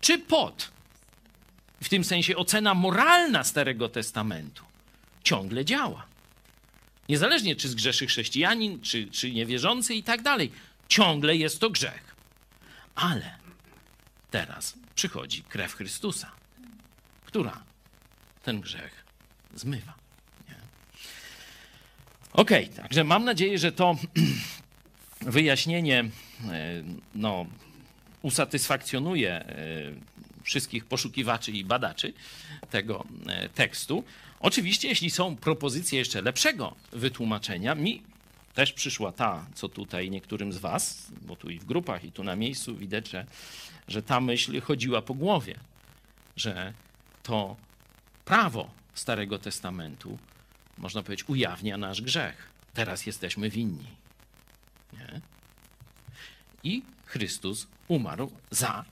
Czy 0.00 0.18
pod? 0.18 0.72
W 1.82 1.88
tym 1.88 2.04
sensie 2.04 2.36
ocena 2.36 2.74
moralna 2.74 3.44
Starego 3.44 3.88
Testamentu 3.88 4.64
ciągle 5.24 5.64
działa. 5.64 6.06
Niezależnie 7.08 7.56
czy 7.56 7.68
zgrzeszy 7.68 8.06
chrześcijanin, 8.06 8.80
czy, 8.80 9.06
czy 9.06 9.32
niewierzący 9.32 9.94
i 9.94 10.02
tak 10.02 10.22
dalej. 10.22 10.52
Ciągle 10.88 11.36
jest 11.36 11.60
to 11.60 11.70
grzech. 11.70 12.14
Ale 12.94 13.34
teraz 14.30 14.74
przychodzi 14.94 15.42
krew 15.42 15.74
Chrystusa, 15.74 16.30
która 17.24 17.62
ten 18.42 18.60
grzech 18.60 19.04
zmywa. 19.54 20.01
Okej, 22.32 22.64
okay, 22.64 22.76
także 22.76 23.04
mam 23.04 23.24
nadzieję, 23.24 23.58
że 23.58 23.72
to 23.72 23.96
wyjaśnienie 25.20 26.00
e, 26.00 26.08
no, 27.14 27.46
usatysfakcjonuje 28.22 29.32
e, 29.32 29.56
wszystkich 30.42 30.84
poszukiwaczy 30.84 31.52
i 31.52 31.64
badaczy 31.64 32.12
tego 32.70 33.04
e, 33.26 33.48
tekstu. 33.48 34.04
Oczywiście, 34.40 34.88
jeśli 34.88 35.10
są 35.10 35.36
propozycje 35.36 35.98
jeszcze 35.98 36.22
lepszego 36.22 36.74
wytłumaczenia, 36.92 37.74
mi 37.74 38.02
też 38.54 38.72
przyszła 38.72 39.12
ta, 39.12 39.46
co 39.54 39.68
tutaj 39.68 40.10
niektórym 40.10 40.52
z 40.52 40.58
Was, 40.58 41.06
bo 41.22 41.36
tu 41.36 41.50
i 41.50 41.58
w 41.58 41.64
grupach, 41.64 42.04
i 42.04 42.12
tu 42.12 42.24
na 42.24 42.36
miejscu 42.36 42.76
widać, 42.76 43.08
że, 43.08 43.26
że 43.88 44.02
ta 44.02 44.20
myśl 44.20 44.60
chodziła 44.60 45.02
po 45.02 45.14
głowie, 45.14 45.54
że 46.36 46.72
to 47.22 47.56
prawo 48.24 48.70
Starego 48.94 49.38
Testamentu 49.38 50.18
można 50.78 51.02
powiedzieć, 51.02 51.28
ujawnia 51.28 51.78
nasz 51.78 52.02
grzech. 52.02 52.48
Teraz 52.74 53.06
jesteśmy 53.06 53.50
winni. 53.50 53.86
Nie? 54.92 55.20
i 56.64 56.82
Chrystus 57.06 57.66
umarł 57.88 58.30
za 58.50 58.84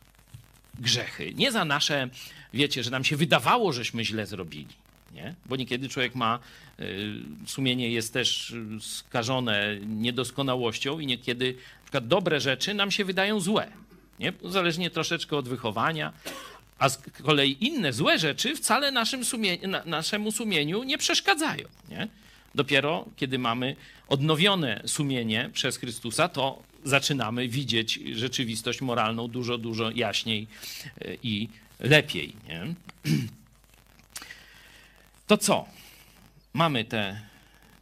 grzechy. 0.78 1.34
Nie 1.34 1.52
za 1.52 1.64
nasze, 1.64 2.08
wiecie, 2.54 2.84
że 2.84 2.90
nam 2.90 3.04
się 3.04 3.16
wydawało, 3.16 3.72
żeśmy 3.72 4.04
źle 4.04 4.26
zrobili. 4.26 4.74
Nie? 5.12 5.34
Bo 5.46 5.56
niekiedy 5.56 5.88
człowiek 5.88 6.14
ma, 6.14 6.38
y, 6.80 7.14
sumienie 7.46 7.90
jest 7.90 8.12
też 8.12 8.54
skażone 8.80 9.76
niedoskonałością 9.86 10.98
i 10.98 11.06
niekiedy 11.06 11.54
na 11.78 11.82
przykład 11.82 12.06
dobre 12.06 12.40
rzeczy 12.40 12.74
nam 12.74 12.90
się 12.90 13.04
wydają 13.04 13.40
złe. 13.40 13.72
Nie? 14.18 14.32
Zależnie 14.44 14.90
troszeczkę 14.90 15.36
od 15.36 15.48
wychowania. 15.48 16.12
A 16.80 16.88
z 16.88 16.98
kolei 17.22 17.56
inne 17.60 17.92
złe 17.92 18.18
rzeczy 18.18 18.56
wcale 18.56 18.92
naszym 18.92 19.24
sumie, 19.24 19.58
na, 19.68 19.84
naszemu 19.84 20.32
sumieniu 20.32 20.82
nie 20.82 20.98
przeszkadzają. 20.98 21.68
Nie? 21.88 22.08
Dopiero 22.54 23.06
kiedy 23.16 23.38
mamy 23.38 23.76
odnowione 24.08 24.82
sumienie 24.86 25.50
przez 25.52 25.76
Chrystusa, 25.76 26.28
to 26.28 26.62
zaczynamy 26.84 27.48
widzieć 27.48 28.00
rzeczywistość 28.12 28.80
moralną 28.80 29.28
dużo, 29.28 29.58
dużo 29.58 29.90
jaśniej 29.90 30.46
e, 31.00 31.14
i 31.22 31.48
lepiej. 31.80 32.36
Nie? 32.48 32.62
To 35.26 35.38
co? 35.38 35.66
Mamy 36.52 36.84
te 36.84 37.20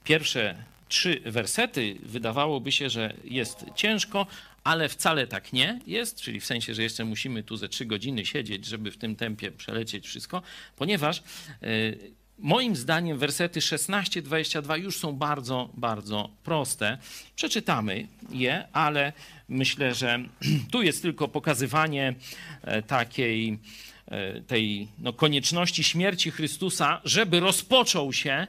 pierwsze 0.04 0.64
trzy 0.88 1.20
wersety. 1.26 1.96
Wydawałoby 2.02 2.72
się, 2.72 2.90
że 2.90 3.14
jest 3.24 3.64
ciężko, 3.74 4.26
ale 4.68 4.88
wcale 4.88 5.26
tak 5.26 5.52
nie 5.52 5.80
jest, 5.86 6.20
czyli 6.20 6.40
w 6.40 6.46
sensie, 6.46 6.74
że 6.74 6.82
jeszcze 6.82 7.04
musimy 7.04 7.42
tu 7.42 7.56
ze 7.56 7.68
trzy 7.68 7.86
godziny 7.86 8.26
siedzieć, 8.26 8.66
żeby 8.66 8.90
w 8.90 8.96
tym 8.96 9.16
tempie 9.16 9.50
przelecieć 9.50 10.06
wszystko, 10.06 10.42
ponieważ 10.76 11.22
y, 11.62 11.98
moim 12.38 12.76
zdaniem 12.76 13.18
wersety 13.18 13.60
16-22 13.60 14.78
już 14.78 14.96
są 14.96 15.12
bardzo, 15.12 15.68
bardzo 15.74 16.30
proste. 16.44 16.98
Przeczytamy 17.36 18.06
je, 18.30 18.68
ale 18.72 19.12
myślę, 19.48 19.94
że 19.94 20.18
tu 20.72 20.82
jest 20.82 21.02
tylko 21.02 21.28
pokazywanie 21.28 22.14
e, 22.62 22.82
takiej 22.82 23.58
e, 24.06 24.40
tej 24.40 24.88
no, 24.98 25.12
konieczności 25.12 25.84
śmierci 25.84 26.30
Chrystusa, 26.30 27.00
żeby 27.04 27.40
rozpoczął 27.40 28.12
się, 28.12 28.46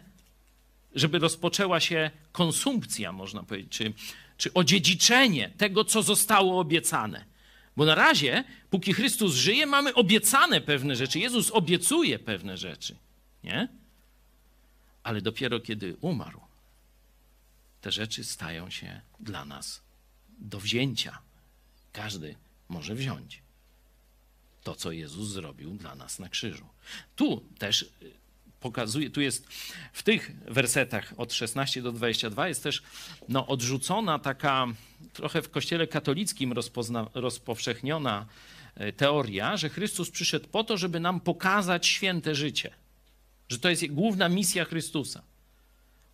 żeby 0.95 1.19
rozpoczęła 1.19 1.79
się 1.79 2.11
konsumpcja, 2.31 3.11
można 3.11 3.43
powiedzieć, 3.43 3.71
czy 3.71 3.93
czy 4.39 4.53
odziedziczenie 4.53 5.49
tego, 5.57 5.85
co 5.85 6.03
zostało 6.03 6.59
obiecane. 6.59 7.25
Bo 7.77 7.85
na 7.85 7.95
razie, 7.95 8.43
póki 8.69 8.93
Chrystus 8.93 9.35
żyje, 9.35 9.65
mamy 9.65 9.93
obiecane 9.93 10.61
pewne 10.61 10.95
rzeczy. 10.95 11.19
Jezus 11.19 11.51
obiecuje 11.51 12.19
pewne 12.19 12.57
rzeczy. 12.57 12.95
Nie? 13.43 13.67
Ale 15.03 15.21
dopiero 15.21 15.59
kiedy 15.59 15.95
umarł, 16.01 16.41
te 17.81 17.91
rzeczy 17.91 18.23
stają 18.23 18.69
się 18.69 19.01
dla 19.19 19.45
nas 19.45 19.81
do 20.39 20.59
wzięcia. 20.59 21.19
Każdy 21.93 22.35
może 22.69 22.95
wziąć 22.95 23.41
to, 24.63 24.75
co 24.75 24.91
Jezus 24.91 25.29
zrobił 25.29 25.71
dla 25.71 25.95
nas 25.95 26.19
na 26.19 26.29
krzyżu. 26.29 26.65
Tu 27.15 27.43
też 27.57 27.85
pokazuje, 28.59 29.09
tu 29.09 29.21
jest 29.21 29.47
w 29.93 30.03
tych 30.03 30.31
wersetach 30.45 31.13
od 31.17 31.33
16 31.33 31.81
do 31.81 31.91
22 31.91 32.47
jest 32.47 32.63
też 32.63 32.83
no, 33.29 33.47
odrzucona 33.47 34.19
taka 34.19 34.67
trochę 35.13 35.41
w 35.41 35.49
kościele 35.49 35.87
katolickim 35.87 36.53
rozpozna, 36.53 37.09
rozpowszechniona 37.13 38.25
e, 38.75 38.93
teoria, 38.93 39.57
że 39.57 39.69
Chrystus 39.69 40.11
przyszedł 40.11 40.47
po 40.47 40.63
to, 40.63 40.77
żeby 40.77 40.99
nam 40.99 41.19
pokazać 41.19 41.87
święte 41.87 42.35
życie. 42.35 42.71
Że 43.49 43.59
to 43.59 43.69
jest 43.69 43.87
główna 43.87 44.29
misja 44.29 44.65
Chrystusa. 44.65 45.23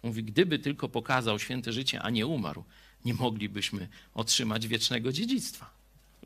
Mówi, 0.03 0.23
gdyby 0.23 0.59
tylko 0.59 0.89
pokazał 0.89 1.39
święte 1.39 1.73
życie, 1.73 2.01
a 2.01 2.09
nie 2.09 2.27
umarł, 2.27 2.63
nie 3.05 3.13
moglibyśmy 3.13 3.87
otrzymać 4.13 4.67
wiecznego 4.67 5.11
dziedzictwa. 5.11 5.69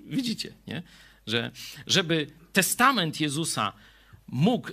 Widzicie, 0.05 0.53
nie? 0.67 0.84
Że 1.28 1.51
żeby 1.88 2.28
testament 2.53 3.20
Jezusa 3.20 3.74
mógł 4.28 4.70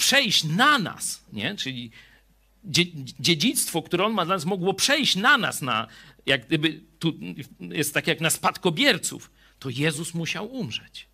przejść 0.00 0.44
na 0.44 0.78
nas, 0.78 1.24
nie? 1.32 1.56
czyli 1.56 1.90
dziedzictwo, 3.20 3.82
które 3.82 4.06
on 4.06 4.12
ma 4.12 4.24
dla 4.24 4.34
nas, 4.34 4.44
mogło 4.44 4.74
przejść 4.74 5.16
na 5.16 5.38
nas, 5.38 5.62
na, 5.62 5.86
jak 6.26 6.46
gdyby 6.46 6.80
tu 6.98 7.14
jest 7.60 7.94
tak 7.94 8.06
jak 8.06 8.20
na 8.20 8.30
spadkobierców, 8.30 9.30
to 9.58 9.70
Jezus 9.70 10.14
musiał 10.14 10.52
umrzeć. 10.52 11.06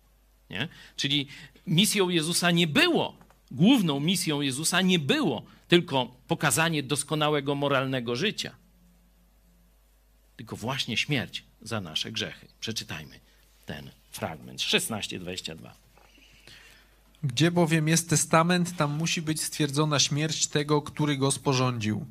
Nie? 0.49 0.67
Czyli 0.95 1.27
misją 1.67 2.09
Jezusa 2.09 2.51
nie 2.51 2.67
było, 2.67 3.15
główną 3.51 3.99
misją 3.99 4.41
Jezusa 4.41 4.81
nie 4.81 4.99
było 4.99 5.43
tylko 5.67 6.15
pokazanie 6.27 6.83
doskonałego 6.83 7.55
moralnego 7.55 8.15
życia, 8.15 8.55
tylko 10.37 10.55
właśnie 10.55 10.97
śmierć 10.97 11.43
za 11.61 11.81
nasze 11.81 12.11
grzechy. 12.11 12.47
Przeczytajmy 12.59 13.19
ten 13.65 13.89
fragment 14.11 14.59
16:22. 14.59 15.86
Gdzie 17.23 17.51
bowiem 17.51 17.87
jest 17.87 18.09
testament, 18.09 18.77
tam 18.77 18.91
musi 18.91 19.21
być 19.21 19.43
stwierdzona 19.43 19.99
śmierć 19.99 20.47
tego, 20.47 20.81
który 20.81 21.17
go 21.17 21.31
sporządził. 21.31 22.05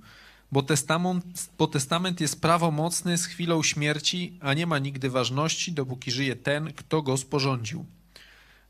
Bo 0.52 0.62
testament, 0.62 1.50
bo 1.58 1.66
testament 1.66 2.20
jest 2.20 2.40
prawomocny 2.40 3.18
z 3.18 3.26
chwilą 3.26 3.62
śmierci, 3.62 4.38
a 4.40 4.54
nie 4.54 4.66
ma 4.66 4.78
nigdy 4.78 5.10
ważności, 5.10 5.72
dopóki 5.72 6.10
żyje 6.10 6.36
ten, 6.36 6.72
kto 6.72 7.02
go 7.02 7.16
sporządził. 7.16 7.86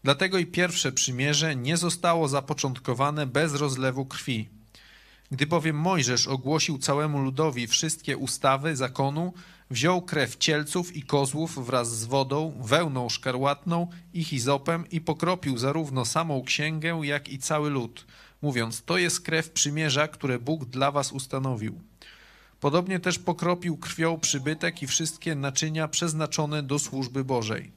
Dlatego 0.05 0.39
i 0.39 0.47
pierwsze 0.47 0.93
przymierze 0.93 1.57
nie 1.57 1.77
zostało 1.77 2.29
zapoczątkowane 2.29 3.27
bez 3.27 3.55
rozlewu 3.55 4.07
krwi. 4.07 4.49
Gdy 5.31 5.47
bowiem 5.47 5.77
Mojżesz 5.77 6.27
ogłosił 6.27 6.79
całemu 6.79 7.19
ludowi 7.19 7.67
wszystkie 7.67 8.17
ustawy 8.17 8.77
zakonu, 8.77 9.33
Wziął 9.71 10.03
krew 10.03 10.37
cielców 10.37 10.97
i 10.97 11.03
kozłów 11.03 11.67
wraz 11.67 11.99
z 11.99 12.05
wodą, 12.05 12.53
wełną 12.61 13.09
szkarłatną 13.09 13.87
i 14.15 14.25
hizopem 14.25 14.91
i 14.91 15.01
pokropił 15.01 15.59
zarówno 15.59 16.05
samą 16.05 16.45
księgę, 16.45 17.01
jak 17.03 17.29
i 17.29 17.39
cały 17.39 17.71
lud, 17.71 18.07
mówiąc, 18.43 18.83
to 18.85 18.99
jest 18.99 19.21
krew 19.21 19.51
przymierza, 19.51 20.09
które 20.09 20.39
Bóg 20.39 20.65
dla 20.65 20.91
was 20.91 21.13
ustanowił. 21.13 21.81
Podobnie 22.61 23.01
też 23.01 23.19
pokropił 23.19 23.77
krwią 23.77 24.21
przybytek 24.21 24.83
i 24.83 24.87
wszystkie 24.87 25.35
naczynia 25.35 25.89
przeznaczone 25.89 26.63
do 26.63 26.79
służby 26.79 27.25
Bożej. 27.25 27.73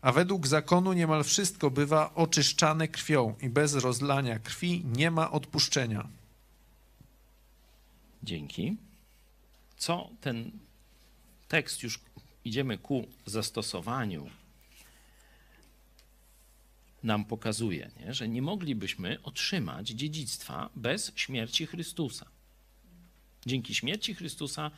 A 0.00 0.12
według 0.12 0.46
zakonu 0.46 0.92
niemal 0.92 1.24
wszystko 1.24 1.70
bywa 1.70 2.14
oczyszczane 2.14 2.88
krwią 2.88 3.34
i 3.40 3.48
bez 3.48 3.74
rozlania 3.74 4.38
krwi 4.38 4.84
nie 4.84 5.10
ma 5.10 5.30
odpuszczenia. 5.30 6.08
Dzięki. 8.22 8.76
Co 9.76 10.10
ten 10.20 10.50
tekst 11.48 11.82
już 11.82 12.00
idziemy 12.44 12.78
ku 12.78 13.06
zastosowaniu, 13.26 14.30
nam 17.02 17.24
pokazuje, 17.24 17.90
nie? 18.00 18.14
że 18.14 18.28
nie 18.28 18.42
moglibyśmy 18.42 19.22
otrzymać 19.22 19.88
dziedzictwa 19.88 20.70
bez 20.74 21.12
śmierci 21.16 21.66
Chrystusa. 21.66 22.26
Dzięki 23.46 23.74
śmierci 23.74 24.14
Chrystusa 24.14 24.70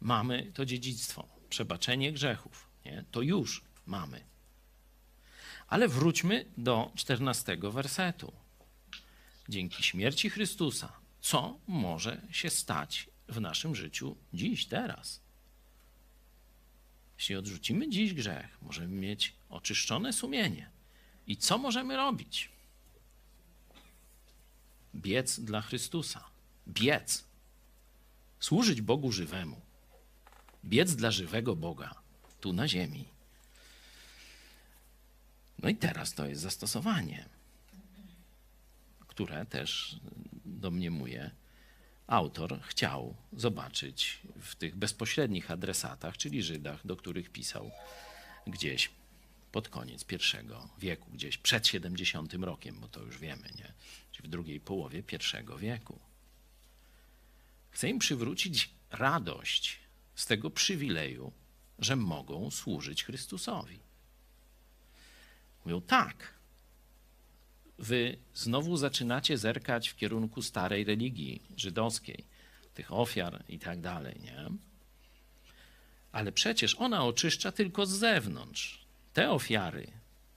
mamy 0.00 0.52
to 0.54 0.66
dziedzictwo, 0.66 1.28
przebaczenie 1.48 2.12
grzechów. 2.12 2.68
Nie? 2.84 3.04
To 3.10 3.22
już 3.22 3.64
mamy. 3.86 4.24
Ale 5.68 5.88
wróćmy 5.88 6.44
do 6.56 6.92
czternastego 6.94 7.72
wersetu. 7.72 8.32
Dzięki 9.48 9.82
śmierci 9.82 10.30
Chrystusa, 10.30 10.92
co 11.20 11.58
może 11.66 12.20
się 12.30 12.50
stać 12.50 13.10
w 13.28 13.40
naszym 13.40 13.74
życiu 13.74 14.16
dziś, 14.34 14.66
teraz? 14.66 15.23
Jeśli 17.24 17.36
odrzucimy 17.36 17.88
dziś 17.88 18.14
grzech, 18.14 18.62
możemy 18.62 18.94
mieć 18.94 19.34
oczyszczone 19.48 20.12
sumienie. 20.12 20.70
I 21.26 21.36
co 21.36 21.58
możemy 21.58 21.96
robić? 21.96 22.50
Biec 24.94 25.40
dla 25.40 25.62
Chrystusa. 25.62 26.24
Biec. 26.68 27.24
Służyć 28.40 28.80
Bogu 28.80 29.12
żywemu. 29.12 29.60
Biec 30.64 30.94
dla 30.94 31.10
żywego 31.10 31.56
Boga 31.56 31.94
tu 32.40 32.52
na 32.52 32.68
ziemi. 32.68 33.04
No 35.58 35.68
i 35.68 35.76
teraz 35.76 36.14
to 36.14 36.26
jest 36.26 36.42
zastosowanie, 36.42 37.28
które 39.06 39.46
też 39.46 39.96
domniemuje 40.44 41.30
autor 42.06 42.60
chciał 42.62 43.14
zobaczyć 43.32 44.20
w 44.40 44.54
tych 44.54 44.76
bezpośrednich 44.76 45.50
adresatach, 45.50 46.16
czyli 46.16 46.42
Żydach, 46.42 46.86
do 46.86 46.96
których 46.96 47.30
pisał 47.30 47.70
gdzieś 48.46 48.90
pod 49.52 49.68
koniec 49.68 50.04
I 50.12 50.16
wieku, 50.80 51.10
gdzieś 51.10 51.38
przed 51.38 51.66
70 51.66 52.34
rokiem, 52.34 52.80
bo 52.80 52.88
to 52.88 53.00
już 53.00 53.18
wiemy, 53.18 53.48
nie? 53.58 53.72
Czyli 54.12 54.28
w 54.28 54.30
drugiej 54.30 54.60
połowie 54.60 54.98
I 54.98 55.58
wieku. 55.58 55.98
Chce 57.70 57.88
im 57.88 57.98
przywrócić 57.98 58.70
radość 58.90 59.78
z 60.14 60.26
tego 60.26 60.50
przywileju, 60.50 61.32
że 61.78 61.96
mogą 61.96 62.50
służyć 62.50 63.04
Chrystusowi. 63.04 63.78
Mówią 65.64 65.80
tak, 65.80 66.34
wy 67.78 68.16
znowu 68.34 68.76
zaczynacie 68.76 69.38
zerkać 69.38 69.88
w 69.88 69.96
kierunku 69.96 70.42
starej 70.42 70.84
religii 70.84 71.42
żydowskiej, 71.56 72.24
tych 72.74 72.92
ofiar 72.92 73.44
i 73.48 73.58
tak 73.58 73.80
dalej, 73.80 74.20
nie? 74.20 74.46
Ale 76.12 76.32
przecież 76.32 76.74
ona 76.74 77.04
oczyszcza 77.04 77.52
tylko 77.52 77.86
z 77.86 77.90
zewnątrz. 77.90 78.84
Te 79.12 79.30
ofiary, 79.30 79.86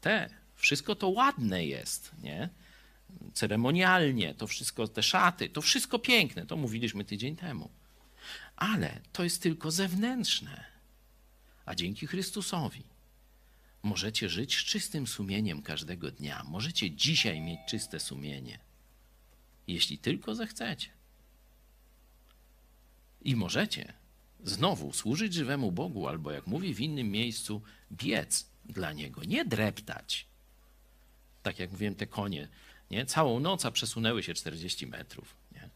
te, 0.01 0.29
wszystko 0.55 0.95
to 0.95 1.09
ładne 1.09 1.65
jest, 1.65 2.11
nie? 2.23 2.49
Ceremonialnie, 3.33 4.33
to 4.33 4.47
wszystko, 4.47 4.87
te 4.87 5.03
szaty, 5.03 5.49
to 5.49 5.61
wszystko 5.61 5.99
piękne, 5.99 6.45
to 6.45 6.57
mówiliśmy 6.57 7.05
tydzień 7.05 7.35
temu. 7.35 7.69
Ale 8.55 8.99
to 9.11 9.23
jest 9.23 9.41
tylko 9.41 9.71
zewnętrzne. 9.71 10.65
A 11.65 11.75
dzięki 11.75 12.07
Chrystusowi 12.07 12.83
możecie 13.83 14.29
żyć 14.29 14.57
z 14.57 14.63
czystym 14.63 15.07
sumieniem 15.07 15.61
każdego 15.61 16.11
dnia. 16.11 16.43
Możecie 16.43 16.91
dzisiaj 16.91 17.41
mieć 17.41 17.59
czyste 17.67 17.99
sumienie, 17.99 18.59
jeśli 19.67 19.97
tylko 19.97 20.35
zechcecie. 20.35 20.89
I 23.21 23.35
możecie 23.35 23.93
znowu 24.43 24.93
służyć 24.93 25.33
żywemu 25.33 25.71
Bogu, 25.71 26.07
albo 26.07 26.31
jak 26.31 26.47
mówi 26.47 26.73
w 26.73 26.81
innym 26.81 27.11
miejscu, 27.11 27.61
biec 27.91 28.49
dla 28.65 28.93
Niego, 28.93 29.23
nie 29.23 29.45
dreptać. 29.45 30.27
Tak 31.43 31.59
jak 31.59 31.71
mówiłem, 31.71 31.95
te 31.95 32.07
konie, 32.07 32.47
nie? 32.91 33.05
całą 33.05 33.39
noc 33.39 33.67
przesunęły 33.73 34.23
się 34.23 34.33
40 34.33 34.87
metrów. 34.87 35.35
Nie? 35.51 35.69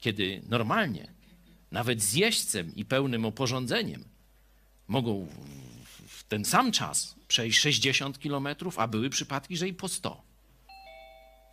Kiedy 0.00 0.42
normalnie, 0.48 1.12
nawet 1.70 2.02
z 2.02 2.14
jeźdźcem 2.14 2.74
i 2.74 2.84
pełnym 2.84 3.24
oporządzeniem, 3.24 4.04
mogą 4.88 5.28
ten 6.30 6.44
sam 6.44 6.72
czas 6.72 7.14
przejść 7.28 7.60
60 7.60 8.18
kilometrów, 8.18 8.78
a 8.78 8.88
były 8.88 9.10
przypadki, 9.10 9.56
że 9.56 9.68
i 9.68 9.74
po 9.74 9.88
100. 9.88 10.22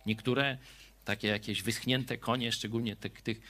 Niektóre 0.06 0.58
takie 1.04 1.28
jakieś 1.28 1.62
wyschnięte 1.62 2.18
konie, 2.18 2.52
szczególnie 2.52 2.96
tych, 2.96 3.22
tych, 3.22 3.40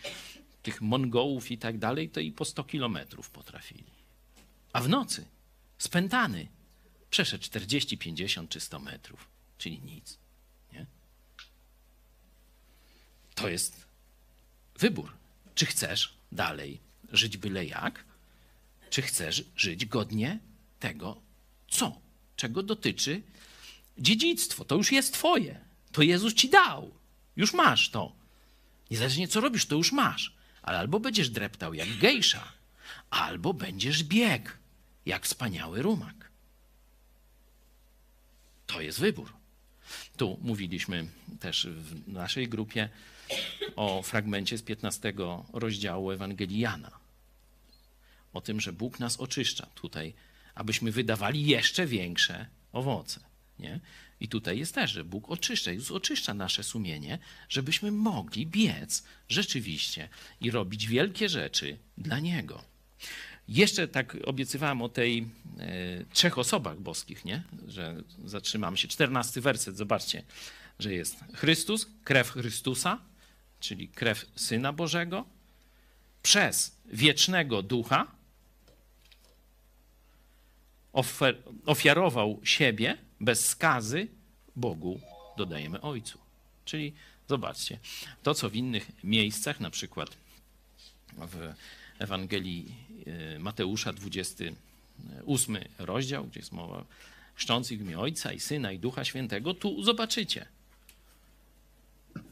tych 0.63 0.81
Mongołów 0.81 1.51
i 1.51 1.59
tak 1.59 1.79
dalej, 1.79 2.11
to 2.11 2.21
i 2.21 2.33
po 2.33 2.45
100 2.45 2.65
kilometrów 2.65 3.31
potrafili. 3.31 3.85
A 4.73 4.81
w 4.81 4.89
nocy 4.89 5.25
spętany 5.79 6.49
przeszedł 7.11 7.45
40, 7.45 7.99
50 7.99 8.51
czy 8.51 8.61
100 8.61 8.79
metrów, 8.79 9.29
czyli 9.59 9.81
nic. 9.81 10.19
Nie? 10.73 10.87
To 13.35 13.49
jest 13.49 13.87
wybór. 14.79 15.13
Czy 15.55 15.67
chcesz 15.67 16.15
dalej 16.33 16.81
żyć 17.13 17.37
byle 17.37 17.67
jak, 17.67 18.05
czy 18.91 19.03
chcesz 19.03 19.45
żyć 19.57 19.87
godnie 19.87 20.39
tego, 20.81 21.21
co, 21.69 22.01
czego 22.37 22.63
dotyczy 22.63 23.23
dziedzictwo. 23.99 24.65
To 24.65 24.75
już 24.75 24.93
jest 24.93 25.13
twoje. 25.13 25.61
To 25.93 26.03
Jezus 26.03 26.35
ci 26.35 26.49
dał. 26.51 26.95
Już 27.37 27.55
masz 27.55 27.91
to. 27.91 28.13
Niezależnie 28.91 29.29
co 29.29 29.41
robisz, 29.41 29.67
to 29.67 29.77
już 29.77 29.93
masz. 29.93 30.35
Ale 30.63 30.79
albo 30.79 31.01
będziesz 31.01 31.31
dreptał 31.31 31.75
jak 31.75 31.99
gejsza, 31.99 32.53
albo 33.11 33.55
będziesz 33.55 34.05
bieg 34.05 34.59
jak 35.07 35.27
wspaniały 35.27 35.83
rumak. 35.83 36.31
To 38.67 38.81
jest 38.81 39.01
wybór. 39.01 39.33
Tu 40.17 40.39
mówiliśmy 40.43 41.07
też 41.41 41.67
w 41.67 42.09
naszej 42.09 42.49
grupie 42.49 42.89
o 43.77 44.03
fragmencie 44.03 44.59
z 44.59 44.63
15 44.63 45.13
rozdziału 45.53 46.11
Ewangelii 46.11 46.59
Jana. 46.59 46.91
O 48.33 48.41
tym, 48.41 48.61
że 48.61 48.73
Bóg 48.73 49.01
nas 49.01 49.17
oczyszcza 49.17 49.67
tutaj, 49.67 50.15
abyśmy 50.59 50.93
wydawali 50.93 51.47
jeszcze 51.47 51.87
większe 51.87 52.47
owoce. 52.73 53.21
Nie? 53.59 53.81
I 54.21 54.29
tutaj 54.29 54.59
jest 54.59 54.75
też, 54.75 54.91
że 54.91 55.05
Bóg 55.05 55.31
oczyszcza, 55.31 55.73
Jezus 55.73 55.91
oczyszcza 55.91 56.35
nasze 56.35 56.65
sumienie, 56.65 57.19
żebyśmy 57.49 57.91
mogli 57.91 58.47
biec 58.47 59.03
rzeczywiście 59.29 60.09
i 60.41 60.51
robić 60.51 60.87
wielkie 60.87 61.29
rzeczy 61.29 61.79
dla 61.99 62.19
Niego. 62.19 62.63
Jeszcze 63.49 63.89
tak 63.89 64.17
obiecywałem 64.25 64.83
o 64.83 64.89
tej 64.89 65.29
e, 65.59 66.05
trzech 66.13 66.39
osobach 66.39 66.81
boskich, 66.81 67.25
nie? 67.25 67.43
że 67.69 68.03
zatrzymamy 68.25 68.77
się. 68.77 68.89
Czternasty 68.89 69.41
werset, 69.41 69.77
zobaczcie, 69.77 70.23
że 70.79 70.95
jest 70.95 71.17
Chrystus, 71.35 71.87
krew 72.05 72.31
Chrystusa, 72.31 72.99
czyli 73.61 73.89
krew 73.89 74.27
Syna 74.37 74.73
Bożego, 74.73 75.25
przez 76.23 76.77
wiecznego 76.93 77.63
Ducha 77.63 78.18
ofiarował 81.67 82.41
siebie 82.45 82.99
bez 83.21 83.47
skazy 83.47 84.09
Bogu, 84.57 85.01
dodajemy 85.37 85.81
Ojcu. 85.81 86.19
Czyli 86.65 86.93
zobaczcie, 87.29 87.79
to 88.23 88.35
co 88.35 88.51
w 88.51 88.55
innych 88.55 88.91
miejscach, 89.05 89.61
na 89.61 89.71
przykład 89.71 90.17
w 91.17 91.53
Ewangelii 91.99 92.75
e, 93.07 93.39
Mateusza, 93.39 93.93
28 93.93 95.59
rozdział, 95.79 96.25
gdzie 96.25 96.41
jest 96.41 96.53
mowa 96.53 96.85
chrzczących 97.35 97.79
w 97.79 97.83
imię 97.83 97.99
Ojca 97.99 98.33
i 98.33 98.41
Syna 98.41 98.73
i 98.73 98.79
Ducha 98.79 99.05
Świętego, 99.05 99.55
tu 99.55 99.83
zobaczycie 99.83 100.47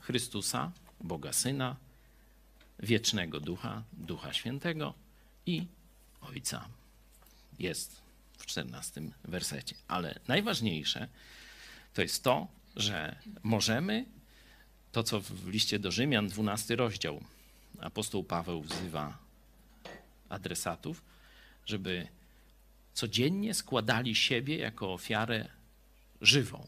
Chrystusa, 0.00 0.72
Boga 1.00 1.32
Syna, 1.32 1.76
wiecznego 2.78 3.40
Ducha, 3.40 3.82
Ducha 3.92 4.32
Świętego 4.32 4.94
i 5.46 5.66
Ojca. 6.20 6.68
Jest 7.58 8.05
w 8.38 8.46
14 8.46 9.02
wersecie. 9.24 9.74
Ale 9.88 10.20
najważniejsze 10.28 11.08
to 11.94 12.02
jest 12.02 12.24
to, 12.24 12.48
że 12.76 13.16
możemy 13.42 14.04
to, 14.92 15.02
co 15.02 15.20
w 15.20 15.48
liście 15.48 15.78
do 15.78 15.90
Rzymian, 15.90 16.28
12 16.28 16.76
rozdział, 16.76 17.20
apostoł 17.80 18.24
Paweł 18.24 18.62
wzywa 18.62 19.18
adresatów, 20.28 21.02
żeby 21.66 22.08
codziennie 22.94 23.54
składali 23.54 24.14
siebie 24.14 24.56
jako 24.56 24.92
ofiarę 24.92 25.48
żywą, 26.20 26.66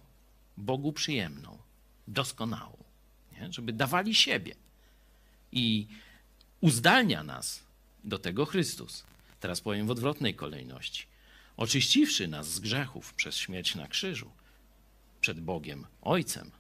Bogu 0.56 0.92
przyjemną, 0.92 1.58
doskonałą, 2.08 2.76
nie? 3.32 3.52
żeby 3.52 3.72
dawali 3.72 4.14
siebie. 4.14 4.54
I 5.52 5.86
uzdalnia 6.60 7.22
nas 7.22 7.62
do 8.04 8.18
tego 8.18 8.46
Chrystus. 8.46 9.04
Teraz 9.40 9.60
powiem 9.60 9.86
w 9.86 9.90
odwrotnej 9.90 10.34
kolejności. 10.34 11.06
Oczyściwszy 11.58 12.28
nas 12.28 12.54
z 12.54 12.60
grzechów 12.60 13.14
przez 13.14 13.36
śmierć 13.36 13.74
na 13.74 13.88
krzyżu, 13.88 14.30
przed 15.20 15.40
Bogiem 15.40 15.86
Ojcem, 16.02 16.50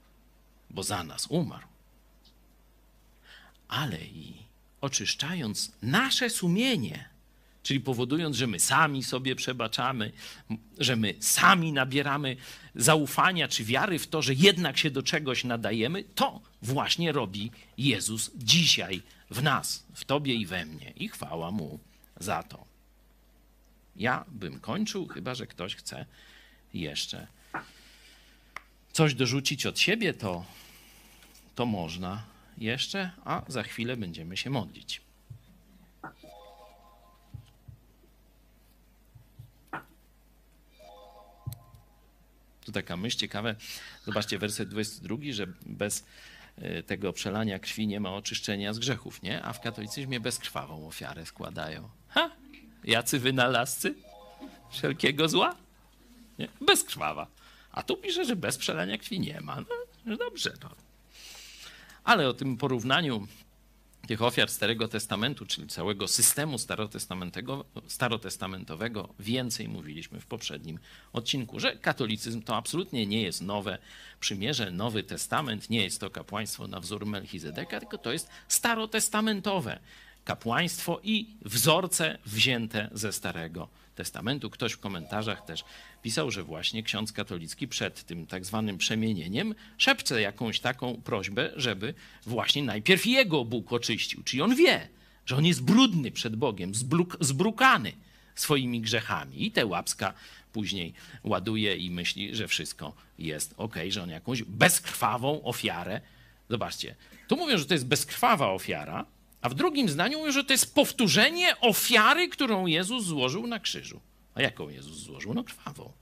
bo 0.70 0.82
za 0.82 1.04
nas 1.04 1.26
umarł, 1.26 1.66
ale 3.68 4.04
i 4.04 4.34
oczyszczając 4.80 5.72
nasze 5.82 6.30
sumienie, 6.30 7.08
czyli 7.62 7.80
powodując, 7.80 8.36
że 8.36 8.46
my 8.46 8.60
sami 8.60 9.02
sobie 9.02 9.36
przebaczamy, 9.36 10.12
że 10.78 10.96
my 10.96 11.14
sami 11.20 11.72
nabieramy 11.72 12.36
zaufania 12.74 13.48
czy 13.48 13.64
wiary 13.64 13.98
w 13.98 14.06
to, 14.06 14.22
że 14.22 14.34
jednak 14.34 14.78
się 14.78 14.90
do 14.90 15.02
czegoś 15.02 15.44
nadajemy, 15.44 16.04
to 16.04 16.40
właśnie 16.62 17.12
robi 17.12 17.50
Jezus 17.78 18.30
dzisiaj 18.36 19.02
w 19.30 19.42
nas, 19.42 19.86
w 19.94 20.04
Tobie 20.04 20.34
i 20.34 20.46
we 20.46 20.64
mnie. 20.66 20.92
I 20.96 21.08
chwała 21.08 21.50
Mu 21.50 21.78
za 22.20 22.42
to. 22.42 22.67
Ja 23.98 24.24
bym 24.28 24.60
kończył, 24.60 25.06
chyba 25.06 25.34
że 25.34 25.46
ktoś 25.46 25.76
chce 25.76 26.06
jeszcze 26.74 27.26
coś 28.98 29.14
dorzucić 29.14 29.66
od 29.66 29.78
siebie, 29.78 30.14
to, 30.14 30.44
to 31.54 31.66
można 31.66 32.24
jeszcze, 32.58 33.10
a 33.24 33.42
za 33.48 33.62
chwilę 33.62 33.96
będziemy 33.96 34.36
się 34.36 34.50
modlić. 34.50 35.00
Tu 42.64 42.72
taka 42.72 42.96
myśl 42.96 43.18
ciekawe. 43.18 43.56
Zobaczcie 44.04 44.38
werset 44.38 44.68
22, 44.68 45.16
że 45.30 45.46
bez 45.66 46.04
e, 46.56 46.82
tego 46.82 47.12
przelania 47.12 47.58
krwi 47.58 47.86
nie 47.86 48.00
ma 48.00 48.14
oczyszczenia 48.14 48.72
z 48.72 48.78
grzechów, 48.78 49.22
nie? 49.22 49.42
A 49.42 49.52
w 49.52 49.60
katolicyzmie 49.60 50.20
bezkrwawą 50.20 50.86
ofiarę 50.86 51.26
składają. 51.26 51.88
Ha! 52.08 52.30
Jacy 52.84 53.18
wynalazcy 53.18 53.94
wszelkiego 54.70 55.28
zła? 55.28 55.56
Nie? 56.38 56.48
Bezkrwawa. 56.60 57.26
A 57.72 57.82
tu 57.82 57.96
pisze, 57.96 58.24
że 58.24 58.36
bez 58.36 58.58
przelania 58.58 58.98
krwi 58.98 59.20
nie 59.20 59.40
ma. 59.40 59.64
No, 60.04 60.16
dobrze, 60.16 60.52
no. 60.62 60.70
Ale 62.04 62.28
o 62.28 62.34
tym 62.34 62.56
porównaniu 62.56 63.26
tych 64.08 64.22
ofiar 64.22 64.50
Starego 64.50 64.88
Testamentu, 64.88 65.46
czyli 65.46 65.66
całego 65.66 66.08
systemu 66.08 66.56
starotestamentowego, 67.88 69.14
więcej 69.18 69.68
mówiliśmy 69.68 70.20
w 70.20 70.26
poprzednim 70.26 70.78
odcinku, 71.12 71.60
że 71.60 71.76
katolicyzm 71.76 72.42
to 72.42 72.56
absolutnie 72.56 73.06
nie 73.06 73.22
jest 73.22 73.42
nowe 73.42 73.78
przymierze, 74.20 74.70
nowy 74.70 75.02
testament, 75.02 75.70
nie 75.70 75.84
jest 75.84 76.00
to 76.00 76.10
kapłaństwo 76.10 76.68
na 76.68 76.80
wzór 76.80 77.06
Melchizedeka, 77.06 77.80
tylko 77.80 77.98
to 77.98 78.12
jest 78.12 78.28
starotestamentowe 78.48 79.80
kapłaństwo 80.28 81.00
i 81.02 81.26
wzorce 81.42 82.18
wzięte 82.26 82.88
ze 82.92 83.12
Starego 83.12 83.68
Testamentu. 83.94 84.50
Ktoś 84.50 84.72
w 84.72 84.78
komentarzach 84.78 85.44
też 85.44 85.64
pisał, 86.02 86.30
że 86.30 86.42
właśnie 86.42 86.82
ksiądz 86.82 87.12
katolicki 87.12 87.68
przed 87.68 88.04
tym 88.04 88.26
tak 88.26 88.44
zwanym 88.44 88.78
przemienieniem 88.78 89.54
szepcze 89.78 90.20
jakąś 90.20 90.60
taką 90.60 91.00
prośbę, 91.04 91.50
żeby 91.56 91.94
właśnie 92.26 92.62
najpierw 92.62 93.06
jego 93.06 93.44
Bóg 93.44 93.72
oczyścił. 93.72 94.22
Czyli 94.22 94.42
on 94.42 94.56
wie, 94.56 94.88
że 95.26 95.36
on 95.36 95.46
jest 95.46 95.62
brudny 95.62 96.10
przed 96.10 96.36
Bogiem, 96.36 96.74
zbruk, 96.74 97.16
zbrukany 97.20 97.92
swoimi 98.34 98.80
grzechami. 98.80 99.44
I 99.46 99.50
te 99.50 99.66
łapska 99.66 100.14
później 100.52 100.92
ładuje 101.24 101.76
i 101.76 101.90
myśli, 101.90 102.34
że 102.34 102.48
wszystko 102.48 102.92
jest 103.18 103.54
ok, 103.56 103.74
że 103.88 104.02
on 104.02 104.10
jakąś 104.10 104.42
bezkrwawą 104.42 105.42
ofiarę. 105.42 106.00
Zobaczcie, 106.50 106.94
tu 107.28 107.36
mówią, 107.36 107.58
że 107.58 107.64
to 107.64 107.74
jest 107.74 107.86
bezkrwawa 107.86 108.50
ofiara, 108.50 109.04
a 109.40 109.48
w 109.48 109.54
drugim 109.54 109.88
zdaniu 109.88 110.18
mówią, 110.18 110.32
że 110.32 110.44
to 110.44 110.52
jest 110.52 110.74
powtórzenie 110.74 111.60
ofiary, 111.60 112.28
którą 112.28 112.66
Jezus 112.66 113.04
złożył 113.04 113.46
na 113.46 113.58
krzyżu. 113.58 114.00
A 114.34 114.42
jaką 114.42 114.68
Jezus 114.68 114.98
złożył? 114.98 115.34
No 115.34 115.44
krwawą. 115.44 115.92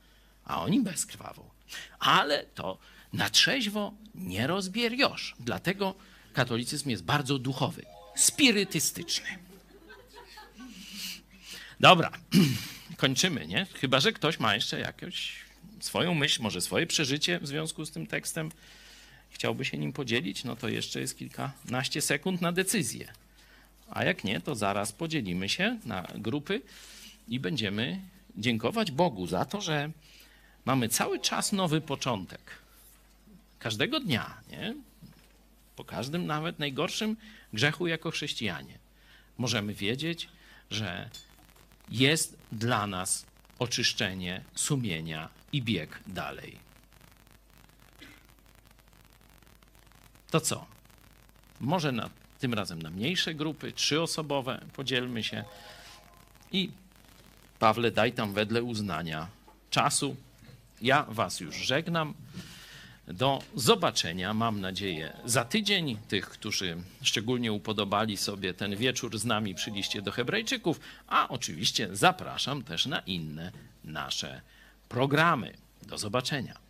A 0.45 0.63
oni 0.63 0.81
bezkrwawą. 0.81 1.51
Ale 1.99 2.45
to 2.45 2.79
na 3.13 3.31
trzeźwo 3.31 3.93
nie 4.15 4.47
rozbieriosz. 4.47 5.35
Dlatego 5.41 5.95
katolicyzm 6.33 6.91
jest 6.91 7.05
bardzo 7.05 7.39
duchowy, 7.39 7.85
spirytystyczny. 8.17 9.27
Dobra, 11.81 12.11
kończymy, 12.97 13.47
nie? 13.47 13.67
Chyba, 13.75 14.01
że 14.01 14.13
ktoś 14.13 14.41
ma 14.41 14.55
jeszcze 14.55 14.81
jakąś 14.81 15.33
swoją 15.81 16.15
myśl, 16.15 16.43
może 16.43 16.61
swoje 16.61 16.87
przeżycie 16.87 17.39
w 17.39 17.47
związku 17.47 17.85
z 17.85 17.91
tym 17.91 18.07
tekstem. 18.07 18.51
Chciałby 19.31 19.65
się 19.65 19.79
nim 19.79 19.93
podzielić, 19.93 20.45
no 20.45 20.57
to 20.57 20.69
jeszcze 20.69 21.01
jest 21.01 21.19
kilkanaście 21.19 22.03
sekund 22.03 22.41
na 22.41 22.53
decyzję. 22.53 23.13
A 23.91 24.05
jak 24.05 24.25
nie, 24.25 24.41
to 24.41 24.55
zaraz 24.55 24.93
podzielimy 24.93 25.49
się 25.49 25.79
na 25.85 26.09
grupy 26.15 26.63
i 27.29 27.41
będziemy 27.41 28.01
dziękować 28.37 28.91
Bogu 28.91 29.27
za 29.27 29.45
to, 29.45 29.61
że 29.61 29.91
mamy 30.65 30.89
cały 30.89 31.21
czas 31.21 31.53
nowy 31.53 31.81
początek. 31.81 32.41
Każdego 33.59 34.01
dnia, 34.01 34.35
nie? 34.51 34.75
Po 35.77 35.85
każdym, 35.85 36.27
nawet 36.27 36.59
najgorszym 36.59 37.17
grzechu 37.53 37.87
jako 37.87 38.11
chrześcijanie, 38.11 38.79
możemy 39.39 39.75
wiedzieć, 39.75 40.29
że 40.71 41.11
jest 41.91 42.37
dla 42.53 42.87
nas 42.87 43.27
oczyszczenie 43.59 44.43
sumienia 44.55 45.29
i 45.53 45.63
bieg 45.63 46.01
dalej. 46.07 46.59
To 50.31 50.41
co? 50.41 50.67
Może 51.61 51.93
na, 51.93 52.11
tym 52.39 52.55
razem 52.55 52.83
na 52.83 52.91
mniejsze 52.91 53.35
grupy, 53.35 53.73
trzyosobowe, 53.73 54.61
podzielmy 54.73 55.23
się 55.25 55.45
i 56.53 56.71
Pawle, 57.59 57.91
daj 57.91 58.13
tam 58.13 58.35
wedle 58.35 58.63
uznania 58.63 59.27
czasu. 59.71 60.17
Ja 60.83 61.03
Was 61.09 61.41
już 61.41 61.57
żegnam. 61.57 62.15
Do 63.07 63.43
zobaczenia, 63.55 64.35
mam 64.35 64.61
nadzieję, 64.61 65.17
za 65.25 65.45
tydzień. 65.45 65.99
Tych, 66.09 66.29
którzy 66.29 66.77
szczególnie 67.03 67.53
upodobali 67.53 68.17
sobie 68.17 68.55
ten 68.55 68.77
wieczór 68.77 69.19
z 69.19 69.25
nami 69.25 69.55
przy 69.55 69.71
liście 69.71 70.03
do 70.03 70.13
Hebrajczyków, 70.13 70.81
a 71.07 71.29
oczywiście 71.29 71.89
zapraszam 71.93 72.63
też 72.63 72.87
na 72.87 72.99
inne 72.99 73.53
nasze 73.85 74.41
programy. 74.89 75.55
Do 75.83 75.99
zobaczenia. 75.99 76.66